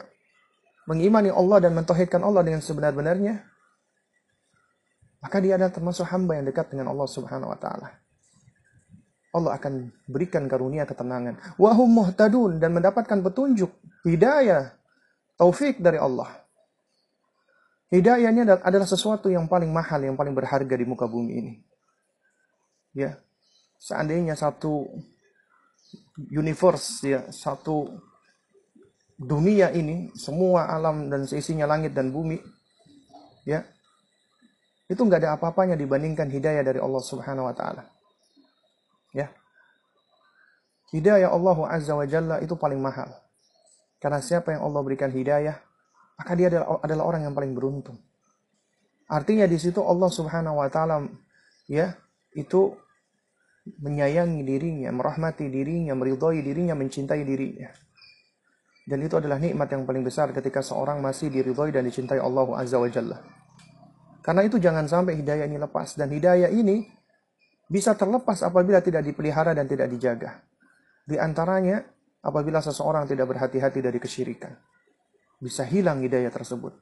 mengimani 0.87 1.31
Allah 1.35 1.59
dan 1.67 1.75
mentauhidkan 1.75 2.23
Allah 2.23 2.47
dengan 2.47 2.63
sebenar-benarnya, 2.63 3.43
maka 5.19 5.37
dia 5.43 5.59
adalah 5.59 5.75
termasuk 5.75 6.07
hamba 6.07 6.39
yang 6.39 6.47
dekat 6.47 6.71
dengan 6.71 6.95
Allah 6.95 7.11
Subhanahu 7.11 7.51
wa 7.51 7.59
taala. 7.59 8.08
Allah 9.39 9.55
akan 9.57 9.95
berikan 10.11 10.45
karunia 10.51 10.83
ketenangan. 10.85 11.39
Wahum 11.57 12.03
muhtadun 12.03 12.59
dan 12.59 12.75
mendapatkan 12.75 13.23
petunjuk, 13.23 13.71
hidayah, 14.03 14.75
taufik 15.39 15.79
dari 15.79 15.97
Allah. 15.97 16.29
Hidayahnya 17.89 18.61
adalah- 18.61 18.85
sesuatu 18.85 19.33
yang 19.33 19.49
paling 19.49 19.73
mahal, 19.73 20.05
yang 20.05 20.19
paling 20.19 20.37
berharga 20.37 20.75
di 20.77 20.85
muka 20.85 21.09
bumi 21.09 21.33
ini. 21.41 21.53
Ya, 22.93 23.17
seandainya 23.81 24.37
satu 24.37 24.85
universe 26.29 27.01
ya, 27.07 27.21
satu 27.33 27.89
dunia 29.17 29.73
ini, 29.73 30.13
semua 30.19 30.69
alam 30.69 31.09
dan 31.09 31.25
seisinya 31.25 31.65
langit 31.65 31.97
dan 31.97 32.13
bumi, 32.13 32.37
ya, 33.49 33.65
itu 34.89 35.01
nggak 35.01 35.25
ada 35.25 35.31
apa-apanya 35.37 35.77
dibandingkan 35.77 36.29
hidayah 36.29 36.61
dari 36.61 36.81
Allah 36.81 37.01
Subhanahu 37.01 37.49
Wa 37.49 37.55
Taala. 37.57 37.98
Ya, 39.17 39.33
hidayah 40.93 41.33
Allah 41.33 41.59
Azza 41.69 41.97
wa 41.97 42.05
Jalla 42.05 42.41
itu 42.45 42.55
paling 42.57 42.81
mahal. 42.81 43.09
Karena 43.99 44.23
siapa 44.23 44.55
yang 44.55 44.63
Allah 44.63 44.81
berikan 44.85 45.11
hidayah, 45.11 45.59
maka 46.19 46.33
dia 46.39 46.49
adalah, 46.53 46.79
adalah 46.85 47.05
orang 47.05 47.23
yang 47.27 47.35
paling 47.35 47.53
beruntung. 47.57 47.99
Artinya 49.09 49.49
di 49.49 49.57
situ 49.57 49.81
Allah 49.81 50.13
Subhanahu 50.13 50.61
wa 50.61 50.69
taala 50.69 51.03
ya, 51.67 51.97
itu 52.37 52.77
menyayangi 53.81 54.45
dirinya, 54.45 54.91
merahmati 54.95 55.49
dirinya, 55.49 55.93
meridhai 55.97 56.41
dirinya, 56.41 56.77
mencintai 56.77 57.23
dirinya. 57.25 57.69
Dan 58.89 59.05
itu 59.05 59.21
adalah 59.21 59.37
nikmat 59.37 59.69
yang 59.69 59.85
paling 59.85 60.01
besar 60.01 60.33
ketika 60.33 60.65
seorang 60.65 61.05
masih 61.05 61.29
diridhai 61.29 61.69
dan 61.69 61.85
dicintai 61.85 62.21
Allah 62.21 62.49
Azza 62.57 62.81
wa 62.81 62.89
Jalla. 62.89 63.21
Karena 64.25 64.45
itu 64.45 64.57
jangan 64.57 64.89
sampai 64.89 65.17
hidayah 65.21 65.45
ini 65.45 65.61
lepas 65.61 65.97
dan 65.97 66.09
hidayah 66.13 66.49
ini 66.53 66.89
bisa 67.69 67.93
terlepas 67.95 68.41
apabila 68.41 68.81
tidak 68.81 69.05
dipelihara 69.05 69.53
dan 69.53 69.69
tidak 69.69 69.93
dijaga. 69.93 70.41
Di 71.05 71.21
antaranya 71.21 71.85
apabila 72.25 72.65
seseorang 72.65 73.05
tidak 73.05 73.29
berhati-hati 73.29 73.85
dari 73.85 74.01
kesyirikan. 74.01 74.57
Bisa 75.39 75.63
hilang 75.63 76.03
hidayah 76.03 76.33
tersebut. 76.33 76.75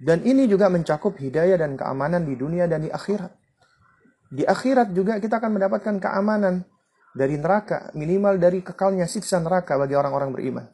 Dan 0.00 0.24
ini 0.24 0.48
juga 0.48 0.72
mencakup 0.72 1.16
hidayah 1.20 1.60
dan 1.60 1.76
keamanan 1.76 2.24
di 2.24 2.32
dunia 2.32 2.64
dan 2.64 2.84
di 2.84 2.90
akhirat. 2.92 3.32
Di 4.30 4.46
akhirat 4.46 4.94
juga 4.94 5.18
kita 5.18 5.42
akan 5.42 5.60
mendapatkan 5.60 5.96
keamanan 6.00 6.64
dari 7.10 7.36
neraka, 7.36 7.90
minimal 7.98 8.38
dari 8.38 8.62
kekalnya 8.62 9.04
siksa 9.04 9.42
neraka 9.42 9.76
bagi 9.76 9.98
orang-orang 9.98 10.30
beriman. 10.30 10.66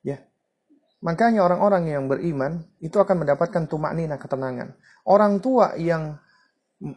Ya. 0.00 0.22
Makanya 1.02 1.42
orang-orang 1.42 1.90
yang 1.90 2.06
beriman 2.06 2.62
itu 2.78 2.94
akan 2.96 3.26
mendapatkan 3.26 3.66
tumak 3.66 3.92
nina 3.98 4.16
ketenangan. 4.16 4.78
Orang 5.02 5.42
tua 5.42 5.74
yang 5.74 6.16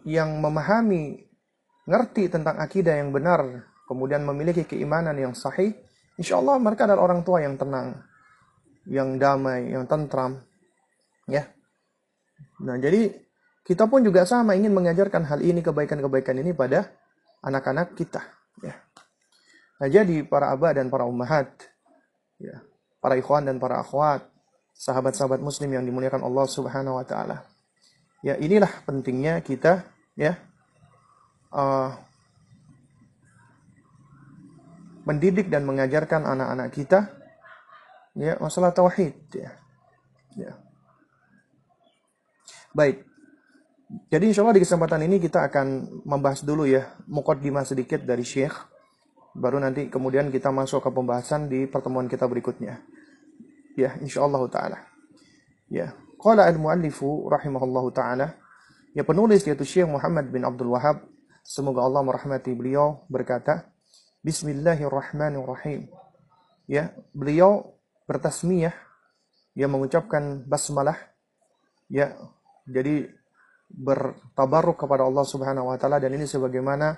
yang 0.05 0.41
memahami 0.41 1.21
ngerti 1.86 2.33
tentang 2.33 2.57
akidah 2.57 2.97
yang 2.97 3.13
benar, 3.13 3.69
kemudian 3.86 4.25
memiliki 4.25 4.65
keimanan 4.65 5.13
yang 5.13 5.38
sahih, 5.38 5.77
insya 6.17 6.41
Allah 6.41 6.57
mereka 6.57 6.89
adalah 6.89 7.05
orang 7.05 7.21
tua 7.21 7.45
yang 7.45 7.53
tenang, 7.53 8.01
yang 8.89 9.21
damai, 9.21 9.69
yang 9.69 9.86
tentram, 9.86 10.41
ya. 11.29 11.45
Nah 12.65 12.81
jadi 12.81 13.13
kita 13.61 13.86
pun 13.86 14.01
juga 14.01 14.25
sama 14.25 14.57
ingin 14.57 14.73
mengajarkan 14.73 15.25
hal 15.29 15.39
ini 15.45 15.61
kebaikan-kebaikan 15.61 16.41
ini 16.41 16.57
pada 16.57 16.89
anak-anak 17.45 17.93
kita, 17.93 18.25
ya. 18.65 18.73
Nah 19.77 19.88
jadi 19.88 20.25
para 20.25 20.49
abah 20.49 20.73
dan 20.73 20.89
para 20.89 21.05
ummahat, 21.05 21.53
ya, 22.41 22.65
para 22.97 23.13
ikhwan 23.21 23.45
dan 23.45 23.61
para 23.61 23.86
akhwat, 23.86 24.25
sahabat-sahabat 24.73 25.39
muslim 25.45 25.69
yang 25.69 25.86
dimuliakan 25.86 26.25
Allah 26.25 26.45
Subhanahu 26.49 26.97
wa 26.97 27.05
taala. 27.05 27.55
Ya, 28.26 28.34
inilah 28.41 28.82
pentingnya 28.89 29.38
kita 29.45 29.86
ya 30.17 30.34
uh, 31.53 31.93
mendidik 35.05 35.45
dan 35.53 35.61
mengajarkan 35.69 36.26
anak-anak 36.26 36.73
kita 36.73 36.99
ya 38.17 38.34
masalah 38.41 38.73
tauhid 38.73 39.13
ya. 39.30 39.53
ya. 40.34 40.51
Baik. 42.73 43.05
Jadi 44.09 44.34
insya 44.34 44.41
Allah 44.41 44.57
di 44.57 44.65
kesempatan 44.65 45.05
ini 45.05 45.21
kita 45.21 45.45
akan 45.45 46.01
membahas 46.09 46.41
dulu 46.41 46.65
ya 46.65 46.97
mukaddimah 47.05 47.61
sedikit 47.61 48.01
dari 48.01 48.26
Syekh. 48.26 48.57
Baru 49.38 49.61
nanti 49.61 49.86
kemudian 49.86 50.34
kita 50.34 50.49
masuk 50.49 50.82
ke 50.82 50.89
pembahasan 50.89 51.45
di 51.45 51.69
pertemuan 51.69 52.09
kita 52.09 52.26
berikutnya. 52.26 52.82
Ya, 53.78 53.93
insya 54.01 54.26
Allah 54.26 54.41
taala. 54.49 54.80
Ya, 55.69 55.93
qala 56.26 56.49
al-muallifu 56.49 57.30
rahimahullahu 57.30 57.93
taala 57.93 58.41
Ya 58.95 59.03
penulis 59.03 59.43
yaitu 59.43 59.67
Syekh 59.67 59.91
Muhammad 59.91 60.32
bin 60.32 60.47
Abdul 60.47 60.71
Wahab, 60.71 61.03
semoga 61.43 61.84
Allah 61.84 61.99
merahmati 61.99 62.55
beliau, 62.55 63.03
berkata, 63.11 63.67
Bismillahirrahmanirrahim. 64.23 65.91
Ya, 66.63 66.95
beliau 67.11 67.76
bertasmiyah, 68.07 68.71
dia 69.51 69.67
mengucapkan 69.67 70.47
basmalah, 70.47 70.95
ya, 71.91 72.15
jadi 72.63 73.11
bertabaruk 73.67 74.80
kepada 74.80 75.03
Allah 75.03 75.28
Subhanahu 75.28 75.67
wa 75.67 75.76
taala 75.76 75.99
dan 75.99 76.15
ini 76.15 76.23
sebagaimana 76.23 76.95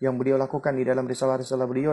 yang 0.00 0.16
beliau 0.16 0.40
lakukan 0.40 0.72
di 0.72 0.88
dalam 0.88 1.04
risalah-risalah 1.04 1.68
beliau 1.68 1.92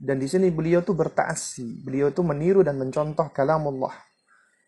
dan 0.00 0.16
di 0.16 0.24
sini 0.32 0.48
beliau 0.48 0.80
tuh 0.80 0.96
bertaasi, 0.96 1.84
beliau 1.84 2.08
tuh 2.08 2.24
meniru 2.24 2.64
dan 2.64 2.80
mencontoh 2.80 3.28
kalamullah 3.36 3.92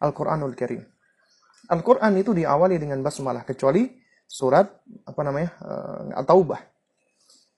Al-Qur'anul 0.05 0.53
Karim. 0.53 0.85
Al-Qur'an 1.71 2.13
itu 2.19 2.35
diawali 2.35 2.83
dengan 2.83 2.99
basmalah 3.01 3.47
kecuali 3.47 3.87
surat 4.27 4.67
apa 5.07 5.21
namanya 5.23 5.51
uh, 5.63 6.19
At-Taubah. 6.19 6.61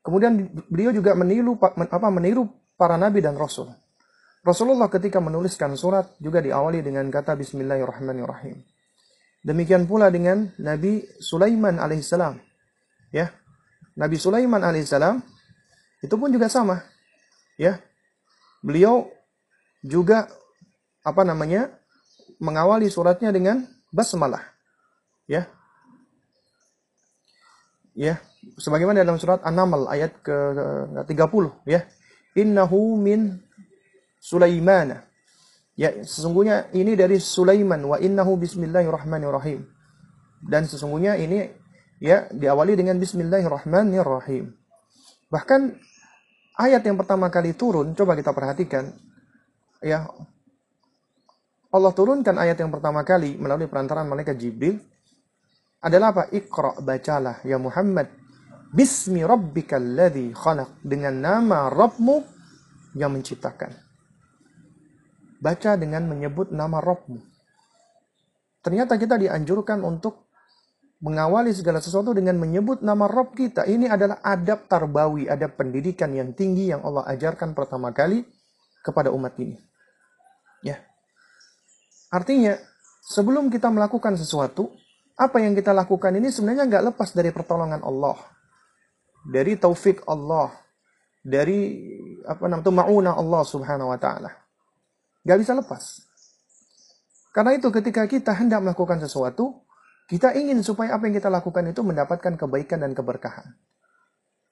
Kemudian 0.04 0.52
beliau 0.68 0.92
juga 0.92 1.16
meniru 1.16 1.56
apa 1.56 2.08
meniru 2.12 2.50
para 2.76 3.00
nabi 3.00 3.22
dan 3.24 3.38
rasul. 3.38 3.72
Rasulullah 4.42 4.90
ketika 4.90 5.22
menuliskan 5.22 5.78
surat 5.78 6.18
juga 6.18 6.42
diawali 6.42 6.82
dengan 6.82 7.06
kata 7.06 7.38
Bismillahirrahmanirrahim. 7.38 8.58
Demikian 9.42 9.86
pula 9.86 10.10
dengan 10.10 10.50
Nabi 10.58 11.06
Sulaiman 11.22 11.78
alaihissalam. 11.78 12.42
Ya, 13.14 13.30
Nabi 13.94 14.18
Sulaiman 14.18 14.62
alaihissalam 14.62 15.22
itu 16.02 16.14
pun 16.18 16.30
juga 16.34 16.50
sama. 16.50 16.82
Ya, 17.54 17.78
beliau 18.66 19.10
juga 19.86 20.26
apa 21.06 21.22
namanya 21.22 21.70
mengawali 22.42 22.90
suratnya 22.90 23.30
dengan 23.30 23.66
basmalah. 23.93 24.43
Ya, 25.28 25.47
ya. 27.95 28.18
Sebagaimana 28.59 29.07
dalam 29.07 29.22
surat 29.22 29.38
An-Naml 29.47 29.86
ayat 29.86 30.18
ke-30 30.26 31.45
ya. 31.70 31.86
Innahu 32.34 32.99
min 32.99 33.38
Sulaiman 34.18 34.99
ya 35.78 35.90
sesungguhnya 36.03 36.72
ini 36.74 36.99
dari 36.99 37.22
Sulaiman. 37.22 37.78
Wa 37.86 38.03
innahu 38.03 38.34
bismillahirrahmanirrahim. 38.40 39.62
Dan 40.43 40.66
sesungguhnya 40.66 41.14
ini 41.20 41.47
ya 42.03 42.26
diawali 42.34 42.74
dengan 42.74 42.99
bismillahirrahmanirrahim. 42.99 44.51
Bahkan 45.30 45.61
ayat 46.59 46.82
yang 46.82 46.99
pertama 46.99 47.30
kali 47.30 47.55
turun 47.55 47.95
coba 47.95 48.18
kita 48.18 48.34
perhatikan 48.34 48.90
ya 49.78 50.11
Allah 51.73 51.93
turunkan 51.97 52.37
ayat 52.37 52.61
yang 52.61 52.68
pertama 52.68 53.01
kali 53.01 53.41
melalui 53.41 53.64
perantaraan 53.64 54.05
malaikat 54.05 54.37
Jibril 54.37 54.77
adalah 55.81 56.12
apa? 56.12 56.29
Iqra 56.29 56.77
bacalah 56.85 57.41
ya 57.49 57.57
Muhammad. 57.57 58.12
Bismi 58.73 59.25
rabbikal 59.25 59.81
ladzi 59.81 60.37
khalaq 60.37 60.85
dengan 60.85 61.16
nama 61.16 61.73
Rabbmu 61.73 62.16
yang 62.97 63.12
menciptakan. 63.16 63.73
Baca 65.41 65.73
dengan 65.81 66.09
menyebut 66.09 66.53
nama 66.53 66.81
Rabbmu. 66.81 67.20
Ternyata 68.62 69.01
kita 69.01 69.16
dianjurkan 69.18 69.81
untuk 69.83 70.29
mengawali 71.03 71.51
segala 71.51 71.83
sesuatu 71.83 72.14
dengan 72.14 72.39
menyebut 72.39 72.81
nama 72.81 73.11
Rabb 73.11 73.35
kita. 73.35 73.66
Ini 73.66 73.91
adalah 73.91 74.23
adab 74.23 74.70
tarbawi, 74.70 75.27
adab 75.27 75.59
pendidikan 75.59 76.14
yang 76.14 76.31
tinggi 76.31 76.70
yang 76.70 76.85
Allah 76.87 77.03
ajarkan 77.11 77.59
pertama 77.59 77.91
kali 77.91 78.23
kepada 78.87 79.11
umat 79.11 79.35
ini. 79.43 79.72
Ya. 82.12 82.20
Artinya, 82.20 82.60
sebelum 83.08 83.48
kita 83.48 83.72
melakukan 83.72 84.20
sesuatu, 84.20 84.68
apa 85.16 85.40
yang 85.40 85.56
kita 85.56 85.72
lakukan 85.72 86.12
ini 86.12 86.28
sebenarnya 86.28 86.68
nggak 86.68 86.84
lepas 86.92 87.16
dari 87.16 87.32
pertolongan 87.32 87.80
Allah. 87.80 88.20
Dari 89.24 89.56
taufik 89.56 90.04
Allah. 90.04 90.52
Dari 91.24 91.88
apa 92.28 92.44
namanya 92.50 92.84
ma'una 92.84 93.12
Allah 93.16 93.42
subhanahu 93.48 93.88
wa 93.88 93.98
ta'ala. 93.98 94.28
Nggak 95.24 95.38
bisa 95.40 95.52
lepas. 95.56 96.02
Karena 97.32 97.56
itu 97.56 97.72
ketika 97.72 98.04
kita 98.04 98.36
hendak 98.36 98.60
melakukan 98.60 99.00
sesuatu, 99.00 99.64
kita 100.10 100.36
ingin 100.36 100.60
supaya 100.60 100.98
apa 100.98 101.08
yang 101.08 101.16
kita 101.16 101.32
lakukan 101.32 101.64
itu 101.72 101.80
mendapatkan 101.80 102.36
kebaikan 102.36 102.84
dan 102.84 102.92
keberkahan. 102.92 103.56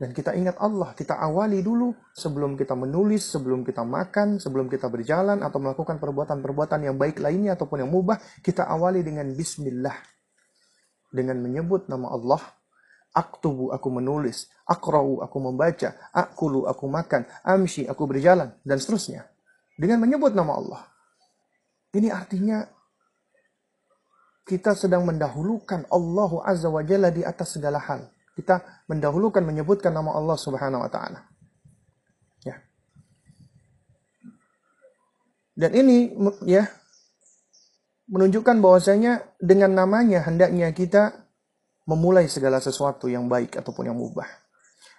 Dan 0.00 0.16
kita 0.16 0.32
ingat 0.32 0.56
Allah, 0.56 0.96
kita 0.96 1.20
awali 1.20 1.60
dulu 1.60 1.92
sebelum 2.16 2.56
kita 2.56 2.72
menulis, 2.72 3.20
sebelum 3.20 3.60
kita 3.60 3.84
makan, 3.84 4.40
sebelum 4.40 4.72
kita 4.72 4.88
berjalan 4.88 5.44
atau 5.44 5.60
melakukan 5.60 6.00
perbuatan-perbuatan 6.00 6.88
yang 6.88 6.96
baik 6.96 7.20
lainnya 7.20 7.52
ataupun 7.52 7.84
yang 7.84 7.92
mubah, 7.92 8.16
kita 8.40 8.64
awali 8.64 9.04
dengan 9.04 9.28
bismillah. 9.36 9.92
Dengan 11.12 11.44
menyebut 11.44 11.92
nama 11.92 12.16
Allah, 12.16 12.40
aktubu 13.12 13.76
aku 13.76 13.92
menulis, 13.92 14.48
akrau 14.64 15.20
aku 15.20 15.36
membaca, 15.36 15.92
akulu 16.16 16.64
aku 16.64 16.88
makan, 16.88 17.28
amshi 17.44 17.84
aku 17.84 18.08
berjalan, 18.08 18.56
dan 18.64 18.80
seterusnya. 18.80 19.28
Dengan 19.76 20.00
menyebut 20.00 20.32
nama 20.32 20.56
Allah. 20.56 20.82
Ini 21.92 22.08
artinya 22.08 22.64
kita 24.48 24.72
sedang 24.72 25.04
mendahulukan 25.04 25.84
Allah 25.92 26.32
Azza 26.48 26.72
wa 26.72 26.80
Jalla 26.80 27.12
di 27.12 27.20
atas 27.20 27.60
segala 27.60 27.84
hal. 27.84 28.08
Kita 28.36 28.84
mendahulukan 28.86 29.42
menyebutkan 29.42 29.92
nama 29.92 30.14
Allah 30.16 30.38
Subhanahu 30.38 30.82
wa 30.86 30.90
taala. 30.90 31.26
Ya. 32.46 32.56
Dan 35.54 35.70
ini 35.76 36.14
ya 36.46 36.70
menunjukkan 38.10 38.58
bahwasanya 38.58 39.22
dengan 39.38 39.74
namanya 39.74 40.26
hendaknya 40.26 40.74
kita 40.74 41.26
memulai 41.86 42.26
segala 42.26 42.58
sesuatu 42.62 43.06
yang 43.06 43.30
baik 43.30 43.58
ataupun 43.58 43.90
yang 43.90 43.98
mubah. 43.98 44.26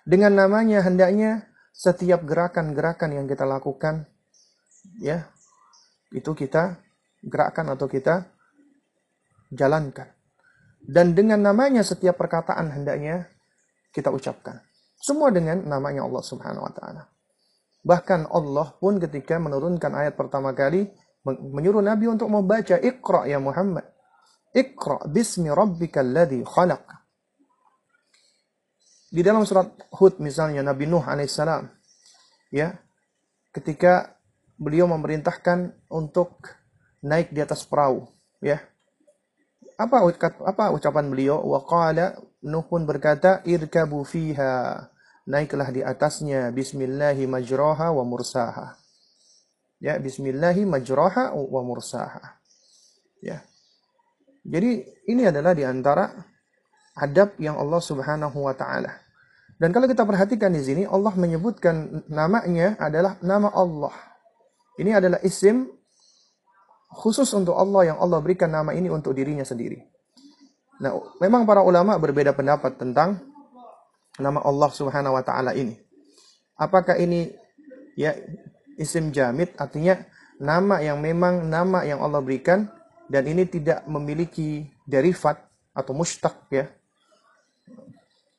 Dengan 0.07 0.35
namanya 0.35 0.83
hendaknya 0.83 1.51
setiap 1.71 2.27
gerakan-gerakan 2.27 3.15
yang 3.15 3.25
kita 3.31 3.47
lakukan 3.47 4.07
ya 4.99 5.29
itu 6.11 6.35
kita 6.35 6.77
gerakan 7.23 7.73
atau 7.77 7.87
kita 7.87 8.27
jalankan. 9.53 10.20
Dan 10.81 11.13
dengan 11.13 11.45
namanya 11.45 11.85
setiap 11.85 12.17
perkataan 12.17 12.73
hendaknya 12.73 13.29
kita 13.93 14.09
ucapkan. 14.09 14.61
Semua 14.97 15.29
dengan 15.33 15.61
namanya 15.65 16.05
Allah 16.05 16.23
Subhanahu 16.25 16.65
wa 16.65 16.73
taala. 16.73 17.03
Bahkan 17.81 18.29
Allah 18.29 18.77
pun 18.77 19.01
ketika 19.01 19.41
menurunkan 19.41 19.89
ayat 19.93 20.13
pertama 20.13 20.53
kali 20.53 20.89
menyuruh 21.25 21.81
Nabi 21.81 22.09
untuk 22.09 22.29
membaca 22.29 22.77
Iqra 22.77 23.25
ya 23.25 23.41
Muhammad. 23.41 23.85
Iqra 24.53 25.05
bismi 25.09 25.49
rabbikal 25.49 26.05
ladzi 26.05 26.41
khalaq. 26.45 26.85
Di 29.11 29.21
dalam 29.25 29.43
surat 29.43 29.67
Hud 29.91 30.23
misalnya 30.23 30.63
Nabi 30.63 30.87
Nuh 30.87 31.03
alaihissalam 31.03 31.67
ya 32.53 32.79
ketika 33.51 34.15
beliau 34.55 34.87
memerintahkan 34.87 35.75
untuk 35.91 36.47
naik 37.03 37.33
di 37.35 37.43
atas 37.43 37.67
perahu 37.67 38.07
ya 38.39 38.63
apa 39.81 40.05
apa 40.45 40.63
ucapan 40.73 41.09
beliau? 41.09 41.41
Wa 41.41 41.65
qala 41.65 42.17
Nuh 42.41 42.65
pun 42.65 42.89
berkata, 42.89 43.45
"Irkabu 43.45 44.01
fiha." 44.01 44.89
Naiklah 45.29 45.69
di 45.69 45.85
atasnya 45.85 46.49
bismillahi 46.49 47.29
majraha 47.29 47.93
wa 47.93 48.01
mursaha. 48.01 48.73
Ya, 49.77 50.01
bismillahi 50.01 50.65
majraha 50.65 51.37
wa 51.37 51.61
mursaha. 51.61 52.41
Ya. 53.21 53.45
Jadi 54.41 54.81
ini 55.05 55.29
adalah 55.29 55.53
di 55.53 55.61
antara 55.61 56.09
adab 56.97 57.37
yang 57.37 57.61
Allah 57.61 57.77
Subhanahu 57.77 58.33
wa 58.41 58.57
taala. 58.57 58.97
Dan 59.61 59.69
kalau 59.69 59.85
kita 59.85 60.01
perhatikan 60.09 60.49
di 60.49 60.65
sini 60.65 60.83
Allah 60.89 61.13
menyebutkan 61.13 62.01
namanya 62.09 62.73
adalah 62.81 63.21
nama 63.21 63.53
Allah. 63.53 63.93
Ini 64.81 64.97
adalah 64.97 65.21
isim 65.21 65.69
khusus 66.91 67.27
untuk 67.31 67.55
Allah 67.55 67.95
yang 67.95 67.97
Allah 67.97 68.19
berikan 68.19 68.51
nama 68.51 68.75
ini 68.75 68.91
untuk 68.91 69.15
dirinya 69.15 69.47
sendiri. 69.47 69.79
Nah, 70.81 70.97
memang 71.23 71.47
para 71.47 71.63
ulama 71.63 71.95
berbeda 71.95 72.35
pendapat 72.35 72.75
tentang 72.75 73.21
nama 74.19 74.43
Allah 74.43 74.69
Subhanahu 74.69 75.15
wa 75.15 75.23
taala 75.23 75.55
ini. 75.55 75.77
Apakah 76.59 76.99
ini 76.99 77.31
ya 77.95 78.13
isim 78.75 79.13
jamid 79.13 79.55
artinya 79.55 80.03
nama 80.41 80.81
yang 80.81 80.99
memang 80.99 81.47
nama 81.47 81.85
yang 81.85 82.01
Allah 82.01 82.19
berikan 82.19 82.67
dan 83.07 83.29
ini 83.29 83.47
tidak 83.47 83.85
memiliki 83.85 84.67
derivat 84.83 85.37
atau 85.71 85.93
mustaq 85.95 86.35
ya. 86.51 86.65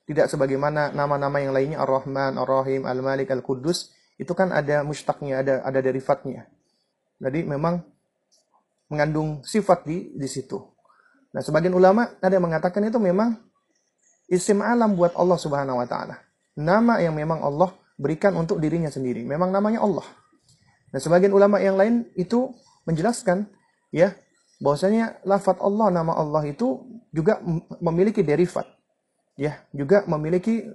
Tidak 0.02 0.26
sebagaimana 0.28 0.90
nama-nama 0.92 1.38
yang 1.38 1.54
lainnya 1.54 1.78
Ar-Rahman, 1.78 2.36
Ar-Rahim, 2.36 2.84
Al-Malik, 2.84 3.30
Al-Quddus 3.30 3.94
itu 4.18 4.34
kan 4.34 4.50
ada 4.50 4.82
mustaqnya, 4.82 5.40
ada 5.40 5.54
ada 5.62 5.78
derivatnya. 5.78 6.50
Jadi 7.22 7.46
memang 7.46 7.86
mengandung 8.92 9.40
sifat 9.40 9.88
di 9.88 10.12
di 10.12 10.28
situ. 10.28 10.60
Nah, 11.32 11.40
sebagian 11.40 11.72
ulama 11.72 12.12
ada 12.20 12.36
yang 12.36 12.44
mengatakan 12.44 12.84
itu 12.84 13.00
memang 13.00 13.40
isim 14.28 14.60
alam 14.60 14.92
buat 14.92 15.16
Allah 15.16 15.40
Subhanahu 15.40 15.80
wa 15.80 15.88
taala. 15.88 16.20
Nama 16.60 17.00
yang 17.00 17.16
memang 17.16 17.40
Allah 17.40 17.72
berikan 17.96 18.36
untuk 18.36 18.60
dirinya 18.60 18.92
sendiri. 18.92 19.24
Memang 19.24 19.48
namanya 19.48 19.80
Allah. 19.80 20.04
Nah, 20.92 21.00
sebagian 21.00 21.32
ulama 21.32 21.56
yang 21.56 21.80
lain 21.80 22.04
itu 22.20 22.52
menjelaskan 22.84 23.48
ya 23.88 24.12
bahwasanya 24.60 25.24
lafat 25.24 25.56
Allah 25.64 25.88
nama 25.88 26.12
Allah 26.12 26.44
itu 26.44 26.84
juga 27.08 27.40
memiliki 27.80 28.20
derivat. 28.20 28.68
Ya, 29.40 29.64
juga 29.72 30.04
memiliki 30.04 30.68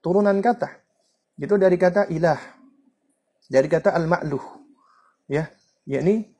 turunan 0.00 0.40
kata. 0.40 0.80
Itu 1.36 1.60
dari 1.60 1.76
kata 1.76 2.08
ilah. 2.08 2.40
Dari 3.52 3.68
kata 3.68 3.92
al-ma'luh. 3.92 4.40
Ya, 5.28 5.52
yakni 5.84 6.32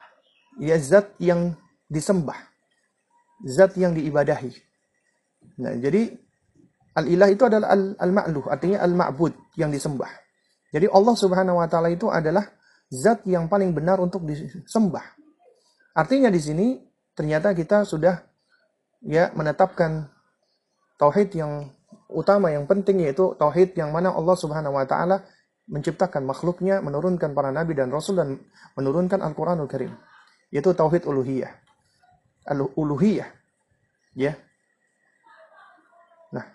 ya 0.59 0.75
zat 0.81 1.15
yang 1.23 1.55
disembah, 1.87 2.39
zat 3.47 3.77
yang 3.79 3.95
diibadahi. 3.95 4.51
Nah, 5.61 5.77
jadi 5.79 6.11
al-ilah 6.97 7.29
itu 7.31 7.43
adalah 7.47 7.71
al-ma'luh, 7.77 8.51
artinya 8.51 8.83
al-ma'bud 8.83 9.55
yang 9.61 9.71
disembah. 9.71 10.11
Jadi 10.71 10.87
Allah 10.91 11.15
Subhanahu 11.15 11.59
wa 11.59 11.67
taala 11.67 11.91
itu 11.91 12.07
adalah 12.11 12.47
zat 12.91 13.27
yang 13.27 13.51
paling 13.51 13.75
benar 13.75 13.99
untuk 13.99 14.23
disembah. 14.27 15.03
Artinya 15.95 16.31
di 16.31 16.39
sini 16.39 16.67
ternyata 17.15 17.51
kita 17.55 17.83
sudah 17.83 18.23
ya 19.03 19.35
menetapkan 19.35 20.07
tauhid 20.95 21.35
yang 21.35 21.67
utama 22.11 22.55
yang 22.55 22.71
penting 22.71 23.03
yaitu 23.03 23.35
tauhid 23.35 23.75
yang 23.75 23.91
mana 23.91 24.15
Allah 24.15 24.37
Subhanahu 24.39 24.79
wa 24.79 24.87
taala 24.87 25.27
menciptakan 25.71 26.27
makhluknya, 26.27 26.83
menurunkan 26.83 27.31
para 27.31 27.55
nabi 27.55 27.79
dan 27.79 27.95
rasul 27.95 28.19
dan 28.19 28.43
menurunkan 28.75 29.23
Al-Qur'anul 29.23 29.71
Karim 29.71 29.95
yaitu 30.51 30.75
tauhid 30.75 31.07
uluhiyah. 31.07 31.51
Al-uluhiyah. 32.47 33.31
Ya. 34.19 34.35
Nah. 36.35 36.47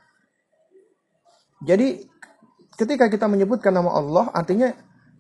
Jadi 1.64 2.04
ketika 2.76 3.08
kita 3.08 3.32
menyebutkan 3.32 3.72
nama 3.72 3.96
Allah 3.96 4.28
artinya 4.36 4.76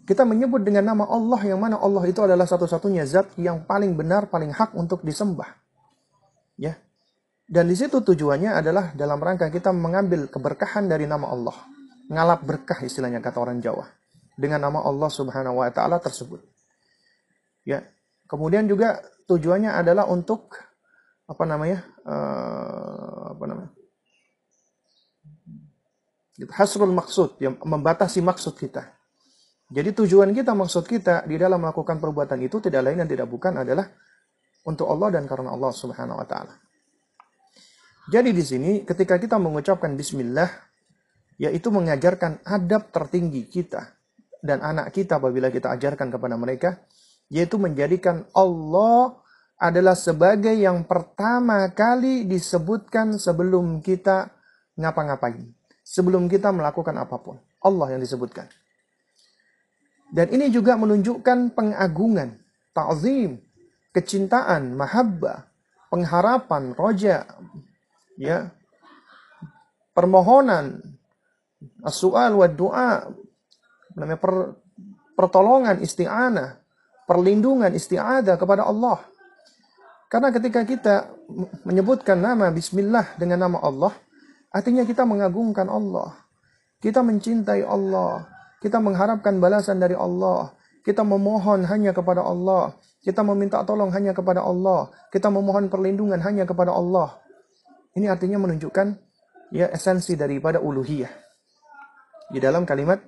kita 0.06 0.22
menyebut 0.22 0.62
dengan 0.62 0.86
nama 0.94 1.10
Allah 1.10 1.42
yang 1.50 1.58
mana 1.58 1.82
Allah 1.82 2.06
itu 2.06 2.22
adalah 2.22 2.46
satu-satunya 2.46 3.10
zat 3.10 3.34
yang 3.42 3.66
paling 3.66 3.98
benar, 3.98 4.30
paling 4.30 4.54
hak 4.54 4.78
untuk 4.78 5.02
disembah. 5.02 5.50
Ya. 6.62 6.78
Dan 7.46 7.70
di 7.70 7.78
situ 7.78 8.02
tujuannya 8.02 8.54
adalah 8.54 8.94
dalam 8.94 9.18
rangka 9.18 9.50
kita 9.50 9.74
mengambil 9.74 10.30
keberkahan 10.30 10.86
dari 10.86 11.10
nama 11.10 11.30
Allah. 11.30 11.58
Ngalap 12.06 12.46
berkah 12.46 12.86
istilahnya 12.86 13.18
kata 13.18 13.42
orang 13.42 13.58
Jawa. 13.62 13.90
Dengan 14.38 14.70
nama 14.70 14.86
Allah 14.86 15.10
Subhanahu 15.10 15.64
wa 15.64 15.70
taala 15.74 15.98
tersebut. 15.98 16.42
Ya. 17.66 17.82
Kemudian 18.26 18.66
juga 18.66 19.02
tujuannya 19.30 19.72
adalah 19.74 20.10
untuk 20.10 20.54
apa 21.26 21.44
namanya? 21.46 21.80
Uh, 22.06 23.38
apa 23.38 23.44
namanya? 23.46 23.72
Hasrul 26.52 26.92
maksud, 26.92 27.40
yang 27.40 27.56
membatasi 27.64 28.20
maksud 28.20 28.60
kita. 28.60 28.92
Jadi 29.72 29.96
tujuan 30.04 30.36
kita, 30.36 30.52
maksud 30.52 30.84
kita 30.86 31.24
di 31.26 31.40
dalam 31.40 31.64
melakukan 31.64 31.98
perbuatan 31.98 32.38
itu 32.44 32.60
tidak 32.60 32.86
lain 32.86 33.02
dan 33.02 33.10
tidak 33.10 33.26
bukan 33.32 33.64
adalah 33.64 33.88
untuk 34.68 34.90
Allah 34.90 35.22
dan 35.22 35.24
karena 35.30 35.54
Allah 35.54 35.72
Subhanahu 35.72 36.20
wa 36.20 36.28
taala. 36.28 36.54
Jadi 38.06 38.30
di 38.36 38.44
sini 38.46 38.72
ketika 38.86 39.18
kita 39.18 39.42
mengucapkan 39.42 39.98
bismillah 39.98 40.50
yaitu 41.42 41.74
mengajarkan 41.74 42.46
adab 42.46 42.94
tertinggi 42.94 43.50
kita 43.50 43.98
dan 44.46 44.62
anak 44.62 44.94
kita 44.94 45.18
apabila 45.18 45.50
kita 45.50 45.74
ajarkan 45.74 46.14
kepada 46.14 46.38
mereka 46.38 46.86
yaitu 47.30 47.58
menjadikan 47.58 48.26
Allah 48.36 49.18
adalah 49.56 49.96
sebagai 49.96 50.52
yang 50.52 50.84
pertama 50.84 51.66
kali 51.72 52.28
disebutkan 52.28 53.16
sebelum 53.16 53.80
kita 53.80 54.30
ngapa-ngapain. 54.76 55.48
Sebelum 55.86 56.28
kita 56.28 56.52
melakukan 56.52 56.98
apa 56.98 57.16
pun. 57.22 57.40
Allah 57.64 57.96
yang 57.96 58.02
disebutkan. 58.04 58.50
Dan 60.12 60.30
ini 60.34 60.54
juga 60.54 60.78
menunjukkan 60.78 61.56
pengagungan, 61.56 62.38
ta'zim, 62.76 63.42
kecintaan, 63.96 64.76
mahabbah, 64.76 65.50
pengharapan, 65.90 66.76
roja, 66.78 67.26
ya, 68.20 68.52
permohonan, 69.96 70.84
as-su'al 71.82 72.36
wa 72.36 72.48
du'a, 72.52 73.08
namanya 73.96 74.20
per, 74.20 74.34
pertolongan, 75.16 75.80
isti'anah, 75.80 76.65
perlindungan, 77.06 77.74
isti'adah 77.74 78.36
kepada 78.38 78.66
Allah. 78.66 79.02
Karena 80.10 80.30
ketika 80.30 80.62
kita 80.66 80.96
menyebutkan 81.66 82.22
nama 82.22 82.54
Bismillah 82.54 83.18
dengan 83.18 83.50
nama 83.50 83.58
Allah, 83.62 83.94
artinya 84.54 84.86
kita 84.86 85.02
mengagungkan 85.06 85.66
Allah. 85.66 86.14
Kita 86.78 87.02
mencintai 87.02 87.66
Allah. 87.66 88.30
Kita 88.62 88.78
mengharapkan 88.78 89.42
balasan 89.42 89.82
dari 89.82 89.98
Allah. 89.98 90.54
Kita 90.86 91.02
memohon 91.02 91.66
hanya 91.66 91.94
kepada 91.94 92.22
Allah. 92.22 92.78
Kita 93.02 93.22
meminta 93.26 93.62
tolong 93.66 93.90
hanya 93.94 94.14
kepada 94.14 94.46
Allah. 94.46 94.90
Kita 95.10 95.30
memohon 95.34 95.70
perlindungan 95.70 96.22
hanya 96.22 96.46
kepada 96.46 96.74
Allah. 96.74 97.18
Ini 97.98 98.10
artinya 98.10 98.42
menunjukkan 98.42 98.88
ya 99.54 99.70
esensi 99.74 100.18
daripada 100.18 100.62
uluhiyah. 100.62 101.10
Di 102.30 102.42
dalam 102.42 102.66
kalimat 102.66 103.02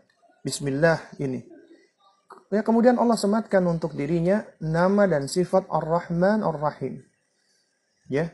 Bismillah 0.46 1.18
ini. 1.22 1.57
Ya, 2.48 2.64
kemudian 2.64 2.96
Allah 2.96 3.20
sematkan 3.20 3.60
untuk 3.68 3.92
dirinya 3.92 4.48
nama 4.64 5.04
dan 5.04 5.28
sifat 5.28 5.68
Ar-Rahman 5.68 6.48
Ar-Rahim. 6.48 7.04
Ya. 8.08 8.32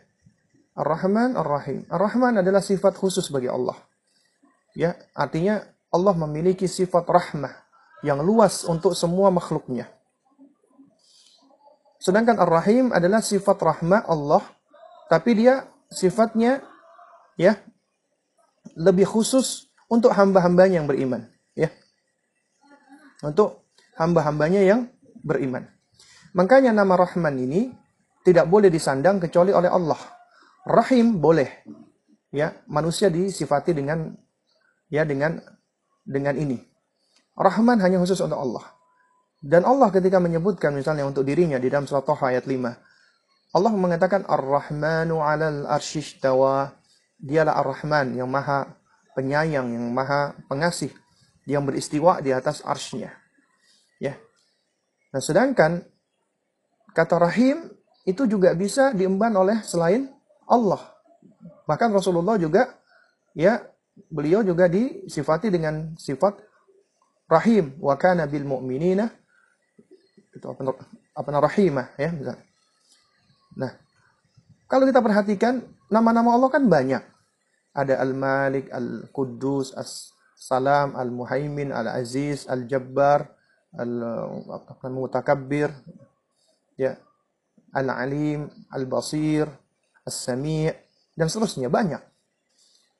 Ar-Rahman 0.77 1.33
Ar-Rahim. 1.33 1.89
Ar-Rahman 1.89 2.37
adalah 2.45 2.61
sifat 2.61 2.93
khusus 2.93 3.33
bagi 3.33 3.49
Allah. 3.49 3.73
Ya, 4.77 4.97
artinya 5.17 5.65
Allah 5.93 6.13
memiliki 6.17 6.65
sifat 6.65 7.05
rahmah 7.05 7.53
yang 8.01 8.21
luas 8.21 8.65
untuk 8.65 8.97
semua 8.97 9.29
makhluknya. 9.29 9.89
Sedangkan 12.01 12.37
Ar-Rahim 12.37 12.93
adalah 12.93 13.21
sifat 13.21 13.57
rahmah 13.61 14.05
Allah, 14.09 14.43
tapi 15.09 15.39
dia 15.39 15.69
sifatnya 15.93 16.61
ya 17.37 17.57
lebih 18.77 19.09
khusus 19.09 19.69
untuk 19.89 20.13
hamba-hambanya 20.13 20.81
yang 20.81 20.89
beriman, 20.89 21.29
ya. 21.53 21.69
Untuk 23.23 23.62
hamba-hambanya 23.97 24.61
yang 24.63 24.89
beriman. 25.23 25.69
Makanya 26.33 26.73
nama 26.73 26.97
Rahman 26.97 27.37
ini 27.37 27.69
tidak 28.25 28.49
boleh 28.49 28.71
disandang 28.73 29.21
kecuali 29.21 29.53
oleh 29.53 29.69
Allah. 29.69 29.99
Rahim 30.65 31.19
boleh. 31.19 31.63
Ya, 32.33 32.57
manusia 32.65 33.13
disifati 33.13 33.77
dengan 33.77 34.17
ya 34.89 35.05
dengan 35.05 35.37
dengan 36.01 36.33
ini. 36.33 36.57
Rahman 37.37 37.77
hanya 37.81 38.01
khusus 38.01 38.17
untuk 38.21 38.41
Allah. 38.41 38.65
Dan 39.43 39.67
Allah 39.67 39.91
ketika 39.91 40.17
menyebutkan 40.23 40.71
misalnya 40.71 41.03
untuk 41.03 41.27
dirinya 41.27 41.59
di 41.59 41.67
dalam 41.67 41.83
surat 41.83 42.07
Taha 42.07 42.31
ayat 42.31 42.47
5. 42.47 43.53
Allah 43.53 43.73
mengatakan 43.75 44.25
Ar-Rahmanu 44.25 45.21
'alal 45.21 45.69
arsyistawa. 45.69 46.73
Dialah 47.23 47.55
Ar-Rahman 47.55 48.19
yang 48.19 48.27
maha 48.27 48.67
penyayang, 49.15 49.71
yang 49.71 49.85
maha 49.93 50.35
pengasih, 50.51 50.91
yang 51.47 51.63
beristiwa 51.63 52.19
di 52.19 52.35
atas 52.35 52.59
arsy-Nya. 52.65 53.22
Nah, 55.13 55.21
sedangkan 55.21 55.85
kata 56.97 57.21
rahim 57.21 57.69
itu 58.03 58.25
juga 58.25 58.57
bisa 58.57 58.91
diemban 58.91 59.31
oleh 59.37 59.61
selain 59.61 60.09
Allah. 60.49 60.81
Bahkan 61.69 61.93
Rasulullah 61.93 62.35
juga 62.35 62.67
ya 63.37 63.61
beliau 64.09 64.41
juga 64.41 64.65
disifati 64.65 65.53
dengan 65.53 65.93
sifat 65.95 66.41
rahim 67.29 67.77
wa 67.77 67.93
kana 67.95 68.25
bil 68.25 68.43
mu'minina 68.43 69.07
itu 70.33 70.45
apa 70.49 70.61
apa 71.13 71.29
rahimah 71.45 71.87
ya. 71.95 72.09
Nah, 73.53 73.71
kalau 74.65 74.89
kita 74.89 74.99
perhatikan 74.99 75.61
nama-nama 75.93 76.33
Allah 76.33 76.49
kan 76.49 76.65
banyak. 76.65 77.05
Ada 77.73 78.01
Al-Malik, 78.05 78.69
Al-Quddus, 78.69 79.73
As-Salam, 79.73 80.93
Al-Muhaimin, 80.93 81.73
Al-Aziz, 81.73 82.45
Al-Jabbar, 82.45 83.33
al-mutakabbir 83.73 85.73
ya 86.77 86.93
al-alim 87.73 88.45
al-basir 88.69 89.49
as-sami' 90.05 90.69
dan 91.17 91.25
seterusnya. 91.29 91.69
Banyak. 91.69 92.01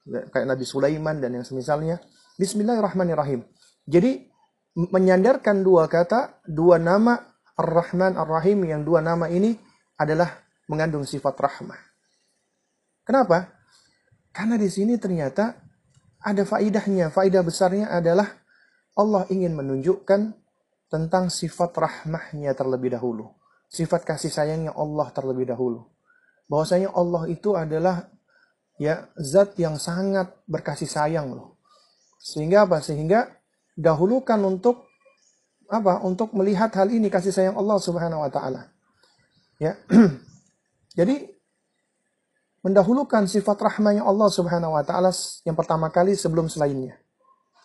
kayak 0.04 0.44
Nabi 0.44 0.68
Sulaiman 0.68 1.16
dan 1.16 1.32
yang 1.32 1.48
semisalnya. 1.48 1.96
Bismillahirrahmanirrahim. 2.36 3.40
Jadi 3.88 4.28
menyandarkan 4.76 5.64
dua 5.64 5.88
kata, 5.88 6.44
dua 6.44 6.76
nama 6.76 7.16
Ar-Rahman 7.54 8.18
Ar-Rahim 8.18 8.66
yang 8.66 8.82
dua 8.82 8.98
nama 8.98 9.30
ini 9.30 9.54
adalah 9.98 10.42
mengandung 10.66 11.06
sifat 11.06 11.38
rahmah. 11.38 11.78
Kenapa? 13.04 13.52
Karena 14.34 14.58
di 14.58 14.66
sini 14.66 14.98
ternyata 14.98 15.54
ada 16.24 16.42
faidahnya. 16.42 17.12
Faidah 17.12 17.44
besarnya 17.44 17.92
adalah 17.92 18.26
Allah 18.98 19.28
ingin 19.30 19.54
menunjukkan 19.54 20.34
tentang 20.90 21.30
sifat 21.30 21.70
rahmahnya 21.76 22.56
terlebih 22.56 22.96
dahulu. 22.96 23.30
Sifat 23.70 24.06
kasih 24.06 24.30
sayangnya 24.30 24.72
Allah 24.74 25.10
terlebih 25.14 25.46
dahulu. 25.46 25.86
Bahwasanya 26.50 26.94
Allah 26.94 27.26
itu 27.30 27.54
adalah 27.54 28.10
ya 28.78 29.06
zat 29.18 29.54
yang 29.60 29.78
sangat 29.78 30.34
berkasih 30.46 30.88
sayang 30.88 31.30
loh. 31.34 31.58
Sehingga 32.18 32.64
apa? 32.64 32.80
Sehingga 32.80 33.28
dahulukan 33.74 34.40
untuk 34.42 34.83
apa? 35.80 36.02
Untuk 36.06 36.30
melihat 36.36 36.70
hal 36.78 36.90
ini 36.90 37.10
kasih 37.10 37.34
sayang 37.34 37.56
Allah 37.58 37.78
Subhanahu 37.82 38.22
wa 38.22 38.30
taala. 38.30 38.70
Ya. 39.58 39.74
Jadi 40.98 41.26
mendahulukan 42.62 43.26
sifat 43.26 43.58
rahmanya 43.60 44.06
Allah 44.06 44.30
Subhanahu 44.30 44.78
wa 44.78 44.84
taala 44.86 45.10
yang 45.42 45.58
pertama 45.58 45.90
kali 45.90 46.14
sebelum 46.14 46.46
selainnya. 46.46 46.96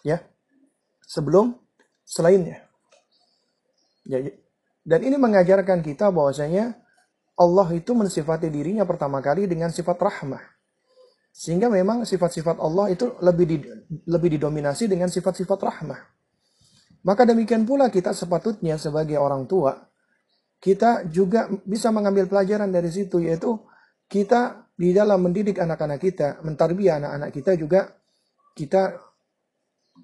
Ya. 0.01 0.25
Sebelum 1.05 1.57
selainnya. 2.05 2.65
Ya, 4.09 4.17
ya. 4.25 4.33
dan 4.81 5.05
ini 5.05 5.21
mengajarkan 5.21 5.85
kita 5.85 6.09
bahwasanya 6.09 6.73
Allah 7.39 7.67
itu 7.71 7.93
mensifati 7.93 8.49
dirinya 8.51 8.83
pertama 8.83 9.23
kali 9.23 9.47
dengan 9.47 9.71
sifat 9.71 9.95
rahmah. 9.95 10.43
Sehingga 11.31 11.71
memang 11.71 12.03
sifat-sifat 12.03 12.59
Allah 12.59 12.91
itu 12.91 13.15
lebih 13.23 13.45
di, 13.47 13.57
lebih 14.09 14.35
didominasi 14.35 14.91
dengan 14.91 15.07
sifat-sifat 15.07 15.59
rahmah. 15.61 16.18
Maka 17.03 17.23
demikian 17.23 17.63
pula 17.63 17.87
kita 17.87 18.11
sepatutnya 18.11 18.75
sebagai 18.75 19.15
orang 19.15 19.47
tua, 19.47 19.87
kita 20.59 21.07
juga 21.07 21.47
bisa 21.63 21.87
mengambil 21.95 22.27
pelajaran 22.27 22.67
dari 22.67 22.91
situ, 22.91 23.23
yaitu 23.23 23.55
kita 24.11 24.67
di 24.75 24.91
dalam 24.91 25.23
mendidik 25.23 25.59
anak-anak 25.59 25.99
kita, 25.99 26.27
mentarbiyah 26.43 26.99
anak-anak 26.99 27.29
kita 27.31 27.51
juga 27.55 27.87
kita 28.55 28.99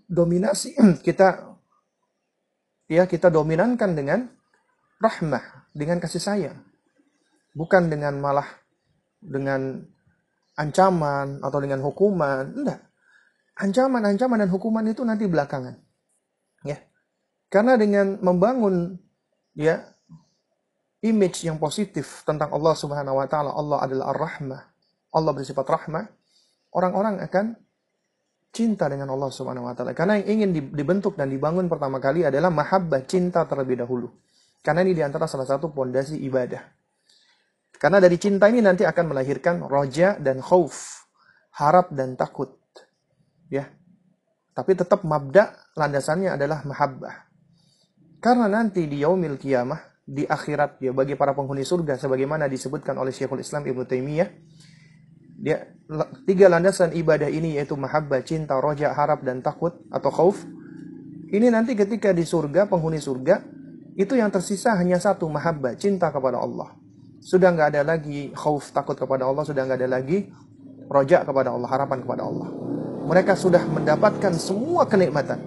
dominasi, 0.08 0.76
kita 1.08 1.52
ya 2.88 3.04
kita 3.04 3.28
dominankan 3.28 3.92
dengan 3.92 4.20
rahmah, 5.00 5.72
dengan 5.76 6.00
kasih 6.00 6.24
sayang. 6.24 6.60
Bukan 7.56 7.88
dengan 7.88 8.20
malah 8.20 8.48
dengan 9.20 9.80
ancaman 10.56 11.44
atau 11.44 11.60
dengan 11.60 11.84
hukuman, 11.84 12.52
enggak. 12.52 12.80
Ancaman-ancaman 13.56 14.44
dan 14.44 14.52
hukuman 14.52 14.84
itu 14.88 15.04
nanti 15.08 15.24
belakangan. 15.28 15.85
Karena 17.48 17.78
dengan 17.80 18.20
membangun 18.20 18.98
ya 19.56 19.86
image 21.06 21.46
yang 21.46 21.62
positif 21.62 22.26
tentang 22.26 22.50
Allah 22.52 22.74
Subhanahu 22.74 23.22
wa 23.22 23.28
taala, 23.30 23.54
Allah 23.54 23.78
adalah 23.86 24.06
Ar-Rahmah. 24.12 24.62
Allah 25.16 25.32
bersifat 25.32 25.64
rahmah, 25.64 26.12
orang-orang 26.76 27.24
akan 27.24 27.56
cinta 28.52 28.92
dengan 28.92 29.08
Allah 29.16 29.32
Subhanahu 29.32 29.64
wa 29.64 29.72
taala. 29.72 29.96
Karena 29.96 30.20
yang 30.20 30.44
ingin 30.44 30.76
dibentuk 30.76 31.16
dan 31.16 31.32
dibangun 31.32 31.72
pertama 31.72 32.04
kali 32.04 32.28
adalah 32.28 32.52
mahabbah, 32.52 33.08
cinta 33.08 33.48
terlebih 33.48 33.80
dahulu. 33.80 34.12
Karena 34.60 34.84
ini 34.84 34.92
di 34.92 35.04
antara 35.06 35.24
salah 35.30 35.48
satu 35.48 35.72
pondasi 35.72 36.20
ibadah. 36.20 36.64
Karena 37.76 38.00
dari 38.04 38.20
cinta 38.20 38.52
ini 38.52 38.60
nanti 38.60 38.88
akan 38.88 39.16
melahirkan 39.16 39.64
roja 39.68 40.20
dan 40.20 40.44
khauf, 40.44 41.08
harap 41.56 41.92
dan 41.96 42.20
takut. 42.20 42.60
Ya. 43.48 43.72
Tapi 44.56 44.72
tetap 44.76 45.04
mabda 45.04 45.76
landasannya 45.76 46.34
adalah 46.34 46.64
mahabbah. 46.64 47.28
Karena 48.26 48.50
nanti 48.50 48.90
di 48.90 49.06
yaumil 49.06 49.38
kiamah, 49.38 50.02
di 50.02 50.26
akhirat 50.26 50.82
ya 50.82 50.90
bagi 50.98 51.14
para 51.14 51.38
penghuni 51.38 51.62
surga 51.62 51.94
sebagaimana 52.02 52.50
disebutkan 52.50 52.98
oleh 52.98 53.14
Syekhul 53.14 53.46
Islam 53.46 53.70
Ibnu 53.70 53.86
Taimiyah, 53.86 54.30
dia 55.38 55.70
tiga 56.26 56.50
landasan 56.50 56.98
ibadah 56.98 57.30
ini 57.30 57.62
yaitu 57.62 57.78
mahabbah, 57.78 58.26
cinta, 58.26 58.58
roja, 58.58 58.98
harap 58.98 59.22
dan 59.22 59.46
takut 59.46 59.78
atau 59.94 60.10
khauf. 60.10 60.42
Ini 61.30 61.54
nanti 61.54 61.78
ketika 61.78 62.18
di 62.18 62.26
surga, 62.26 62.66
penghuni 62.66 62.98
surga, 62.98 63.46
itu 63.94 64.18
yang 64.18 64.34
tersisa 64.34 64.74
hanya 64.74 64.98
satu 64.98 65.30
mahabbah, 65.30 65.78
cinta 65.78 66.10
kepada 66.10 66.42
Allah. 66.42 66.74
Sudah 67.22 67.54
nggak 67.54 67.78
ada 67.78 67.82
lagi 67.86 68.34
khauf, 68.34 68.74
takut 68.74 68.98
kepada 68.98 69.30
Allah, 69.30 69.46
sudah 69.46 69.70
nggak 69.70 69.86
ada 69.86 70.02
lagi 70.02 70.34
roja 70.90 71.22
kepada 71.22 71.54
Allah, 71.54 71.70
harapan 71.70 72.02
kepada 72.02 72.26
Allah. 72.26 72.50
Mereka 73.06 73.38
sudah 73.38 73.62
mendapatkan 73.70 74.34
semua 74.34 74.90
kenikmatan. 74.90 75.38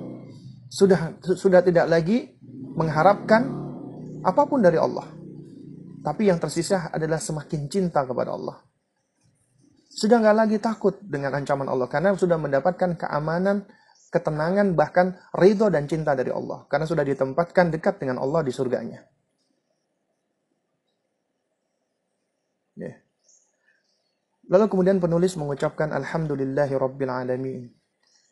Sudah 0.71 1.19
sudah 1.27 1.59
tidak 1.59 1.91
lagi 1.91 2.39
mengharapkan 2.79 3.43
apa 4.23 4.43
pun 4.47 4.63
dari 4.63 4.79
Allah. 4.79 5.11
Tapi 5.99 6.31
yang 6.31 6.39
tersisa 6.39 6.95
adalah 6.95 7.19
semakin 7.19 7.67
cinta 7.67 8.07
kepada 8.07 8.31
Allah. 8.39 8.63
Sudah 9.91 10.23
nggak 10.23 10.37
lagi 10.39 10.59
takut 10.63 10.95
dengan 11.03 11.35
ancaman 11.35 11.67
Allah 11.67 11.91
karena 11.91 12.15
sudah 12.15 12.39
mendapatkan 12.39 12.95
keamanan, 12.95 13.67
ketenangan, 14.15 14.79
bahkan 14.79 15.19
ridho 15.35 15.67
dan 15.75 15.91
cinta 15.91 16.15
dari 16.15 16.31
Allah 16.31 16.71
karena 16.71 16.87
sudah 16.87 17.03
ditempatkan 17.03 17.75
dekat 17.75 17.99
dengan 17.99 18.23
Allah 18.23 18.47
di 18.47 18.55
surganya. 18.55 19.03
Yeah. 22.79 23.03
Lalu 24.49 24.71
kemudian 24.71 25.03
penulis 25.03 25.35
mengucapkan 25.35 25.91
Alhamdulillahi 25.91 26.79
Rabbil 26.79 27.11
Alamin. 27.11 27.63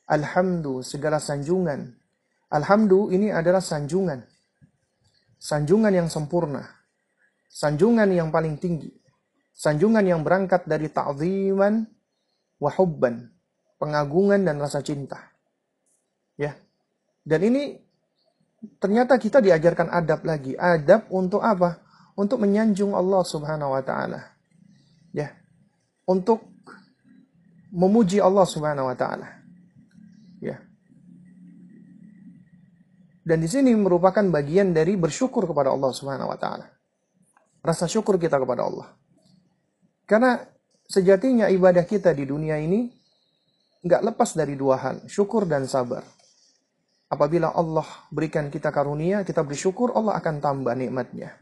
Alhamdu 0.07 0.87
segala 0.87 1.19
sanjungan. 1.19 1.99
Alhamdu 2.55 3.11
ini 3.11 3.35
adalah 3.35 3.59
sanjungan. 3.59 4.36
Sanjungan 5.37 5.93
yang 5.93 6.09
sempurna. 6.09 6.65
Sanjungan 7.51 8.11
yang 8.13 8.29
paling 8.29 8.61
tinggi 8.61 8.93
Sanjungan 9.57 10.05
yang 10.05 10.21
berangkat 10.21 10.69
dari 10.69 10.93
ta'ziman 10.93 11.81
wa 12.61 12.71
hubban, 12.77 13.25
pengagungan 13.81 14.45
dan 14.45 14.61
rasa 14.61 14.85
cinta. 14.85 15.17
Ya. 16.37 16.53
Dan 17.25 17.41
ini 17.49 17.81
ternyata 18.77 19.17
kita 19.17 19.41
diajarkan 19.41 19.89
adab 19.89 20.29
lagi. 20.29 20.53
Adab 20.61 21.09
untuk 21.09 21.41
apa? 21.41 21.81
Untuk 22.21 22.45
menyanjung 22.45 22.93
Allah 22.93 23.25
Subhanahu 23.25 23.73
wa 23.73 23.81
taala. 23.81 24.29
Ya. 25.17 25.33
Untuk 26.05 26.45
memuji 27.73 28.21
Allah 28.21 28.45
Subhanahu 28.45 28.93
wa 28.93 28.97
taala. 28.97 29.41
Ya. 30.45 30.61
Dan 33.27 33.43
di 33.43 33.51
sini 33.51 33.75
merupakan 33.75 34.23
bagian 34.31 34.71
dari 34.71 34.95
bersyukur 34.95 35.51
kepada 35.51 35.75
Allah 35.75 35.91
Subhanahu 35.91 36.31
wa 36.31 36.39
taala. 36.39 36.71
Rasa 37.59 37.91
syukur 37.91 38.23
kita 38.23 38.39
kepada 38.39 38.63
Allah. 38.63 38.95
Karena 40.07 40.39
sejatinya 40.87 41.51
ibadah 41.51 41.83
kita 41.83 42.15
di 42.15 42.23
dunia 42.23 42.55
ini 42.63 42.87
nggak 43.83 44.15
lepas 44.15 44.39
dari 44.39 44.55
dua 44.55 44.79
hal, 44.79 44.97
syukur 45.11 45.43
dan 45.43 45.67
sabar. 45.67 46.07
Apabila 47.11 47.51
Allah 47.51 47.87
berikan 48.15 48.47
kita 48.47 48.71
karunia, 48.71 49.27
kita 49.27 49.43
bersyukur, 49.43 49.91
Allah 49.99 50.15
akan 50.23 50.39
tambah 50.39 50.75
nikmatnya. 50.79 51.35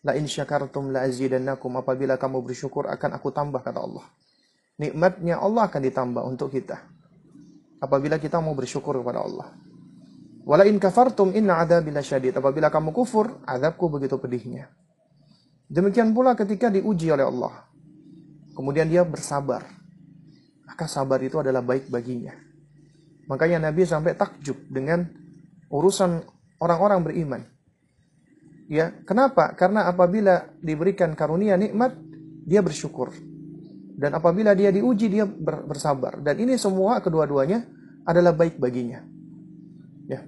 La 0.00 0.16
in 0.16 0.24
syakartum 0.24 0.88
la 0.88 1.04
azidannakum. 1.04 1.76
Apabila 1.76 2.16
kamu 2.16 2.40
bersyukur 2.40 2.88
akan 2.88 3.20
aku 3.20 3.28
tambah 3.28 3.60
kata 3.60 3.80
Allah. 3.80 4.08
Nikmatnya 4.80 5.36
Allah 5.36 5.68
akan 5.68 5.80
ditambah 5.84 6.22
untuk 6.24 6.48
kita. 6.56 6.80
Apabila 7.80 8.16
kita 8.16 8.40
mau 8.40 8.56
bersyukur 8.56 8.96
kepada 9.04 9.20
Allah. 9.20 9.52
Wala 10.44 10.64
in 10.64 10.80
kafartum 10.80 11.36
inna 11.36 11.60
adzabi 11.60 11.92
syadid. 12.00 12.36
Apabila 12.36 12.72
kamu 12.72 12.90
kufur, 12.96 13.44
azabku 13.44 13.92
begitu 13.92 14.16
pedihnya. 14.16 14.72
Demikian 15.70 16.10
pula 16.10 16.34
ketika 16.34 16.72
diuji 16.72 17.12
oleh 17.12 17.28
Allah. 17.28 17.70
Kemudian 18.56 18.90
dia 18.90 19.06
bersabar. 19.06 19.62
Maka 20.66 20.90
sabar 20.90 21.22
itu 21.22 21.38
adalah 21.38 21.62
baik 21.62 21.92
baginya. 21.92 22.34
Makanya 23.30 23.70
Nabi 23.70 23.86
sampai 23.86 24.18
takjub 24.18 24.58
dengan 24.66 25.06
urusan 25.70 26.26
orang-orang 26.58 27.00
beriman. 27.06 27.42
Ya, 28.70 28.94
kenapa? 29.06 29.54
Karena 29.54 29.86
apabila 29.86 30.50
diberikan 30.62 31.14
karunia 31.14 31.54
nikmat, 31.54 31.94
dia 32.46 32.62
bersyukur. 32.62 33.14
Dan 33.98 34.14
apabila 34.14 34.54
dia 34.54 34.70
diuji, 34.74 35.10
dia 35.10 35.26
bersabar. 35.66 36.18
Dan 36.22 36.38
ini 36.42 36.54
semua 36.58 37.02
kedua-duanya 37.02 37.66
adalah 38.06 38.34
baik 38.34 38.58
baginya. 38.58 39.09
Ya, 40.10 40.26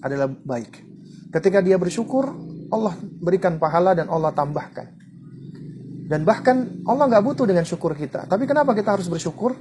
adalah 0.00 0.32
baik. 0.32 0.80
Ketika 1.28 1.60
dia 1.60 1.76
bersyukur, 1.76 2.32
Allah 2.72 2.96
berikan 3.20 3.60
pahala 3.60 3.92
dan 3.92 4.08
Allah 4.08 4.32
tambahkan. 4.32 4.88
Dan 6.06 6.22
bahkan 6.22 6.80
Allah 6.86 7.10
nggak 7.10 7.24
butuh 7.26 7.44
dengan 7.44 7.66
syukur 7.66 7.92
kita. 7.92 8.30
Tapi 8.30 8.46
kenapa 8.46 8.72
kita 8.72 8.94
harus 8.94 9.10
bersyukur? 9.10 9.58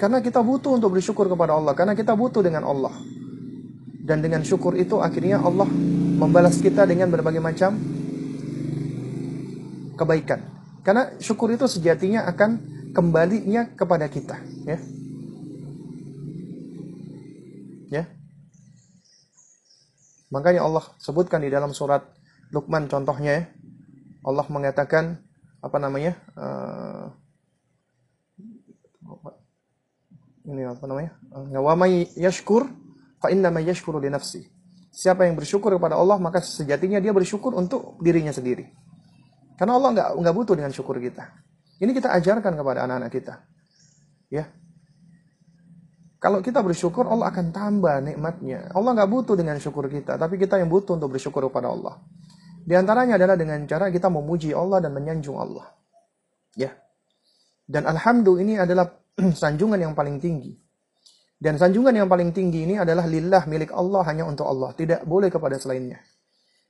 Karena 0.00 0.24
kita 0.24 0.40
butuh 0.40 0.74
untuk 0.74 0.96
bersyukur 0.96 1.28
kepada 1.28 1.54
Allah. 1.54 1.76
Karena 1.76 1.92
kita 1.92 2.16
butuh 2.16 2.40
dengan 2.40 2.64
Allah. 2.64 2.94
Dan 4.00 4.24
dengan 4.24 4.40
syukur 4.40 4.72
itu 4.80 4.96
akhirnya 5.04 5.44
Allah 5.44 5.68
membalas 6.18 6.56
kita 6.64 6.88
dengan 6.88 7.12
berbagai 7.12 7.44
macam 7.44 7.76
kebaikan. 10.00 10.40
Karena 10.80 11.12
syukur 11.20 11.52
itu 11.52 11.68
sejatinya 11.68 12.24
akan 12.32 12.50
kembalinya 12.96 13.68
kepada 13.76 14.08
kita. 14.08 14.40
Ya. 14.64 14.78
Ya. 17.92 18.04
Makanya 20.28 20.64
Allah 20.64 20.84
sebutkan 21.00 21.40
di 21.40 21.48
dalam 21.48 21.72
surat 21.72 22.04
Luqman 22.52 22.88
contohnya 22.88 23.32
ya. 23.32 23.44
Allah 24.24 24.44
mengatakan 24.48 25.20
apa 25.58 25.76
namanya 25.80 26.12
uh, 26.36 27.06
ini 30.48 30.62
apa 30.68 30.84
namanya 30.84 31.16
uh, 31.32 31.60
wa 31.60 31.74
may 31.74 32.06
yashkur 32.14 32.68
fa 33.20 33.32
inna 33.32 33.48
yashkuru 33.60 34.00
li 34.00 34.12
nafsi. 34.12 34.44
Siapa 34.92 35.24
yang 35.24 35.38
bersyukur 35.38 35.72
kepada 35.76 35.96
Allah 35.96 36.20
maka 36.20 36.44
sejatinya 36.44 37.00
dia 37.00 37.12
bersyukur 37.12 37.56
untuk 37.56 37.96
dirinya 38.04 38.32
sendiri. 38.32 38.68
Karena 39.56 39.80
Allah 39.80 39.90
nggak 39.96 40.08
nggak 40.18 40.34
butuh 40.34 40.54
dengan 40.56 40.72
syukur 40.72 41.00
kita. 41.00 41.24
Ini 41.78 41.90
kita 41.94 42.12
ajarkan 42.16 42.52
kepada 42.58 42.84
anak-anak 42.84 43.10
kita. 43.12 43.34
Ya 44.28 44.50
kalau 46.18 46.42
kita 46.42 46.62
bersyukur 46.62 47.06
Allah 47.06 47.30
akan 47.30 47.54
tambah 47.54 48.02
nikmatnya 48.02 48.74
Allah 48.74 48.90
nggak 48.94 49.10
butuh 49.10 49.34
dengan 49.38 49.56
syukur 49.62 49.86
kita 49.86 50.18
tapi 50.18 50.38
kita 50.38 50.58
yang 50.58 50.70
butuh 50.70 50.98
untuk 50.98 51.14
bersyukur 51.14 51.46
kepada 51.46 51.70
Allah 51.70 51.98
di 52.68 52.76
antaranya 52.76 53.16
adalah 53.16 53.40
dengan 53.40 53.64
cara 53.64 53.88
kita 53.88 54.12
memuji 54.12 54.52
Allah 54.52 54.84
dan 54.84 54.92
menyanjung 54.92 55.40
Allah. 55.40 55.72
Ya. 56.52 56.76
Dan 57.64 57.88
alhamdulillah 57.88 58.44
ini 58.44 58.54
adalah 58.60 58.92
sanjungan 59.40 59.80
yang 59.80 59.96
paling 59.96 60.20
tinggi. 60.20 60.52
Dan 61.40 61.56
sanjungan 61.56 61.96
yang 61.96 62.12
paling 62.12 62.36
tinggi 62.36 62.68
ini 62.68 62.76
adalah 62.76 63.08
lillah 63.08 63.48
milik 63.48 63.72
Allah 63.72 64.04
hanya 64.04 64.28
untuk 64.28 64.44
Allah, 64.44 64.76
tidak 64.76 65.00
boleh 65.08 65.32
kepada 65.32 65.56
selainnya. 65.56 65.96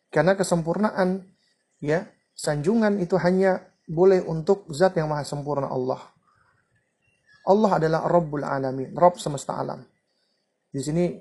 Karena 0.06 0.38
kesempurnaan 0.38 1.18
ya, 1.82 2.06
sanjungan 2.30 3.02
itu 3.02 3.18
hanya 3.18 3.58
boleh 3.90 4.22
untuk 4.22 4.70
zat 4.70 4.94
yang 4.94 5.10
maha 5.10 5.26
sempurna 5.26 5.66
Allah. 5.66 5.98
Allah 7.48 7.80
adalah 7.80 8.00
Rabbul 8.04 8.44
Alamin, 8.44 8.92
Rabb 8.92 9.16
semesta 9.16 9.56
alam. 9.56 9.80
Di 10.68 10.84
sini 10.84 11.16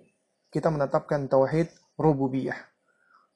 kita 0.51 0.67
menetapkan 0.67 1.31
tauhid 1.31 1.71
rububiyah. 1.95 2.59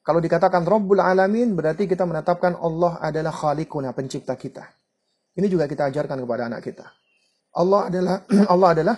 Kalau 0.02 0.20
dikatakan 0.20 0.66
Rabbul 0.66 1.00
Alamin, 1.00 1.56
berarti 1.56 1.88
kita 1.88 2.04
menetapkan 2.04 2.58
Allah 2.58 3.00
adalah 3.00 3.32
Khaliquna, 3.32 3.96
pencipta 3.96 4.36
kita. 4.36 4.66
Ini 5.32 5.46
juga 5.48 5.64
kita 5.64 5.88
ajarkan 5.88 6.20
kepada 6.20 6.52
anak 6.52 6.60
kita. 6.60 6.84
Allah 7.56 7.88
adalah 7.88 8.16
Allah 8.52 8.68
adalah 8.76 8.96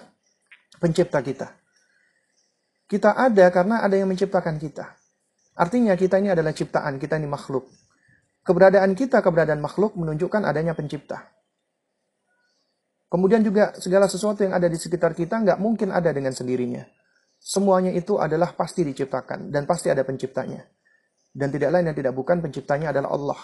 pencipta 0.80 1.22
kita. 1.22 1.46
Kita 2.88 3.14
ada 3.14 3.46
karena 3.52 3.84
ada 3.84 3.94
yang 3.94 4.10
menciptakan 4.10 4.58
kita. 4.58 4.90
Artinya 5.54 5.94
kita 5.94 6.18
ini 6.18 6.34
adalah 6.34 6.50
ciptaan, 6.50 6.98
kita 6.98 7.14
ini 7.14 7.30
makhluk. 7.30 7.70
Keberadaan 8.42 8.92
kita, 8.98 9.22
keberadaan 9.22 9.62
makhluk 9.62 9.94
menunjukkan 9.94 10.42
adanya 10.42 10.74
pencipta. 10.74 11.33
Kemudian 13.14 13.46
juga 13.46 13.70
segala 13.78 14.10
sesuatu 14.10 14.42
yang 14.42 14.58
ada 14.58 14.66
di 14.66 14.74
sekitar 14.74 15.14
kita 15.14 15.38
nggak 15.38 15.62
mungkin 15.62 15.94
ada 15.94 16.10
dengan 16.10 16.34
sendirinya. 16.34 16.82
Semuanya 17.38 17.94
itu 17.94 18.18
adalah 18.18 18.58
pasti 18.58 18.82
diciptakan 18.82 19.54
dan 19.54 19.70
pasti 19.70 19.86
ada 19.86 20.02
penciptanya. 20.02 20.66
Dan 21.30 21.54
tidak 21.54 21.78
lain 21.78 21.94
yang 21.94 21.94
tidak 21.94 22.10
bukan 22.10 22.42
penciptanya 22.42 22.90
adalah 22.90 23.14
Allah. 23.14 23.38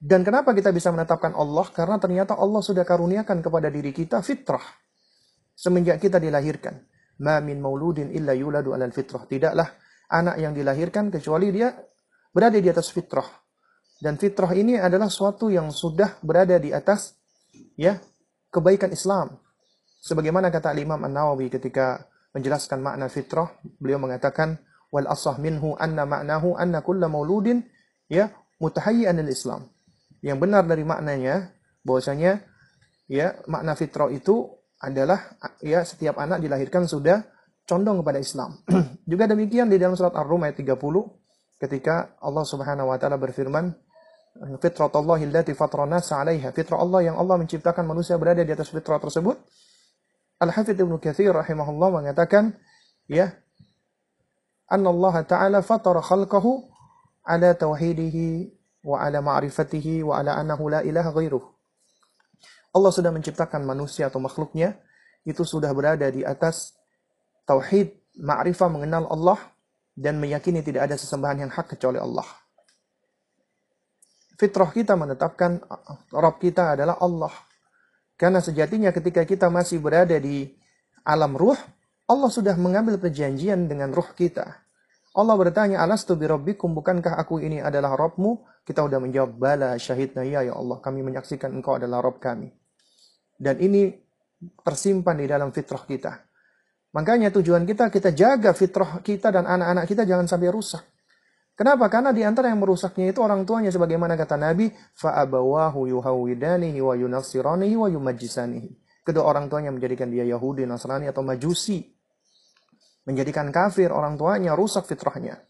Dan 0.00 0.24
kenapa 0.24 0.56
kita 0.56 0.72
bisa 0.72 0.88
menetapkan 0.96 1.36
Allah? 1.36 1.68
Karena 1.68 2.00
ternyata 2.00 2.40
Allah 2.40 2.64
sudah 2.64 2.88
karuniakan 2.88 3.44
kepada 3.44 3.68
diri 3.68 3.92
kita 3.92 4.24
fitrah. 4.24 4.64
Semenjak 5.52 6.00
kita 6.00 6.16
dilahirkan. 6.16 6.72
Ma 7.20 7.44
min 7.44 7.60
mauludin 7.60 8.16
illa 8.16 8.32
yuladu 8.32 8.72
alal 8.72 8.96
fitrah. 8.96 9.28
Tidaklah 9.28 9.68
anak 10.08 10.40
yang 10.40 10.56
dilahirkan 10.56 11.12
kecuali 11.12 11.52
dia 11.52 11.68
berada 12.32 12.56
di 12.56 12.68
atas 12.72 12.88
fitrah. 12.96 13.28
Dan 14.00 14.16
fitrah 14.16 14.56
ini 14.56 14.80
adalah 14.80 15.12
suatu 15.12 15.52
yang 15.52 15.68
sudah 15.68 16.16
berada 16.24 16.56
di 16.56 16.72
atas 16.72 17.12
ya 17.76 18.00
kebaikan 18.50 18.90
Islam. 18.90 19.36
Sebagaimana 20.02 20.48
kata 20.50 20.72
Imam 20.76 21.00
An-Nawawi 21.02 21.52
ketika 21.52 22.08
menjelaskan 22.36 22.84
makna 22.84 23.08
fitrah, 23.08 23.48
beliau 23.80 23.96
mengatakan 23.96 24.60
wal 24.92 25.08
asah 25.08 25.36
minhu 25.40 25.74
anna 25.76 26.04
ma'nahu 26.04 26.56
anna 26.56 26.80
kulla 26.80 27.10
mauludin 27.10 27.64
ya 28.06 28.30
mutahayyi'an 28.62 29.18
islam 29.26 29.66
Yang 30.24 30.38
benar 30.40 30.62
dari 30.64 30.84
maknanya 30.86 31.52
bahwasanya 31.82 32.40
ya 33.10 33.36
makna 33.50 33.76
fitrah 33.76 34.10
itu 34.10 34.48
adalah 34.80 35.36
ya 35.62 35.82
setiap 35.82 36.20
anak 36.20 36.42
dilahirkan 36.42 36.84
sudah 36.84 37.24
condong 37.66 38.00
kepada 38.00 38.18
Islam. 38.20 38.62
Juga 39.10 39.26
demikian 39.26 39.66
di 39.66 39.76
dalam 39.80 39.98
surat 39.98 40.14
Ar-Rum 40.14 40.46
ayat 40.46 40.60
30 40.60 40.76
ketika 41.56 42.16
Allah 42.20 42.44
Subhanahu 42.44 42.92
wa 42.92 42.96
taala 43.00 43.16
berfirman 43.16 43.72
fitratallahi 44.60 45.28
allati 45.28 45.52
fatrana 45.56 46.00
'alaiha. 46.00 46.52
Fitrah 46.52 46.80
Allah 46.80 47.12
yang 47.12 47.16
Allah 47.16 47.36
menciptakan 47.40 47.84
manusia 47.86 48.16
berada 48.20 48.44
di 48.44 48.52
atas 48.52 48.68
fitrah 48.68 49.00
tersebut. 49.00 49.36
Al-Hafidz 50.36 50.76
Ibnu 50.76 51.00
Katsir 51.00 51.32
rahimahullah 51.32 51.88
mengatakan 52.04 52.52
ya 53.08 53.32
anna 54.68 54.92
Allah 54.92 55.14
taala 55.24 55.58
fatara 55.64 56.04
khalqahu 56.04 56.68
ala 57.24 57.56
tauhidihi 57.56 58.52
wa 58.84 59.00
ala 59.00 59.24
ma'rifatihi 59.24 60.04
wa 60.04 60.20
ala 60.20 60.36
annahu 60.36 60.68
la 60.68 60.84
ilaha 60.84 61.10
ghairuh. 61.16 61.42
Allah 62.76 62.92
sudah 62.92 63.08
menciptakan 63.08 63.64
manusia 63.64 64.12
atau 64.12 64.20
makhluknya 64.20 64.76
itu 65.24 65.42
sudah 65.42 65.72
berada 65.72 66.06
di 66.12 66.22
atas 66.22 66.76
tauhid, 67.48 67.96
ma'rifah 68.20 68.68
mengenal 68.68 69.08
Allah 69.08 69.40
dan 69.96 70.20
meyakini 70.20 70.60
tidak 70.60 70.92
ada 70.92 71.00
sesembahan 71.00 71.48
yang 71.48 71.50
hak 71.50 71.72
kecuali 71.72 71.96
Allah. 71.96 72.45
Fitrah 74.36 74.68
kita 74.68 74.92
menetapkan 74.94 75.64
Rabb 76.12 76.36
kita 76.40 76.76
adalah 76.76 77.00
Allah. 77.00 77.32
Karena 78.16 78.40
sejatinya 78.40 78.92
ketika 78.92 79.24
kita 79.24 79.48
masih 79.48 79.80
berada 79.80 80.16
di 80.16 80.48
alam 81.04 81.36
ruh, 81.36 81.56
Allah 82.08 82.30
sudah 82.30 82.56
mengambil 82.56 83.00
perjanjian 83.00 83.68
dengan 83.68 83.92
ruh 83.92 84.12
kita. 84.12 84.64
Allah 85.16 85.32
bertanya, 85.40 85.80
Alastu 85.80 86.12
bi 86.12 86.28
rabbikum, 86.28 86.76
bukankah 86.76 87.16
aku 87.16 87.40
ini 87.40 87.64
adalah 87.64 87.96
Rabbmu? 87.96 88.60
Kita 88.68 88.84
sudah 88.84 89.00
menjawab, 89.00 89.32
Bala 89.40 89.80
syahidna 89.80 90.20
ya 90.28 90.44
ya 90.44 90.52
Allah, 90.52 90.76
kami 90.84 91.00
menyaksikan 91.00 91.56
engkau 91.56 91.80
adalah 91.80 92.04
Rabb 92.04 92.20
kami. 92.20 92.52
Dan 93.32 93.56
ini 93.64 93.96
tersimpan 94.60 95.16
di 95.16 95.24
dalam 95.24 95.48
fitrah 95.56 95.88
kita. 95.88 96.12
Makanya 96.92 97.32
tujuan 97.32 97.64
kita, 97.64 97.88
kita 97.88 98.12
jaga 98.12 98.52
fitrah 98.52 99.00
kita 99.00 99.32
dan 99.32 99.48
anak-anak 99.48 99.84
kita 99.88 100.04
jangan 100.04 100.28
sampai 100.28 100.48
rusak. 100.52 100.84
Kenapa? 101.56 101.88
Karena 101.88 102.12
di 102.12 102.20
antara 102.20 102.52
yang 102.52 102.60
merusaknya 102.60 103.16
itu 103.16 103.24
orang 103.24 103.48
tuanya 103.48 103.72
sebagaimana 103.72 104.12
kata 104.12 104.36
Nabi, 104.36 104.68
fa'abawahu 104.70 105.88
yuhawidanihi 105.88 106.84
wa 106.84 106.92
yunassiranihi 106.92 107.74
wa 107.80 107.88
yumajjisanihi. 107.88 109.00
Kedua 109.00 109.24
orang 109.24 109.48
tuanya 109.48 109.72
menjadikan 109.72 110.12
dia 110.12 110.28
Yahudi, 110.28 110.68
Nasrani 110.68 111.08
atau 111.08 111.24
Majusi. 111.24 111.80
Menjadikan 113.08 113.48
kafir 113.48 113.88
orang 113.88 114.20
tuanya, 114.20 114.52
rusak 114.52 114.84
fitrahnya. 114.84 115.40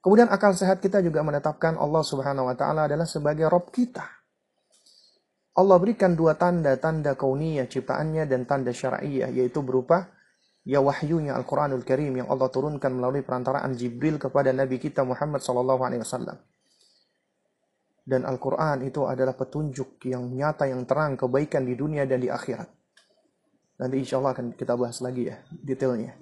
Kemudian 0.00 0.32
akal 0.32 0.56
sehat 0.56 0.80
kita 0.80 1.04
juga 1.04 1.20
menetapkan 1.20 1.76
Allah 1.76 2.00
Subhanahu 2.00 2.48
wa 2.48 2.56
taala 2.56 2.88
adalah 2.88 3.04
sebagai 3.04 3.44
Rob 3.48 3.68
kita. 3.68 4.04
Allah 5.60 5.76
berikan 5.76 6.16
dua 6.16 6.40
tanda, 6.40 6.76
tanda 6.80 7.16
kauniyah 7.16 7.68
ciptaannya 7.68 8.24
dan 8.26 8.48
tanda 8.48 8.72
syar'iyah 8.72 9.28
yaitu 9.28 9.60
berupa 9.60 10.08
ya 10.64 10.80
wahyunya 10.80 11.36
Al-Quranul 11.36 11.84
Karim 11.84 12.16
yang 12.16 12.28
Allah 12.32 12.48
turunkan 12.48 12.88
melalui 12.96 13.20
perantaraan 13.20 13.76
Jibril 13.76 14.16
kepada 14.16 14.50
Nabi 14.50 14.80
kita 14.80 15.04
Muhammad 15.04 15.44
Wasallam. 15.44 16.40
Dan 18.04 18.28
Al-Quran 18.28 18.84
itu 18.84 19.08
adalah 19.08 19.32
petunjuk 19.32 19.96
yang 20.04 20.28
nyata, 20.28 20.68
yang 20.68 20.84
terang, 20.84 21.16
kebaikan 21.16 21.64
di 21.64 21.72
dunia 21.72 22.04
dan 22.04 22.20
di 22.20 22.28
akhirat. 22.28 22.68
Nanti 23.80 23.96
insya 23.96 24.20
Allah 24.20 24.36
akan 24.36 24.52
kita 24.52 24.76
bahas 24.76 25.00
lagi 25.00 25.32
ya, 25.32 25.40
detailnya. 25.50 26.12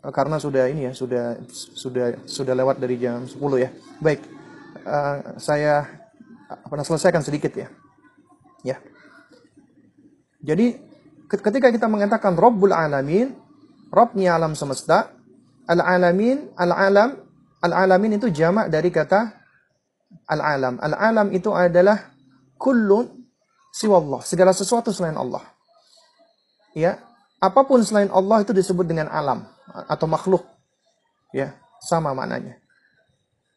Karena 0.00 0.40
sudah 0.40 0.64
ini 0.72 0.88
ya, 0.88 0.92
sudah 0.96 1.44
sudah 1.52 2.24
sudah 2.24 2.54
lewat 2.56 2.80
dari 2.80 2.96
jam 2.96 3.28
10 3.28 3.36
ya. 3.60 3.68
Baik, 4.00 4.24
uh, 4.88 5.36
saya 5.36 5.84
pernah 6.72 6.84
selesaikan 6.84 7.20
sedikit 7.20 7.52
ya. 7.52 7.68
Ya. 8.64 8.80
Jadi 10.40 10.89
ketika 11.30 11.70
kita 11.70 11.86
mengatakan 11.86 12.34
Rabbul 12.34 12.74
Alamin, 12.74 13.30
Rabbnya 13.94 14.34
alam 14.34 14.58
semesta, 14.58 15.14
Al-Alamin, 15.70 16.50
Al-Alam, 16.58 17.14
Al-Alamin 17.62 18.18
itu 18.18 18.26
jamak 18.34 18.66
dari 18.70 18.90
kata 18.90 19.30
Al-Alam. 20.26 20.82
Al-Alam 20.82 21.30
itu 21.30 21.54
adalah 21.54 22.10
kullun 22.58 23.06
siwallah, 23.70 24.26
segala 24.26 24.50
sesuatu 24.50 24.90
selain 24.90 25.14
Allah. 25.14 25.42
Ya, 26.74 26.98
apa 27.38 27.66
pun 27.66 27.82
selain 27.82 28.10
Allah 28.10 28.42
itu 28.42 28.54
disebut 28.54 28.86
dengan 28.86 29.10
alam 29.10 29.46
atau 29.90 30.06
makhluk. 30.06 30.42
Ya, 31.30 31.54
sama 31.82 32.14
maknanya. 32.14 32.58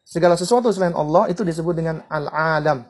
Segala 0.06 0.38
sesuatu 0.38 0.70
selain 0.70 0.94
Allah 0.94 1.30
itu 1.30 1.42
disebut 1.42 1.74
dengan 1.74 2.02
al-alam. 2.06 2.86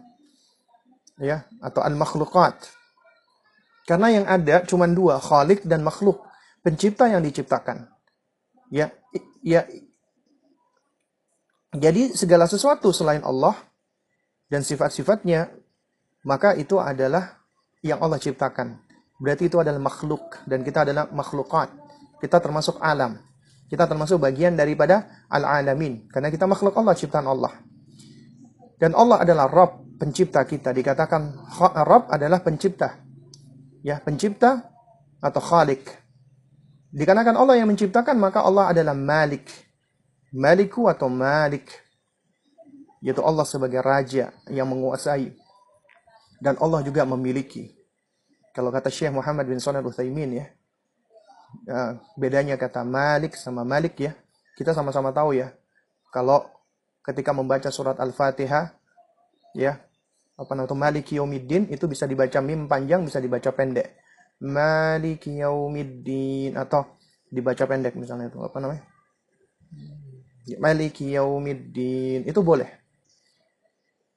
Ya, 1.16 1.46
atau 1.64 1.80
al-makhluqat. 1.80 2.83
Karena 3.84 4.08
yang 4.08 4.24
ada 4.24 4.64
cuma 4.64 4.88
dua, 4.88 5.20
khalik 5.20 5.68
dan 5.68 5.84
makhluk. 5.84 6.24
Pencipta 6.64 7.04
yang 7.04 7.20
diciptakan. 7.20 7.84
Ya, 8.72 8.88
ya. 9.44 9.68
Jadi 11.76 12.16
segala 12.16 12.48
sesuatu 12.48 12.88
selain 12.96 13.20
Allah 13.20 13.52
dan 14.48 14.64
sifat-sifatnya, 14.64 15.52
maka 16.24 16.56
itu 16.56 16.80
adalah 16.80 17.44
yang 17.84 18.00
Allah 18.00 18.16
ciptakan. 18.16 18.80
Berarti 19.20 19.52
itu 19.52 19.60
adalah 19.60 19.78
makhluk 19.78 20.40
dan 20.48 20.64
kita 20.64 20.88
adalah 20.88 21.12
makhlukat. 21.12 21.68
Kita 22.24 22.40
termasuk 22.40 22.80
alam. 22.80 23.20
Kita 23.68 23.84
termasuk 23.84 24.16
bagian 24.16 24.56
daripada 24.56 25.28
al-alamin. 25.28 26.08
Karena 26.08 26.32
kita 26.32 26.48
makhluk 26.48 26.72
Allah, 26.72 26.96
ciptaan 26.96 27.28
Allah. 27.28 27.52
Dan 28.80 28.96
Allah 28.96 29.20
adalah 29.20 29.44
Rabb, 29.52 30.00
pencipta 30.00 30.40
kita. 30.48 30.72
Dikatakan 30.72 31.52
Rabb 31.84 32.08
adalah 32.08 32.40
pencipta 32.40 33.03
ya 33.84 34.00
pencipta 34.00 34.64
atau 35.20 35.40
khalik. 35.44 35.84
Dikarenakan 36.94 37.36
Allah 37.36 37.60
yang 37.60 37.68
menciptakan, 37.68 38.16
maka 38.16 38.40
Allah 38.40 38.72
adalah 38.72 38.96
malik. 38.96 39.50
Maliku 40.32 40.88
atau 40.88 41.12
malik. 41.12 41.68
Yaitu 43.04 43.20
Allah 43.20 43.44
sebagai 43.44 43.84
raja 43.84 44.32
yang 44.48 44.64
menguasai. 44.72 45.36
Dan 46.40 46.56
Allah 46.56 46.80
juga 46.80 47.04
memiliki. 47.04 47.76
Kalau 48.54 48.70
kata 48.70 48.88
Syekh 48.88 49.10
Muhammad 49.10 49.50
bin 49.50 49.58
Salih 49.58 49.82
Uthaymin 49.82 50.38
ya, 50.38 50.46
ya, 51.66 51.98
bedanya 52.14 52.54
kata 52.54 52.86
malik 52.86 53.34
sama 53.34 53.66
malik 53.66 53.98
ya, 53.98 54.14
kita 54.54 54.70
sama-sama 54.70 55.10
tahu 55.10 55.34
ya. 55.34 55.50
Kalau 56.14 56.46
ketika 57.02 57.34
membaca 57.34 57.66
surat 57.74 57.98
Al-Fatihah, 57.98 58.70
ya, 59.58 59.82
apa 60.34 60.50
namanya 60.54 60.74
Maliki 60.74 61.14
Yaumiddin 61.18 61.70
itu 61.70 61.86
bisa 61.86 62.10
dibaca 62.10 62.42
mim 62.42 62.66
panjang 62.66 63.06
bisa 63.06 63.22
dibaca 63.22 63.54
pendek. 63.54 63.98
Maliki 64.42 65.38
Yaumiddin 65.38 66.58
atau 66.58 66.98
dibaca 67.30 67.64
pendek 67.66 67.94
misalnya 67.94 68.30
itu 68.30 68.42
apa 68.42 68.58
namanya? 68.58 68.82
Maliki 70.58 71.14
Yaumiddin 71.14 72.26
itu 72.26 72.40
boleh. 72.42 72.68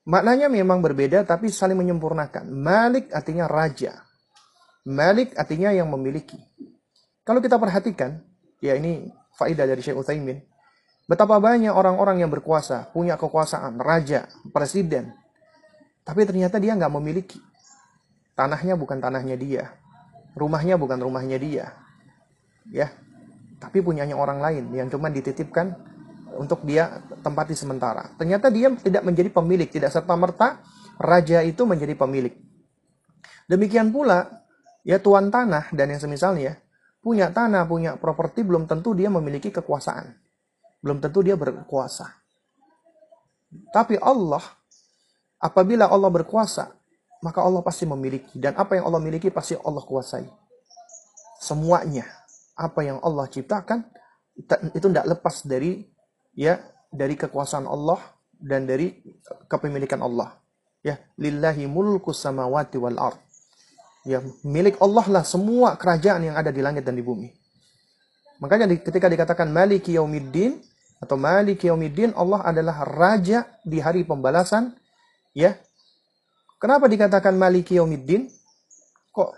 Maknanya 0.08 0.48
memang 0.48 0.80
berbeda 0.80 1.28
tapi 1.28 1.52
saling 1.52 1.76
menyempurnakan. 1.76 2.48
Malik 2.48 3.12
artinya 3.12 3.44
raja. 3.44 4.08
Malik 4.88 5.36
artinya 5.36 5.76
yang 5.76 5.92
memiliki. 5.92 6.40
Kalau 7.28 7.44
kita 7.44 7.60
perhatikan 7.60 8.24
ya 8.64 8.80
ini 8.80 9.12
faidah 9.38 9.68
dari 9.70 9.84
Syekh 9.84 10.00
Utsaimin 10.00 10.42
betapa 11.06 11.38
banyak 11.40 11.72
orang-orang 11.72 12.26
yang 12.26 12.32
berkuasa 12.34 12.92
punya 12.92 13.16
kekuasaan 13.16 13.80
raja 13.80 14.28
presiden 14.52 15.14
tapi 16.08 16.24
ternyata 16.24 16.56
dia 16.56 16.72
nggak 16.72 16.94
memiliki. 16.96 17.44
Tanahnya 18.32 18.80
bukan 18.80 19.04
tanahnya 19.04 19.36
dia. 19.36 19.76
Rumahnya 20.40 20.80
bukan 20.80 21.04
rumahnya 21.04 21.36
dia. 21.36 21.76
Ya. 22.72 22.96
Tapi 23.60 23.84
punyanya 23.84 24.16
orang 24.16 24.40
lain 24.40 24.72
yang 24.72 24.88
cuma 24.88 25.12
dititipkan 25.12 25.76
untuk 26.40 26.64
dia 26.64 27.04
tempati 27.20 27.60
sementara. 27.60 28.08
Ternyata 28.16 28.48
dia 28.48 28.72
tidak 28.80 29.04
menjadi 29.04 29.36
pemilik, 29.36 29.68
tidak 29.68 29.92
serta-merta 29.92 30.64
raja 30.96 31.44
itu 31.44 31.68
menjadi 31.68 31.98
pemilik. 32.00 32.40
Demikian 33.52 33.92
pula 33.92 34.48
ya 34.88 35.04
tuan 35.04 35.28
tanah 35.28 35.76
dan 35.76 35.92
yang 35.92 36.00
semisalnya 36.00 36.56
punya 37.04 37.36
tanah, 37.36 37.68
punya 37.68 38.00
properti 38.00 38.48
belum 38.48 38.64
tentu 38.64 38.96
dia 38.96 39.12
memiliki 39.12 39.52
kekuasaan. 39.52 40.16
Belum 40.80 41.04
tentu 41.04 41.20
dia 41.20 41.36
berkuasa. 41.36 42.16
Tapi 43.76 44.00
Allah 44.00 44.44
Apabila 45.38 45.90
Allah 45.90 46.10
berkuasa, 46.10 46.74
maka 47.22 47.42
Allah 47.42 47.62
pasti 47.62 47.86
memiliki. 47.86 48.38
Dan 48.38 48.58
apa 48.58 48.78
yang 48.78 48.90
Allah 48.90 49.02
miliki 49.02 49.30
pasti 49.30 49.58
Allah 49.58 49.82
kuasai. 49.86 50.26
Semuanya. 51.42 52.06
Apa 52.58 52.82
yang 52.82 52.98
Allah 53.06 53.30
ciptakan, 53.30 53.86
itu 54.74 54.86
tidak 54.90 55.06
lepas 55.18 55.46
dari 55.46 55.86
ya 56.34 56.58
dari 56.90 57.14
kekuasaan 57.14 57.66
Allah 57.70 58.02
dan 58.38 58.66
dari 58.66 58.98
kepemilikan 59.50 60.02
Allah. 60.02 60.38
Ya, 60.86 61.02
lillahi 61.18 61.66
mulku 61.66 62.14
samawati 62.14 62.78
wal 62.78 62.98
ard. 62.98 63.20
Ya, 64.08 64.24
milik 64.46 64.80
Allah 64.80 65.04
lah 65.20 65.24
semua 65.28 65.76
kerajaan 65.76 66.24
yang 66.32 66.36
ada 66.40 66.54
di 66.54 66.64
langit 66.64 66.88
dan 66.88 66.96
di 66.96 67.04
bumi. 67.04 67.28
Makanya 68.40 68.70
ketika 68.70 69.10
dikatakan 69.10 69.50
Maliki 69.50 69.98
Yaumiddin 69.98 70.62
atau 71.02 71.18
Maliki 71.18 71.68
Yaumiddin, 71.68 72.14
Allah 72.16 72.46
adalah 72.46 72.86
raja 72.86 73.50
di 73.66 73.82
hari 73.82 74.06
pembalasan. 74.06 74.78
Ya. 75.38 75.62
Kenapa 76.58 76.90
dikatakan 76.90 77.38
Maliki 77.38 77.78
Yaumiddin? 77.78 78.26
Kok 79.14 79.30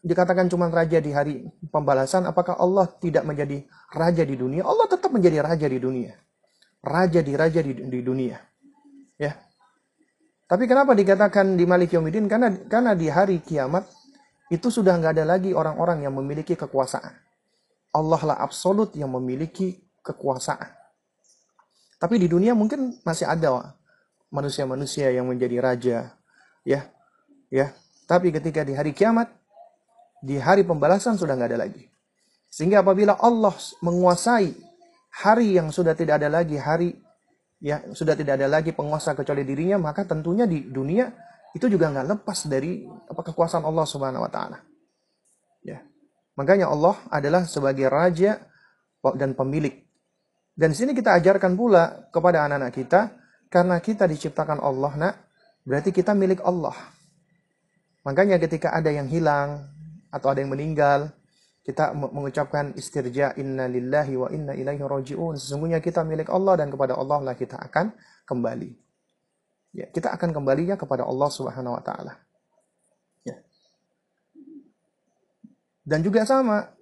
dikatakan 0.00 0.48
cuma 0.48 0.72
raja 0.72 0.96
di 0.96 1.12
hari 1.12 1.44
pembalasan? 1.68 2.24
Apakah 2.24 2.56
Allah 2.56 2.88
tidak 2.96 3.28
menjadi 3.28 3.68
raja 3.92 4.24
di 4.24 4.32
dunia? 4.32 4.64
Allah 4.64 4.88
tetap 4.88 5.12
menjadi 5.12 5.44
raja 5.44 5.68
di 5.68 5.76
dunia. 5.76 6.16
Raja 6.80 7.20
di 7.20 7.36
raja 7.36 7.60
di, 7.60 7.76
di 7.76 8.00
dunia. 8.00 8.40
Ya. 9.20 9.36
Tapi 10.48 10.64
kenapa 10.64 10.96
dikatakan 10.96 11.60
di 11.60 11.68
Maliki 11.68 12.00
Yaumiddin? 12.00 12.32
Karena 12.32 12.48
karena 12.64 12.96
di 12.96 13.12
hari 13.12 13.44
kiamat 13.44 13.84
itu 14.48 14.72
sudah 14.72 14.96
nggak 14.96 15.20
ada 15.20 15.36
lagi 15.36 15.52
orang-orang 15.52 16.08
yang 16.08 16.16
memiliki 16.16 16.56
kekuasaan. 16.56 17.12
Allah 17.92 18.20
lah 18.24 18.36
absolut 18.40 18.96
yang 18.96 19.12
memiliki 19.12 19.84
kekuasaan. 20.00 20.72
Tapi 22.00 22.16
di 22.16 22.32
dunia 22.32 22.56
mungkin 22.56 23.04
masih 23.04 23.28
ada 23.28 23.76
manusia-manusia 24.32 25.12
yang 25.12 25.28
menjadi 25.28 25.60
raja, 25.60 25.98
ya, 26.64 26.88
ya. 27.52 27.76
Tapi 28.08 28.32
ketika 28.32 28.64
di 28.64 28.72
hari 28.72 28.96
kiamat, 28.96 29.28
di 30.24 30.40
hari 30.40 30.64
pembalasan 30.64 31.20
sudah 31.20 31.36
nggak 31.36 31.50
ada 31.54 31.60
lagi. 31.68 31.84
Sehingga 32.48 32.80
apabila 32.80 33.20
Allah 33.20 33.54
menguasai 33.84 34.52
hari 35.22 35.60
yang 35.60 35.68
sudah 35.68 35.92
tidak 35.92 36.20
ada 36.20 36.32
lagi 36.32 36.56
hari 36.56 36.96
ya 37.62 37.78
sudah 37.94 38.18
tidak 38.18 38.42
ada 38.42 38.50
lagi 38.50 38.74
penguasa 38.74 39.14
kecuali 39.14 39.46
dirinya, 39.46 39.78
maka 39.78 40.02
tentunya 40.02 40.50
di 40.50 40.66
dunia 40.66 41.06
itu 41.54 41.70
juga 41.70 41.94
nggak 41.94 42.06
lepas 42.18 42.50
dari 42.50 42.82
apa 42.84 43.22
kekuasaan 43.22 43.62
Allah 43.62 43.86
Subhanahu 43.86 44.26
wa 44.26 44.30
taala. 44.32 44.58
Ya. 45.62 45.78
Makanya 46.34 46.66
Allah 46.66 46.98
adalah 47.06 47.46
sebagai 47.46 47.86
raja 47.86 48.42
dan 49.14 49.38
pemilik. 49.38 49.86
Dan 50.52 50.74
di 50.74 50.76
sini 50.76 50.92
kita 50.92 51.16
ajarkan 51.16 51.54
pula 51.54 52.10
kepada 52.10 52.44
anak-anak 52.44 52.72
kita 52.74 53.00
karena 53.52 53.76
kita 53.84 54.08
diciptakan 54.08 54.64
Allah, 54.64 54.92
Nak, 54.96 55.14
berarti 55.68 55.92
kita 55.92 56.16
milik 56.16 56.40
Allah. 56.40 56.72
Makanya 58.02 58.40
ketika 58.40 58.72
ada 58.72 58.88
yang 58.88 59.12
hilang 59.12 59.68
atau 60.08 60.32
ada 60.32 60.40
yang 60.40 60.48
meninggal, 60.48 61.12
kita 61.62 61.92
me- 61.92 62.08
mengucapkan 62.10 62.72
istirja 62.74 63.36
inna 63.36 63.68
lillahi 63.68 64.16
wa 64.16 64.32
inna 64.32 64.56
ilaihi 64.56 64.80
rajiun. 64.80 65.36
Sesungguhnya 65.36 65.84
kita 65.84 66.00
milik 66.02 66.32
Allah 66.32 66.64
dan 66.64 66.72
kepada 66.72 66.96
Allah 66.96 67.20
lah 67.20 67.36
kita 67.36 67.60
akan 67.60 67.92
kembali. 68.24 68.72
Ya, 69.76 69.86
kita 69.92 70.16
akan 70.16 70.32
kembalinya 70.32 70.80
kepada 70.80 71.04
Allah 71.04 71.28
Subhanahu 71.28 71.76
wa 71.76 71.82
taala. 71.84 72.18
Ya. 73.22 73.36
Dan 75.84 76.00
juga 76.00 76.24
sama, 76.24 76.72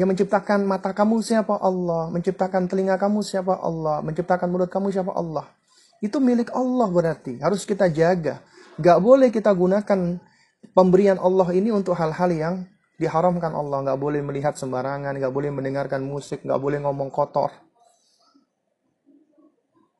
yang 0.00 0.08
menciptakan 0.14 0.62
mata 0.62 0.94
kamu 0.94 1.18
siapa 1.26 1.58
Allah, 1.58 2.06
menciptakan 2.14 2.70
telinga 2.70 2.94
kamu 2.96 3.18
siapa 3.20 3.58
Allah, 3.58 3.98
menciptakan 4.00 4.46
mulut 4.46 4.70
kamu 4.70 4.94
siapa 4.94 5.10
Allah. 5.10 5.57
Itu 5.98 6.22
milik 6.22 6.54
Allah 6.54 6.88
berarti, 6.90 7.42
harus 7.42 7.66
kita 7.66 7.90
jaga. 7.90 8.42
Gak 8.78 8.98
boleh 9.02 9.34
kita 9.34 9.50
gunakan 9.50 10.22
pemberian 10.70 11.18
Allah 11.18 11.48
ini 11.50 11.74
untuk 11.74 11.98
hal-hal 11.98 12.30
yang 12.30 12.54
diharamkan 13.02 13.50
Allah. 13.50 13.94
Gak 13.94 13.98
boleh 13.98 14.22
melihat 14.22 14.54
sembarangan, 14.54 15.18
gak 15.18 15.34
boleh 15.34 15.50
mendengarkan 15.50 16.06
musik, 16.06 16.46
gak 16.46 16.60
boleh 16.62 16.78
ngomong 16.78 17.10
kotor. 17.10 17.50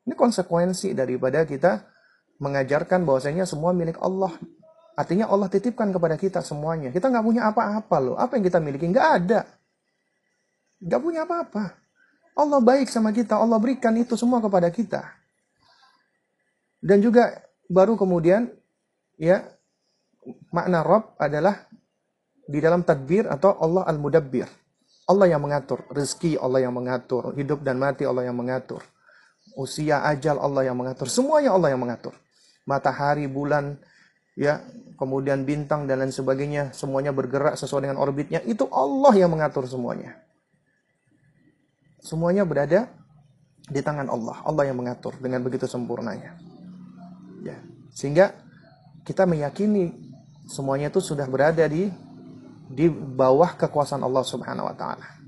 Ini 0.07 0.15
konsekuensi 0.15 0.95
daripada 0.95 1.43
kita 1.43 1.85
mengajarkan 2.39 3.03
bahwasanya 3.03 3.43
semua 3.43 3.75
milik 3.75 3.99
Allah. 3.99 4.31
Artinya 4.97 5.29
Allah 5.29 5.47
titipkan 5.51 5.91
kepada 5.93 6.15
kita 6.19 6.39
semuanya. 6.43 6.91
Kita 6.91 7.07
nggak 7.07 7.23
punya 7.23 7.47
apa-apa 7.47 7.97
loh. 8.01 8.15
Apa 8.19 8.35
yang 8.35 8.43
kita 8.43 8.59
miliki? 8.59 8.89
Nggak 8.89 9.07
ada. 9.21 9.47
Nggak 10.81 11.01
punya 11.03 11.23
apa-apa. 11.23 11.77
Allah 12.35 12.59
baik 12.63 12.87
sama 12.87 13.11
kita. 13.15 13.39
Allah 13.39 13.59
berikan 13.59 13.95
itu 13.95 14.15
semua 14.19 14.39
kepada 14.43 14.67
kita. 14.71 15.18
Dan 16.79 17.03
juga 17.03 17.43
baru 17.67 17.99
kemudian 17.99 18.47
ya 19.19 19.43
makna 20.51 20.81
Rob 20.81 21.15
adalah 21.19 21.67
di 22.49 22.57
dalam 22.57 22.81
tadbir 22.81 23.29
atau 23.29 23.53
Allah 23.61 23.85
al-mudabbir. 23.85 24.49
Allah 25.09 25.25
yang 25.29 25.41
mengatur. 25.41 25.85
Rezeki 25.89 26.37
Allah 26.41 26.65
yang 26.65 26.73
mengatur. 26.73 27.33
Hidup 27.33 27.61
dan 27.61 27.77
mati 27.77 28.05
Allah 28.05 28.25
yang 28.25 28.37
mengatur. 28.37 28.81
Usia, 29.57 30.05
ajal 30.05 30.37
Allah 30.37 30.69
yang 30.69 30.77
mengatur. 30.77 31.09
Semuanya 31.09 31.53
Allah 31.53 31.73
yang 31.73 31.81
mengatur. 31.81 32.13
Matahari, 32.69 33.25
bulan, 33.25 33.81
ya, 34.37 34.61
kemudian 35.01 35.45
bintang 35.45 35.89
dan 35.89 36.05
lain 36.05 36.13
sebagainya. 36.13 36.69
Semuanya 36.77 37.09
bergerak 37.09 37.57
sesuai 37.57 37.89
dengan 37.89 37.97
orbitnya. 37.97 38.45
Itu 38.45 38.69
Allah 38.69 39.13
yang 39.17 39.33
mengatur 39.33 39.65
semuanya. 39.65 40.13
Semuanya 42.05 42.45
berada 42.45 42.89
di 43.65 43.81
tangan 43.81 44.09
Allah. 44.13 44.45
Allah 44.45 44.63
yang 44.69 44.77
mengatur 44.77 45.17
dengan 45.17 45.41
begitu 45.41 45.65
sempurnanya. 45.65 46.48
Sehingga 47.99 48.31
kita 49.03 49.27
meyakini 49.27 49.91
semuanya 50.47 50.87
itu 50.87 51.03
sudah 51.03 51.27
berada 51.27 51.67
di 51.67 51.91
di 52.71 52.87
bawah 52.87 53.59
kekuasaan 53.59 53.99
Allah 53.99 54.23
Subhanahu 54.23 54.71
wa 54.71 54.75
taala. 54.77 55.19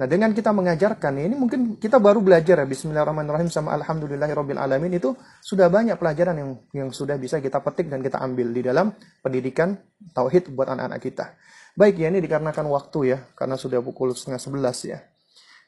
Nah, 0.00 0.08
dengan 0.08 0.32
kita 0.32 0.50
mengajarkan 0.50 1.12
ini 1.20 1.36
mungkin 1.36 1.76
kita 1.76 2.00
baru 2.00 2.24
belajar 2.24 2.56
ya 2.56 2.66
bismillahirrahmanirrahim 2.66 3.52
sama 3.52 3.76
alhamdulillahirabbil 3.76 4.56
alamin 4.56 4.96
itu 4.96 5.12
sudah 5.44 5.68
banyak 5.68 6.00
pelajaran 6.00 6.40
yang 6.40 6.50
yang 6.72 6.88
sudah 6.88 7.20
bisa 7.20 7.36
kita 7.36 7.60
petik 7.60 7.92
dan 7.92 8.00
kita 8.00 8.16
ambil 8.16 8.48
di 8.48 8.64
dalam 8.64 8.96
pendidikan 9.20 9.76
tauhid 10.16 10.56
buat 10.56 10.72
anak-anak 10.72 11.04
kita. 11.04 11.36
Baik 11.76 12.00
ya 12.00 12.08
ini 12.08 12.24
dikarenakan 12.24 12.66
waktu 12.72 12.98
ya 13.14 13.18
karena 13.36 13.60
sudah 13.60 13.84
pukul 13.84 14.16
setengah 14.16 14.40
sebelas 14.40 14.80
ya. 14.88 15.04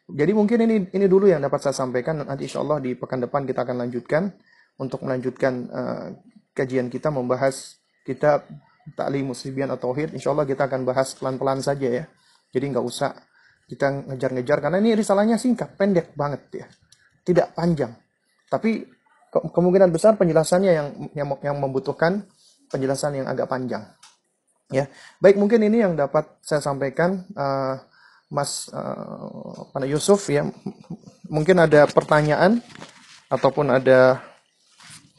Jadi 0.09 0.33
mungkin 0.33 0.59
ini 0.65 0.77
ini 0.97 1.07
dulu 1.07 1.29
yang 1.29 1.45
dapat 1.45 1.69
saya 1.69 1.77
sampaikan 1.77 2.24
nanti 2.24 2.49
insya 2.49 2.65
Allah 2.65 2.81
di 2.81 2.97
pekan 2.97 3.20
depan 3.20 3.45
kita 3.45 3.69
akan 3.69 3.85
lanjutkan 3.85 4.33
untuk 4.81 5.05
melanjutkan 5.05 5.69
uh, 5.69 6.07
kajian 6.53 6.89
kita 6.93 7.09
membahas 7.09 7.81
kitab 8.05 8.44
Ta'lim 8.99 9.31
Muslibian 9.31 9.70
atau 9.70 9.94
Tauhid. 9.94 10.12
Insya 10.16 10.35
Allah 10.35 10.47
kita 10.49 10.66
akan 10.66 10.82
bahas 10.82 11.15
pelan-pelan 11.15 11.62
saja 11.62 11.89
ya. 11.89 12.05
Jadi 12.53 12.65
nggak 12.74 12.85
usah 12.85 13.15
kita 13.70 14.11
ngejar-ngejar 14.11 14.59
karena 14.59 14.78
ini 14.82 14.99
risalahnya 14.99 15.39
singkat, 15.39 15.78
pendek 15.78 16.12
banget 16.19 16.43
ya. 16.53 16.66
Tidak 17.23 17.55
panjang. 17.55 17.94
Tapi 18.51 18.85
ke- 19.32 19.49
kemungkinan 19.55 19.89
besar 19.94 20.19
penjelasannya 20.19 20.73
yang 20.74 20.89
yang 21.15 21.28
yang 21.40 21.57
membutuhkan 21.62 22.27
penjelasan 22.69 23.23
yang 23.23 23.27
agak 23.31 23.49
panjang. 23.49 23.86
Ya. 24.73 24.90
Baik 25.23 25.39
mungkin 25.39 25.62
ini 25.62 25.85
yang 25.85 25.94
dapat 25.94 26.28
saya 26.43 26.61
sampaikan 26.65 27.23
uh, 27.36 27.77
Mas 28.32 28.66
uh, 28.73 29.86
Yusuf 29.86 30.27
ya. 30.32 30.49
Mungkin 31.28 31.57
ada 31.61 31.86
pertanyaan 31.89 32.61
ataupun 33.32 33.73
ada 33.73 34.20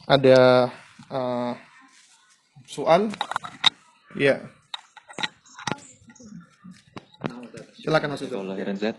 ada 0.04 0.68
uh, 1.08 1.52
soal 2.68 3.08
ya 4.16 4.40
silakan 7.84 8.16
Mas 8.16 8.24
khairan 8.24 8.76
Ustaz. 8.80 8.96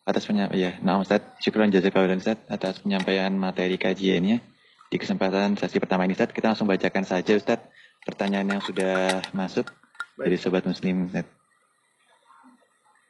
Atas 0.00 0.26
penyampaian, 0.26 0.58
ya, 0.58 0.72
nah 0.82 0.98
Ustaz, 0.98 1.22
syukuran 1.38 1.70
jazakallah 1.70 2.10
khairan 2.10 2.18
Ustaz 2.18 2.42
atas 2.50 2.82
penyampaian 2.82 3.30
materi 3.30 3.78
kajiannya. 3.78 4.42
Di 4.90 4.96
kesempatan 4.98 5.54
sesi 5.54 5.78
pertama 5.78 6.02
ini 6.02 6.18
Ustaz, 6.18 6.34
kita 6.34 6.50
langsung 6.50 6.66
bacakan 6.66 7.06
saja 7.06 7.38
Ustaz 7.38 7.62
pertanyaan 8.02 8.58
yang 8.58 8.62
sudah 8.64 9.22
masuk 9.30 9.70
dari 10.18 10.34
Sobat 10.34 10.66
Muslim 10.66 11.06
Ustaz. 11.06 11.30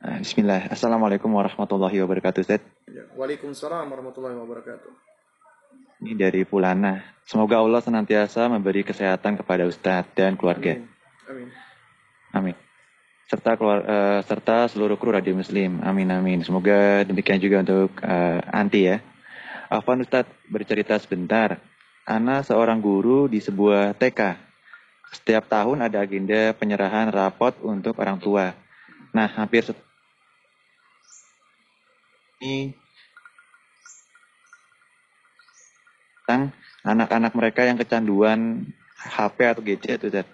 Nah, 0.01 0.17
Bismillah. 0.21 0.69
Assalamualaikum 0.73 1.33
warahmatullahi 1.33 1.97
wabarakatuh 2.05 2.41
Ustaz. 2.45 2.61
Ya. 2.89 3.09
Waalaikumsalam 3.17 3.89
warahmatullahi 3.89 4.37
wabarakatuh. 4.37 5.10
Ini 6.01 6.17
dari 6.17 6.49
Pulana. 6.49 7.05
Semoga 7.29 7.61
Allah 7.61 7.85
senantiasa 7.85 8.49
memberi 8.49 8.81
kesehatan 8.81 9.37
kepada 9.37 9.69
Ustadz 9.69 10.17
dan 10.17 10.35
keluarga. 10.35 10.81
Amin. 11.29 11.49
Amin. 12.33 12.57
Serta 13.29 13.55
keluar, 13.55 13.85
eh, 13.85 14.21
serta 14.25 14.67
seluruh 14.67 14.97
kru 14.97 15.13
Radio 15.13 15.37
Muslim. 15.37 15.79
Amin 15.85 16.09
amin. 16.11 16.41
Semoga 16.43 17.05
demikian 17.05 17.39
juga 17.39 17.63
untuk 17.63 17.95
eh, 18.01 18.41
Anti 18.49 18.81
ya. 18.89 18.99
Afwan 19.69 20.03
Ustadz 20.03 20.33
bercerita 20.49 20.97
sebentar. 20.99 21.61
Ana 22.09 22.43
seorang 22.43 22.81
guru 22.81 23.29
di 23.29 23.39
sebuah 23.39 23.95
TK. 23.95 24.35
Setiap 25.15 25.47
tahun 25.47 25.85
ada 25.85 26.03
agenda 26.03 26.57
penyerahan 26.57 27.13
rapot 27.13 27.55
untuk 27.63 28.01
orang 28.01 28.19
tua. 28.19 28.57
Nah, 29.15 29.29
hampir 29.31 29.69
ini 32.41 32.73
tentang 36.31 36.55
anak-anak 36.87 37.33
mereka 37.35 37.67
yang 37.67 37.75
kecanduan 37.75 38.71
HP 38.95 39.39
atau 39.51 39.63
gadget 39.67 39.99
Ustaz. 40.07 40.27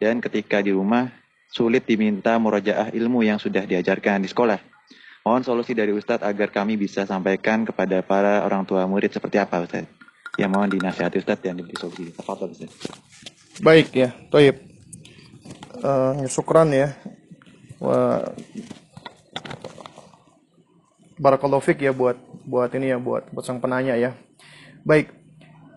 Dan 0.00 0.24
ketika 0.24 0.64
di 0.64 0.72
rumah 0.72 1.12
sulit 1.52 1.84
diminta 1.84 2.40
murojaah 2.40 2.88
ilmu 2.96 3.20
yang 3.20 3.36
sudah 3.36 3.68
diajarkan 3.68 4.24
di 4.24 4.32
sekolah. 4.32 4.56
Mohon 5.22 5.42
solusi 5.44 5.76
dari 5.76 5.92
Ustadz 5.92 6.24
agar 6.24 6.50
kami 6.50 6.74
bisa 6.80 7.04
sampaikan 7.04 7.62
kepada 7.68 8.02
para 8.02 8.42
orang 8.42 8.66
tua 8.66 8.88
murid 8.88 9.12
seperti 9.12 9.38
apa 9.38 9.62
Ustadz. 9.62 9.92
Ya 10.40 10.48
mohon 10.48 10.72
dinasihati 10.72 11.20
Ustadz 11.20 11.44
dan 11.44 11.60
diberi 11.60 11.76
solusi. 11.76 12.10
Tafadhol 12.10 12.56
Ustadz. 12.56 12.88
Baik 13.60 13.92
ya, 13.92 14.10
Toib. 14.32 14.56
Eh, 15.84 16.14
syukran 16.32 16.72
ya. 16.72 16.96
Wah, 17.78 18.34
Barakallahu 21.22 21.62
fiq 21.62 21.86
ya 21.86 21.94
buat 21.94 22.18
buat 22.42 22.72
ini 22.74 22.90
ya 22.90 22.98
buat 22.98 23.30
buat 23.30 23.46
sang 23.46 23.62
penanya 23.62 23.94
ya. 23.94 24.18
Baik. 24.82 25.21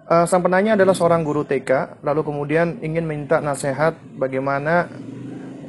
Eh, 0.06 0.26
sang 0.30 0.46
penanya 0.46 0.78
adalah 0.78 0.94
seorang 0.94 1.26
guru 1.26 1.42
TK, 1.50 1.98
lalu 2.06 2.22
kemudian 2.22 2.78
ingin 2.86 3.10
minta 3.10 3.42
nasihat 3.42 3.98
bagaimana 4.14 4.86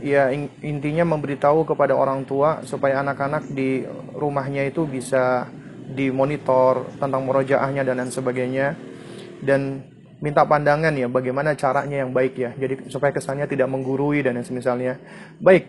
ya 0.05 0.29
in- 0.29 0.53
intinya 0.61 1.09
memberitahu 1.09 1.65
kepada 1.65 1.97
orang 1.97 2.29
tua 2.29 2.61
supaya 2.69 3.01
anak-anak 3.01 3.49
di 3.49 3.89
rumahnya 4.13 4.69
itu 4.69 4.85
bisa 4.85 5.49
dimonitor 5.89 6.85
tentang 7.01 7.25
murojaahnya 7.25 7.81
dan 7.81 7.97
lain 7.97 8.13
sebagainya 8.13 8.77
dan 9.41 9.89
minta 10.21 10.45
pandangan 10.45 10.93
ya 10.93 11.09
bagaimana 11.09 11.57
caranya 11.57 12.05
yang 12.05 12.13
baik 12.13 12.37
ya 12.37 12.53
jadi 12.61 12.93
supaya 12.93 13.17
kesannya 13.17 13.49
tidak 13.49 13.73
menggurui 13.73 14.21
dan 14.21 14.37
semisalnya. 14.45 15.01
Baik 15.41 15.65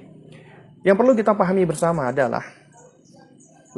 yang 0.84 1.00
perlu 1.00 1.16
kita 1.16 1.32
pahami 1.32 1.64
bersama 1.64 2.12
adalah 2.12 2.44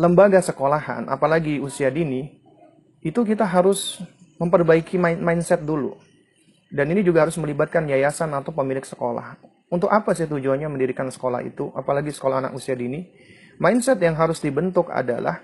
lembaga 0.01 0.41
sekolahan 0.41 1.05
apalagi 1.13 1.61
usia 1.61 1.93
dini 1.93 2.41
itu 3.05 3.21
kita 3.21 3.45
harus 3.45 4.01
memperbaiki 4.39 4.95
mind- 4.95 5.21
mindset 5.21 5.61
dulu 5.61 5.99
dan 6.71 6.87
ini 6.89 7.03
juga 7.03 7.27
harus 7.27 7.37
melibatkan 7.37 7.85
yayasan 7.85 8.31
atau 8.33 8.55
pemilik 8.55 8.83
sekolah 8.83 9.37
untuk 9.69 9.91
apa 9.91 10.15
sih 10.15 10.25
tujuannya 10.25 10.71
mendirikan 10.71 11.11
sekolah 11.11 11.43
itu 11.45 11.69
apalagi 11.75 12.09
sekolah 12.09 12.41
anak 12.47 12.53
usia 12.55 12.73
dini 12.73 13.05
mindset 13.59 13.99
yang 13.99 14.15
harus 14.15 14.39
dibentuk 14.39 14.89
adalah 14.89 15.43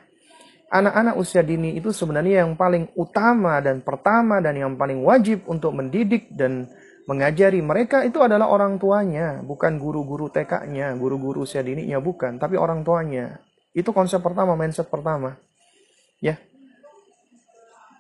anak-anak 0.72 1.16
usia 1.20 1.46
dini 1.46 1.78
itu 1.78 1.94
sebenarnya 1.94 2.42
yang 2.48 2.58
paling 2.58 2.90
utama 2.98 3.62
dan 3.62 3.86
pertama 3.86 4.42
dan 4.42 4.58
yang 4.58 4.74
paling 4.74 5.04
wajib 5.06 5.46
untuk 5.46 5.76
mendidik 5.78 6.32
dan 6.34 6.66
mengajari 7.06 7.62
mereka 7.62 8.02
itu 8.02 8.18
adalah 8.22 8.50
orang 8.50 8.82
tuanya, 8.82 9.46
bukan 9.46 9.78
guru-guru 9.78 10.30
TK-nya, 10.34 10.98
guru-guru 10.98 11.46
usia 11.46 11.62
dininya 11.62 12.02
bukan, 12.02 12.42
tapi 12.42 12.58
orang 12.58 12.82
tuanya. 12.82 13.40
Itu 13.78 13.94
konsep 13.94 14.26
pertama, 14.26 14.58
mindset 14.58 14.90
pertama. 14.90 15.38
Ya. 16.18 16.42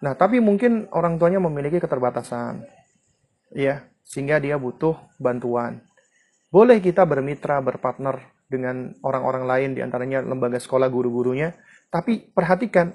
Nah, 0.03 0.13
tapi 0.17 0.43
mungkin 0.43 0.91
orang 0.91 1.15
tuanya 1.15 1.39
memiliki 1.39 1.79
keterbatasan. 1.79 2.65
Ya, 3.55 3.87
sehingga 4.03 4.41
dia 4.41 4.59
butuh 4.59 4.99
bantuan. 5.21 5.83
Boleh 6.51 6.79
kita 6.79 7.03
bermitra, 7.07 7.59
berpartner 7.63 8.19
dengan 8.45 8.93
orang-orang 9.01 9.43
lain 9.47 9.69
di 9.75 9.81
antaranya 9.81 10.21
lembaga 10.21 10.59
sekolah 10.59 10.87
guru-gurunya, 10.91 11.55
tapi 11.89 12.21
perhatikan 12.31 12.93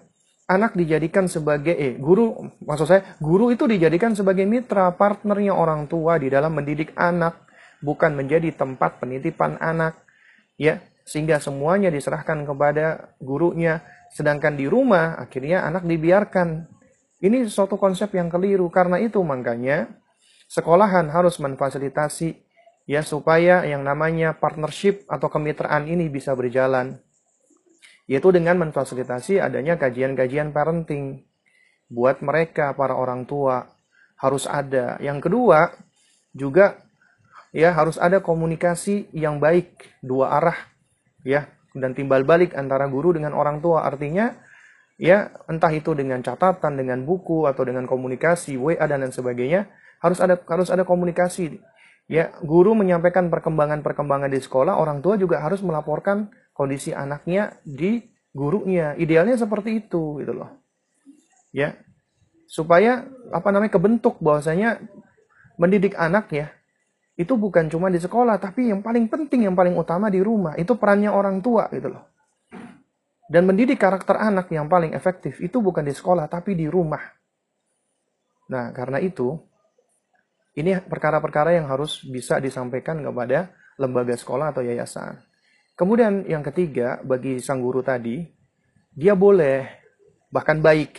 anak 0.51 0.75
dijadikan 0.75 1.31
sebagai 1.31 1.79
eh 1.79 1.95
guru 1.95 2.35
maksud 2.67 2.87
saya 2.91 3.15
guru 3.23 3.55
itu 3.55 3.71
dijadikan 3.71 4.19
sebagai 4.19 4.43
mitra 4.51 4.91
partnernya 4.99 5.55
orang 5.55 5.87
tua 5.87 6.19
di 6.19 6.27
dalam 6.27 6.59
mendidik 6.59 6.91
anak 6.99 7.47
bukan 7.79 8.19
menjadi 8.19 8.51
tempat 8.59 8.99
penitipan 8.99 9.55
anak 9.63 10.03
ya 10.59 10.83
sehingga 11.07 11.39
semuanya 11.39 11.87
diserahkan 11.95 12.43
kepada 12.43 13.15
gurunya 13.23 13.79
sedangkan 14.11 14.59
di 14.59 14.67
rumah 14.67 15.23
akhirnya 15.23 15.63
anak 15.63 15.87
dibiarkan 15.87 16.67
ini 17.21 17.45
suatu 17.47 17.77
konsep 17.77 18.17
yang 18.17 18.33
keliru. 18.33 18.73
Karena 18.73 18.97
itu 18.97 19.21
makanya 19.21 19.93
sekolahan 20.49 21.13
harus 21.13 21.37
memfasilitasi 21.37 22.41
ya 22.89 23.05
supaya 23.05 23.63
yang 23.69 23.85
namanya 23.85 24.35
partnership 24.35 25.05
atau 25.07 25.29
kemitraan 25.29 25.85
ini 25.85 26.09
bisa 26.09 26.33
berjalan. 26.33 26.97
Yaitu 28.11 28.35
dengan 28.35 28.59
memfasilitasi 28.59 29.39
adanya 29.39 29.79
kajian-kajian 29.79 30.51
parenting 30.51 31.23
buat 31.87 32.25
mereka 32.25 32.73
para 32.73 32.97
orang 32.97 33.29
tua. 33.29 33.69
Harus 34.17 34.49
ada. 34.49 34.97
Yang 35.01 35.29
kedua 35.29 35.77
juga 36.33 36.81
ya 37.53 37.73
harus 37.77 38.01
ada 38.01 38.25
komunikasi 38.25 39.13
yang 39.13 39.39
baik. 39.39 40.01
Dua 40.01 40.33
arah 40.41 40.57
ya 41.21 41.53
dan 41.77 41.95
timbal 41.95 42.25
balik 42.25 42.57
antara 42.57 42.89
guru 42.89 43.15
dengan 43.15 43.37
orang 43.37 43.61
tua. 43.61 43.85
Artinya 43.85 44.35
ya 45.01 45.33
entah 45.49 45.73
itu 45.73 45.97
dengan 45.97 46.21
catatan 46.21 46.77
dengan 46.77 47.09
buku 47.09 47.49
atau 47.49 47.65
dengan 47.65 47.89
komunikasi 47.89 48.61
WA 48.61 48.85
dan 48.85 49.01
lain 49.01 49.17
sebagainya 49.17 49.73
harus 50.05 50.21
ada 50.21 50.37
harus 50.37 50.69
ada 50.69 50.85
komunikasi. 50.85 51.57
Ya 52.11 52.37
guru 52.45 52.77
menyampaikan 52.77 53.33
perkembangan-perkembangan 53.33 54.29
di 54.29 54.43
sekolah 54.43 54.77
orang 54.77 55.01
tua 55.01 55.17
juga 55.17 55.41
harus 55.41 55.65
melaporkan 55.65 56.29
kondisi 56.53 56.93
anaknya 56.93 57.57
di 57.65 58.05
gurunya. 58.37 58.93
Idealnya 59.01 59.41
seperti 59.41 59.81
itu 59.81 60.21
gitu 60.21 60.37
loh. 60.37 60.61
Ya 61.55 61.81
supaya 62.51 63.09
apa 63.33 63.49
namanya 63.55 63.73
kebentuk 63.73 64.21
bahwasanya 64.21 64.83
mendidik 65.55 65.95
anak 65.95 66.29
ya 66.35 66.51
itu 67.15 67.39
bukan 67.39 67.71
cuma 67.71 67.93
di 67.95 68.03
sekolah 68.03 68.43
tapi 68.43 68.75
yang 68.75 68.83
paling 68.83 69.07
penting 69.07 69.47
yang 69.47 69.55
paling 69.55 69.79
utama 69.79 70.11
di 70.11 70.19
rumah 70.19 70.59
itu 70.59 70.75
perannya 70.75 71.15
orang 71.15 71.39
tua 71.39 71.71
gitu 71.71 71.95
loh 71.95 72.11
dan 73.31 73.47
mendidik 73.47 73.79
karakter 73.79 74.19
anak 74.19 74.51
yang 74.51 74.67
paling 74.67 74.91
efektif 74.91 75.39
itu 75.39 75.63
bukan 75.63 75.87
di 75.87 75.95
sekolah 75.95 76.27
tapi 76.27 76.59
di 76.59 76.67
rumah. 76.67 76.99
Nah 78.51 78.75
karena 78.75 78.99
itu 78.99 79.39
ini 80.59 80.75
perkara-perkara 80.83 81.55
yang 81.55 81.71
harus 81.71 82.03
bisa 82.03 82.43
disampaikan 82.43 82.99
kepada 82.99 83.55
lembaga 83.79 84.19
sekolah 84.19 84.51
atau 84.51 84.67
yayasan. 84.67 85.23
Kemudian 85.79 86.27
yang 86.27 86.43
ketiga 86.43 86.99
bagi 87.07 87.39
sang 87.39 87.63
guru 87.63 87.87
tadi 87.87 88.27
dia 88.91 89.15
boleh 89.15 89.63
bahkan 90.35 90.59
baik 90.59 90.99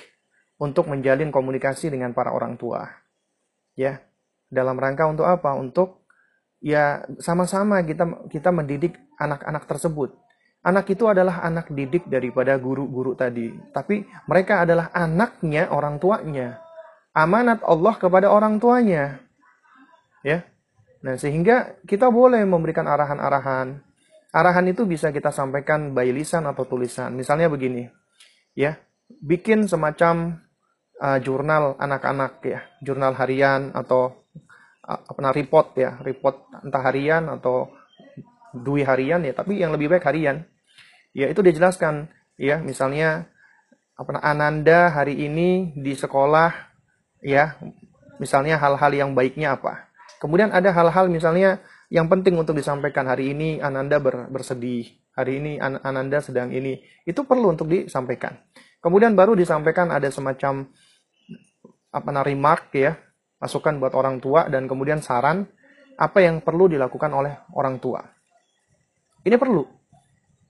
untuk 0.56 0.88
menjalin 0.88 1.36
komunikasi 1.36 1.92
dengan 1.92 2.16
para 2.16 2.32
orang 2.32 2.56
tua. 2.56 2.88
Ya 3.76 4.08
dalam 4.48 4.80
rangka 4.80 5.04
untuk 5.12 5.28
apa? 5.28 5.52
Untuk 5.60 6.08
ya 6.64 7.04
sama-sama 7.20 7.84
kita 7.84 8.32
kita 8.32 8.56
mendidik 8.56 8.96
anak-anak 9.20 9.68
tersebut 9.68 10.21
anak 10.62 10.86
itu 10.94 11.10
adalah 11.10 11.42
anak 11.42 11.74
didik 11.74 12.06
daripada 12.08 12.58
guru-guru 12.58 13.18
tadi. 13.18 13.52
Tapi 13.74 14.06
mereka 14.30 14.66
adalah 14.66 14.90
anaknya 14.94 15.70
orang 15.74 15.98
tuanya. 15.98 16.62
Amanat 17.12 17.60
Allah 17.68 17.96
kepada 18.00 18.32
orang 18.32 18.62
tuanya. 18.62 19.20
Ya. 20.24 20.48
Nah 21.02 21.18
sehingga 21.18 21.82
kita 21.84 22.08
boleh 22.08 22.46
memberikan 22.46 22.88
arahan-arahan. 22.88 23.82
Arahan 24.32 24.66
itu 24.72 24.88
bisa 24.88 25.12
kita 25.12 25.34
sampaikan 25.34 25.92
by 25.92 26.08
lisan 26.14 26.48
atau 26.48 26.64
tulisan. 26.64 27.12
Misalnya 27.12 27.52
begini. 27.52 27.90
Ya 28.56 28.80
bikin 29.20 29.68
semacam 29.68 30.40
uh, 31.02 31.20
jurnal 31.20 31.76
anak-anak 31.76 32.40
ya. 32.46 32.60
Jurnal 32.80 33.18
harian 33.20 33.76
atau 33.76 34.24
uh, 34.88 35.34
report 35.36 35.76
ya. 35.76 36.00
Report 36.00 36.48
entah 36.64 36.84
harian 36.86 37.28
atau 37.28 37.68
dui 38.56 38.84
harian 38.84 39.24
ya 39.24 39.32
tapi 39.32 39.60
yang 39.60 39.72
lebih 39.72 39.92
baik 39.92 40.06
harian. 40.08 40.44
Ya 41.12 41.28
itu 41.28 41.44
dijelaskan 41.44 42.12
ya. 42.40 42.60
Misalnya 42.60 43.28
apa 43.96 44.20
Ananda 44.24 44.92
hari 44.92 45.16
ini 45.16 45.76
di 45.76 45.96
sekolah 45.96 46.52
ya. 47.24 47.60
Misalnya 48.20 48.62
hal-hal 48.62 48.92
yang 48.94 49.12
baiknya 49.18 49.58
apa. 49.58 49.90
Kemudian 50.22 50.54
ada 50.54 50.70
hal-hal 50.70 51.10
misalnya 51.10 51.64
yang 51.90 52.06
penting 52.08 52.38
untuk 52.38 52.54
disampaikan. 52.54 53.10
Hari 53.10 53.34
ini 53.34 53.58
Ananda 53.60 53.98
ber- 53.98 54.30
bersedih 54.30 54.88
hari 55.18 55.42
ini 55.42 55.58
An- 55.58 55.82
Ananda 55.82 56.22
sedang 56.22 56.54
ini. 56.54 56.80
Itu 57.04 57.26
perlu 57.26 57.52
untuk 57.52 57.68
disampaikan. 57.68 58.38
Kemudian 58.80 59.18
baru 59.18 59.34
disampaikan 59.34 59.90
ada 59.90 60.08
semacam 60.14 60.70
apa 61.92 62.10
namanya 62.14 62.30
remark 62.30 62.72
ya. 62.78 62.94
Masukan 63.42 63.82
buat 63.82 63.98
orang 63.98 64.22
tua 64.22 64.46
dan 64.54 64.70
kemudian 64.70 65.02
saran 65.02 65.50
apa 65.98 66.22
yang 66.22 66.46
perlu 66.46 66.70
dilakukan 66.70 67.10
oleh 67.10 67.34
orang 67.58 67.82
tua 67.82 68.21
ini 69.26 69.36
perlu. 69.38 69.64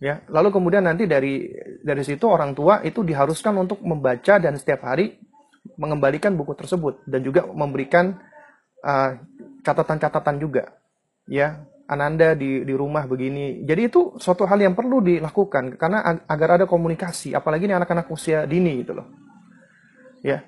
Ya 0.01 0.25
lalu 0.33 0.49
kemudian 0.49 0.81
nanti 0.81 1.05
dari 1.05 1.45
dari 1.85 2.01
situ 2.01 2.25
orang 2.25 2.57
tua 2.57 2.81
itu 2.81 3.05
diharuskan 3.05 3.53
untuk 3.61 3.85
membaca 3.85 4.41
dan 4.41 4.57
setiap 4.57 4.81
hari 4.89 5.21
mengembalikan 5.77 6.33
buku 6.33 6.57
tersebut 6.57 7.05
dan 7.05 7.21
juga 7.21 7.45
memberikan 7.45 8.17
uh, 8.81 9.11
catatan-catatan 9.61 10.41
juga. 10.41 10.73
Ya 11.29 11.69
Ananda 11.85 12.33
di 12.33 12.65
di 12.65 12.73
rumah 12.73 13.05
begini. 13.05 13.61
Jadi 13.61 13.81
itu 13.91 14.15
suatu 14.17 14.47
hal 14.49 14.57
yang 14.63 14.73
perlu 14.73 15.05
dilakukan 15.05 15.77
karena 15.77 16.01
ag- 16.01 16.25
agar 16.25 16.49
ada 16.57 16.65
komunikasi 16.65 17.37
apalagi 17.37 17.69
ini 17.69 17.77
anak-anak 17.77 18.09
usia 18.09 18.49
dini 18.49 18.81
gitu 18.81 18.97
loh. 18.97 19.05
Ya. 20.25 20.41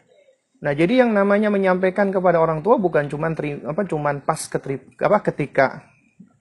Nah 0.63 0.71
jadi 0.71 1.03
yang 1.03 1.11
namanya 1.11 1.51
menyampaikan 1.51 2.09
kepada 2.09 2.39
orang 2.39 2.63
tua 2.63 2.79
bukan 2.79 3.05
teri, 3.35 3.59
apa 3.59 3.83
cuman 3.83 4.23
pas 4.23 4.39
keteri, 4.47 4.79
apa 4.97 5.19
ketika 5.19 5.92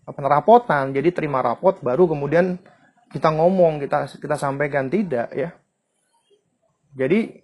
apa 0.03 0.19
rapotan 0.27 0.91
jadi 0.91 1.15
terima 1.15 1.39
rapot 1.41 1.79
baru 1.79 2.11
kemudian 2.11 2.59
kita 3.13 3.31
ngomong 3.31 3.83
kita 3.83 4.09
kita 4.19 4.35
sampaikan 4.35 4.91
tidak 4.91 5.31
ya 5.31 5.55
jadi 6.93 7.43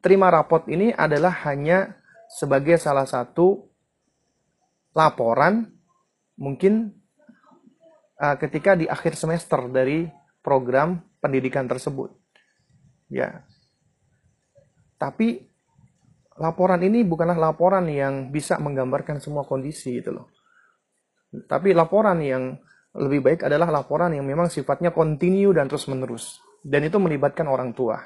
terima 0.00 0.30
rapot 0.32 0.64
ini 0.70 0.94
adalah 0.94 1.34
hanya 1.44 1.98
sebagai 2.30 2.78
salah 2.78 3.04
satu 3.04 3.66
laporan 4.96 5.68
mungkin 6.40 6.94
uh, 8.20 8.36
ketika 8.40 8.76
di 8.76 8.88
akhir 8.88 9.16
semester 9.16 9.68
dari 9.68 10.08
program 10.40 11.00
pendidikan 11.20 11.68
tersebut. 11.68 12.14
Ya. 13.12 13.44
Tapi 14.96 15.44
laporan 16.40 16.80
ini 16.80 17.04
bukanlah 17.04 17.36
laporan 17.36 17.84
yang 17.90 18.32
bisa 18.32 18.56
menggambarkan 18.56 19.20
semua 19.20 19.44
kondisi 19.44 20.00
gitu 20.00 20.16
loh. 20.16 20.26
Tapi 21.44 21.76
laporan 21.76 22.16
yang 22.24 22.56
lebih 22.96 23.20
baik 23.20 23.40
adalah 23.44 23.68
laporan 23.68 24.16
yang 24.16 24.24
memang 24.24 24.48
sifatnya 24.48 24.88
kontinu 24.88 25.52
dan 25.52 25.68
terus 25.68 25.84
menerus. 25.92 26.40
Dan 26.64 26.88
itu 26.88 26.96
melibatkan 26.96 27.44
orang 27.44 27.76
tua. 27.76 28.00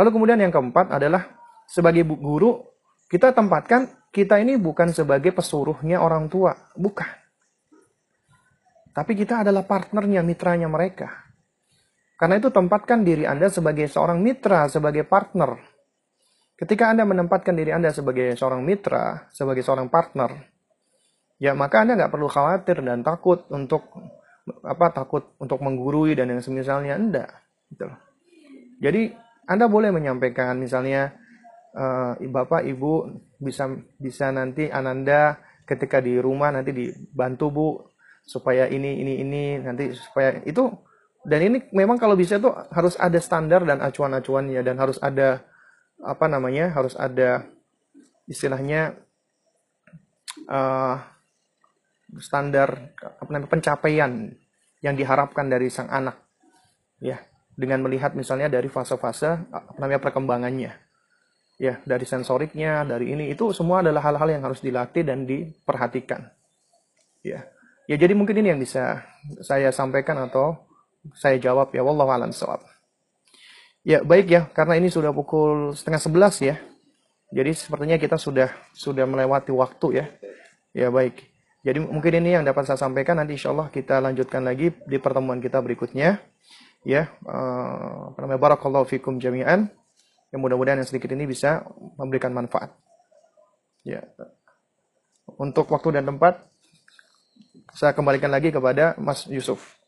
Lalu 0.00 0.08
kemudian 0.16 0.40
yang 0.40 0.48
keempat 0.48 0.96
adalah 0.96 1.28
sebagai 1.68 2.08
guru 2.08 2.56
kita 3.10 3.36
tempatkan 3.36 4.08
kita 4.10 4.38
ini 4.40 4.56
bukan 4.56 4.90
sebagai 4.90 5.30
pesuruhnya 5.34 6.02
orang 6.02 6.26
tua, 6.30 6.54
bukan. 6.74 7.10
Tapi 8.90 9.12
kita 9.14 9.46
adalah 9.46 9.62
partnernya, 9.66 10.22
mitranya 10.26 10.66
mereka. 10.66 11.30
Karena 12.18 12.36
itu 12.36 12.50
tempatkan 12.50 13.06
diri 13.06 13.24
Anda 13.24 13.48
sebagai 13.48 13.86
seorang 13.86 14.18
mitra, 14.18 14.66
sebagai 14.66 15.06
partner. 15.06 15.56
Ketika 16.58 16.90
Anda 16.92 17.06
menempatkan 17.06 17.54
diri 17.56 17.72
Anda 17.72 17.94
sebagai 17.94 18.34
seorang 18.36 18.60
mitra, 18.60 19.30
sebagai 19.32 19.62
seorang 19.64 19.88
partner, 19.88 20.49
ya 21.40 21.56
maka 21.56 21.82
Anda 21.82 21.96
nggak 21.96 22.12
perlu 22.12 22.28
khawatir 22.28 22.84
dan 22.84 23.00
takut 23.00 23.48
untuk 23.48 23.88
apa 24.60 24.92
takut 24.92 25.32
untuk 25.40 25.64
menggurui 25.64 26.12
dan 26.12 26.28
yang 26.28 26.44
semisalnya 26.44 27.00
enggak 27.00 27.30
gitu. 27.72 27.88
Jadi 28.80 29.16
Anda 29.48 29.66
boleh 29.66 29.90
menyampaikan 29.90 30.60
misalnya 30.60 31.16
uh, 31.74 32.14
bapak 32.20 32.68
ibu 32.68 33.08
bisa 33.40 33.72
bisa 33.96 34.28
nanti 34.30 34.68
Ananda 34.68 35.40
ketika 35.64 36.02
di 36.02 36.20
rumah 36.20 36.52
nanti 36.52 36.76
dibantu 36.76 37.46
bu 37.48 37.68
supaya 38.26 38.68
ini 38.68 39.00
ini 39.00 39.12
ini 39.24 39.42
nanti 39.58 39.96
supaya 39.96 40.42
itu 40.44 40.68
dan 41.24 41.40
ini 41.40 41.68
memang 41.72 42.00
kalau 42.00 42.16
bisa 42.16 42.40
tuh 42.40 42.52
harus 42.72 42.96
ada 42.96 43.20
standar 43.20 43.64
dan 43.64 43.80
acuan-acuannya 43.84 44.60
dan 44.64 44.76
harus 44.80 44.96
ada 45.00 45.44
apa 46.00 46.26
namanya 46.32 46.72
harus 46.72 46.96
ada 46.96 47.44
istilahnya 48.24 48.96
uh, 50.48 50.96
standar 52.18 52.96
apa 52.98 53.28
namanya 53.30 53.50
pencapaian 53.50 54.34
yang 54.82 54.94
diharapkan 54.98 55.46
dari 55.46 55.70
sang 55.70 55.86
anak. 55.86 56.18
Ya 56.98 57.22
dengan 57.54 57.84
melihat 57.84 58.16
misalnya 58.16 58.48
dari 58.48 58.66
fase-fase 58.66 59.46
apa 59.52 59.78
namanya 59.78 60.02
perkembangannya. 60.02 60.72
Ya 61.60 61.78
dari 61.84 62.08
sensoriknya 62.08 62.82
dari 62.88 63.12
ini 63.12 63.30
itu 63.30 63.52
semua 63.52 63.84
adalah 63.84 64.00
hal-hal 64.02 64.40
yang 64.40 64.42
harus 64.42 64.58
dilatih 64.64 65.06
dan 65.06 65.28
diperhatikan. 65.28 66.26
Ya 67.22 67.46
ya 67.86 67.96
jadi 68.00 68.16
mungkin 68.16 68.40
ini 68.40 68.56
yang 68.56 68.60
bisa 68.60 69.04
saya 69.44 69.70
sampaikan 69.70 70.18
atau 70.26 70.56
saya 71.14 71.38
jawab. 71.38 71.70
Ya 71.76 71.84
wallahu 71.84 72.10
alam 72.10 72.32
sawab 72.34 72.64
ya 73.80 74.04
baik 74.04 74.26
ya 74.28 74.42
karena 74.52 74.76
ini 74.76 74.92
sudah 74.92 75.12
pukul 75.12 75.72
setengah 75.76 76.00
sebelas 76.00 76.36
ya. 76.40 76.56
Jadi 77.30 77.54
sepertinya 77.54 77.94
kita 77.94 78.18
sudah 78.18 78.50
sudah 78.74 79.06
melewati 79.06 79.54
waktu 79.54 80.02
ya. 80.02 80.06
Ya 80.74 80.88
baik 80.90 81.29
jadi 81.60 81.78
mungkin 81.80 82.24
ini 82.24 82.40
yang 82.40 82.44
dapat 82.44 82.64
saya 82.68 82.80
sampaikan 82.80 83.20
nanti 83.20 83.36
insya 83.36 83.52
Allah 83.52 83.68
kita 83.68 84.00
lanjutkan 84.00 84.44
lagi 84.44 84.72
di 84.88 84.96
pertemuan 84.96 85.40
kita 85.44 85.60
berikutnya 85.60 86.20
ya 86.84 87.12
uh, 87.28 88.12
apa 88.12 88.18
namanya 88.24 88.40
barakallahu 88.40 88.88
fikum 88.88 89.20
jami'an 89.20 89.68
yang 90.30 90.40
mudah-mudahan 90.40 90.78
yang 90.82 90.88
sedikit 90.88 91.10
ini 91.10 91.26
bisa 91.26 91.66
memberikan 91.98 92.30
manfaat. 92.30 92.70
Ya. 93.82 94.06
Untuk 95.38 95.70
waktu 95.70 95.98
dan 95.98 96.06
tempat 96.06 96.38
saya 97.74 97.94
kembalikan 97.94 98.30
lagi 98.30 98.54
kepada 98.54 98.94
Mas 98.98 99.26
Yusuf. 99.26 99.78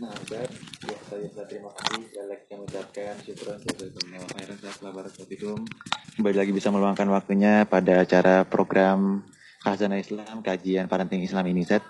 Nah, 0.00 0.16
Ustaz, 0.16 0.48
ya 0.88 0.96
saya 1.12 1.44
terima 1.44 1.68
kasih. 1.76 2.08
Saya 2.08 2.32
lagi 2.32 2.48
mengucapkan 2.56 3.20
syukur 3.20 3.52
Kembali 6.16 6.36
lagi 6.40 6.52
bisa 6.56 6.72
meluangkan 6.72 7.04
waktunya 7.12 7.68
pada 7.68 8.00
acara 8.00 8.48
program 8.48 9.20
Khazanah 9.60 10.00
Islam, 10.00 10.40
kajian 10.40 10.88
parenting 10.88 11.20
Islam 11.20 11.44
ini, 11.52 11.68
Ustaz. 11.68 11.84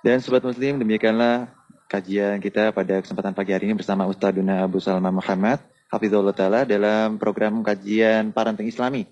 Dan 0.00 0.24
Sobat 0.24 0.40
Muslim, 0.40 0.80
demikianlah 0.80 1.52
kajian 1.92 2.40
kita 2.40 2.72
pada 2.72 3.04
kesempatan 3.04 3.36
pagi 3.36 3.52
hari 3.52 3.68
ini 3.68 3.76
bersama 3.76 4.08
Ustaduna 4.08 4.64
Abu 4.64 4.80
Salma 4.80 5.12
Muhammad 5.12 5.60
Hafizullah 5.92 6.32
Ta'ala 6.32 6.64
dalam 6.64 7.20
program 7.20 7.60
kajian 7.60 8.32
parenting 8.32 8.72
islami. 8.72 9.04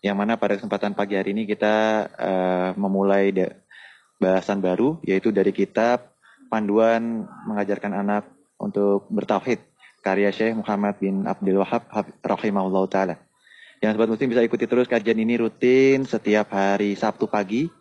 Yang 0.00 0.16
mana 0.16 0.40
pada 0.40 0.56
kesempatan 0.56 0.96
pagi 0.96 1.20
hari 1.20 1.36
ini 1.36 1.44
kita 1.44 2.08
uh, 2.16 2.70
memulai 2.80 3.28
bahasan 4.16 4.64
baru 4.64 4.96
yaitu 5.04 5.28
dari 5.28 5.52
kitab 5.52 6.11
panduan 6.52 7.24
mengajarkan 7.48 7.96
anak 7.96 8.28
untuk 8.60 9.08
bertauhid 9.08 9.64
karya 10.04 10.28
Syekh 10.28 10.60
Muhammad 10.60 11.00
bin 11.00 11.24
Abdul 11.24 11.64
Wahab 11.64 11.88
rahimahullah 12.20 12.84
taala. 12.92 13.16
Yang 13.80 13.96
sobat 13.96 14.08
muslim 14.12 14.28
bisa 14.36 14.44
ikuti 14.44 14.68
terus 14.68 14.84
kajian 14.84 15.16
ini 15.16 15.40
rutin 15.40 16.04
setiap 16.04 16.52
hari 16.52 16.92
Sabtu 16.92 17.24
pagi 17.24 17.72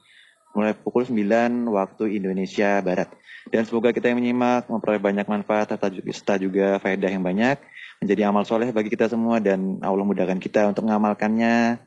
mulai 0.55 0.71
pukul 0.71 1.03
9 1.03 1.19
waktu 1.67 2.15
Indonesia 2.15 2.79
Barat. 2.79 3.11
Dan 3.51 3.67
semoga 3.67 3.91
kita 3.91 4.07
yang 4.07 4.23
menyimak 4.23 4.71
memperoleh 4.71 5.03
banyak 5.03 5.27
manfaat 5.27 5.75
serta 5.75 6.39
juga 6.39 6.79
faedah 6.79 7.11
yang 7.11 7.25
banyak 7.25 7.59
menjadi 8.01 8.31
amal 8.31 8.47
soleh 8.47 8.71
bagi 8.73 8.89
kita 8.89 9.11
semua 9.11 9.37
dan 9.37 9.77
Allah 9.83 10.05
mudahkan 10.05 10.41
kita 10.41 10.65
untuk 10.69 10.89
mengamalkannya 10.89 11.77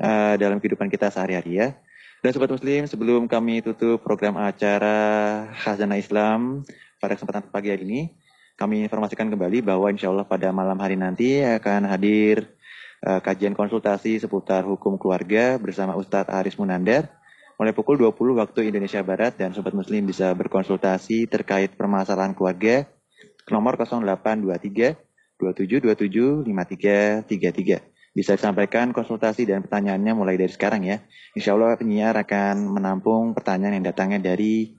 uh, 0.00 0.34
dalam 0.40 0.56
kehidupan 0.62 0.88
kita 0.88 1.12
sehari-hari 1.12 1.60
ya. 1.60 1.68
Dan 2.20 2.36
sobat 2.36 2.52
muslim, 2.52 2.84
sebelum 2.84 3.24
kami 3.24 3.64
tutup 3.64 4.04
program 4.04 4.36
acara 4.36 5.48
Khazanah 5.56 5.96
Islam 5.96 6.60
pada 7.00 7.16
kesempatan 7.16 7.48
pagi 7.48 7.72
hari 7.72 7.88
ini, 7.88 8.12
kami 8.60 8.84
informasikan 8.84 9.32
kembali 9.32 9.64
bahwa 9.64 9.88
insya 9.88 10.12
Allah 10.12 10.28
pada 10.28 10.52
malam 10.52 10.76
hari 10.76 11.00
nanti 11.00 11.40
akan 11.40 11.88
hadir 11.88 12.52
uh, 13.08 13.24
kajian 13.24 13.56
konsultasi 13.56 14.20
seputar 14.20 14.68
hukum 14.68 15.00
keluarga 15.00 15.56
bersama 15.56 15.96
Ustadz 15.96 16.28
Aris 16.28 16.60
Munandar 16.60 17.08
mulai 17.56 17.72
pukul 17.72 17.96
20 17.96 18.36
waktu 18.36 18.68
Indonesia 18.68 19.00
Barat 19.00 19.40
dan 19.40 19.56
Sobat 19.56 19.72
Muslim 19.72 20.04
bisa 20.04 20.28
berkonsultasi 20.36 21.24
terkait 21.24 21.72
permasalahan 21.72 22.36
keluarga 22.36 22.84
ke 23.48 23.48
nomor 23.48 23.80
0823 23.80 24.92
2727 25.40 26.44
5333. 26.44 27.99
Bisa 28.10 28.34
disampaikan 28.34 28.90
konsultasi 28.90 29.46
dan 29.46 29.62
pertanyaannya 29.62 30.12
mulai 30.18 30.34
dari 30.34 30.50
sekarang 30.50 30.82
ya. 30.82 30.98
Insya 31.38 31.54
Allah 31.54 31.78
penyiar 31.78 32.18
akan 32.18 32.66
menampung 32.74 33.30
pertanyaan 33.38 33.78
yang 33.78 33.86
datangnya 33.86 34.18
dari 34.18 34.74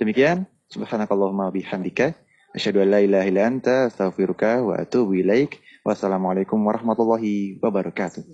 demikian. 0.00 0.48
Subhanakallahumma 0.72 1.52
bihamdika. 1.52 2.16
Asyhadu 2.56 2.80
an 2.80 2.88
la 2.96 3.00
ilaha 3.04 3.28
anta 3.44 3.92
astaghfiruka 3.92 4.64
wa 4.64 4.80
atubu 4.80 5.20
ilaik. 5.20 5.60
Wassalamualaikum 5.84 6.56
warahmatullahi 6.64 7.60
wabarakatuh. 7.60 8.24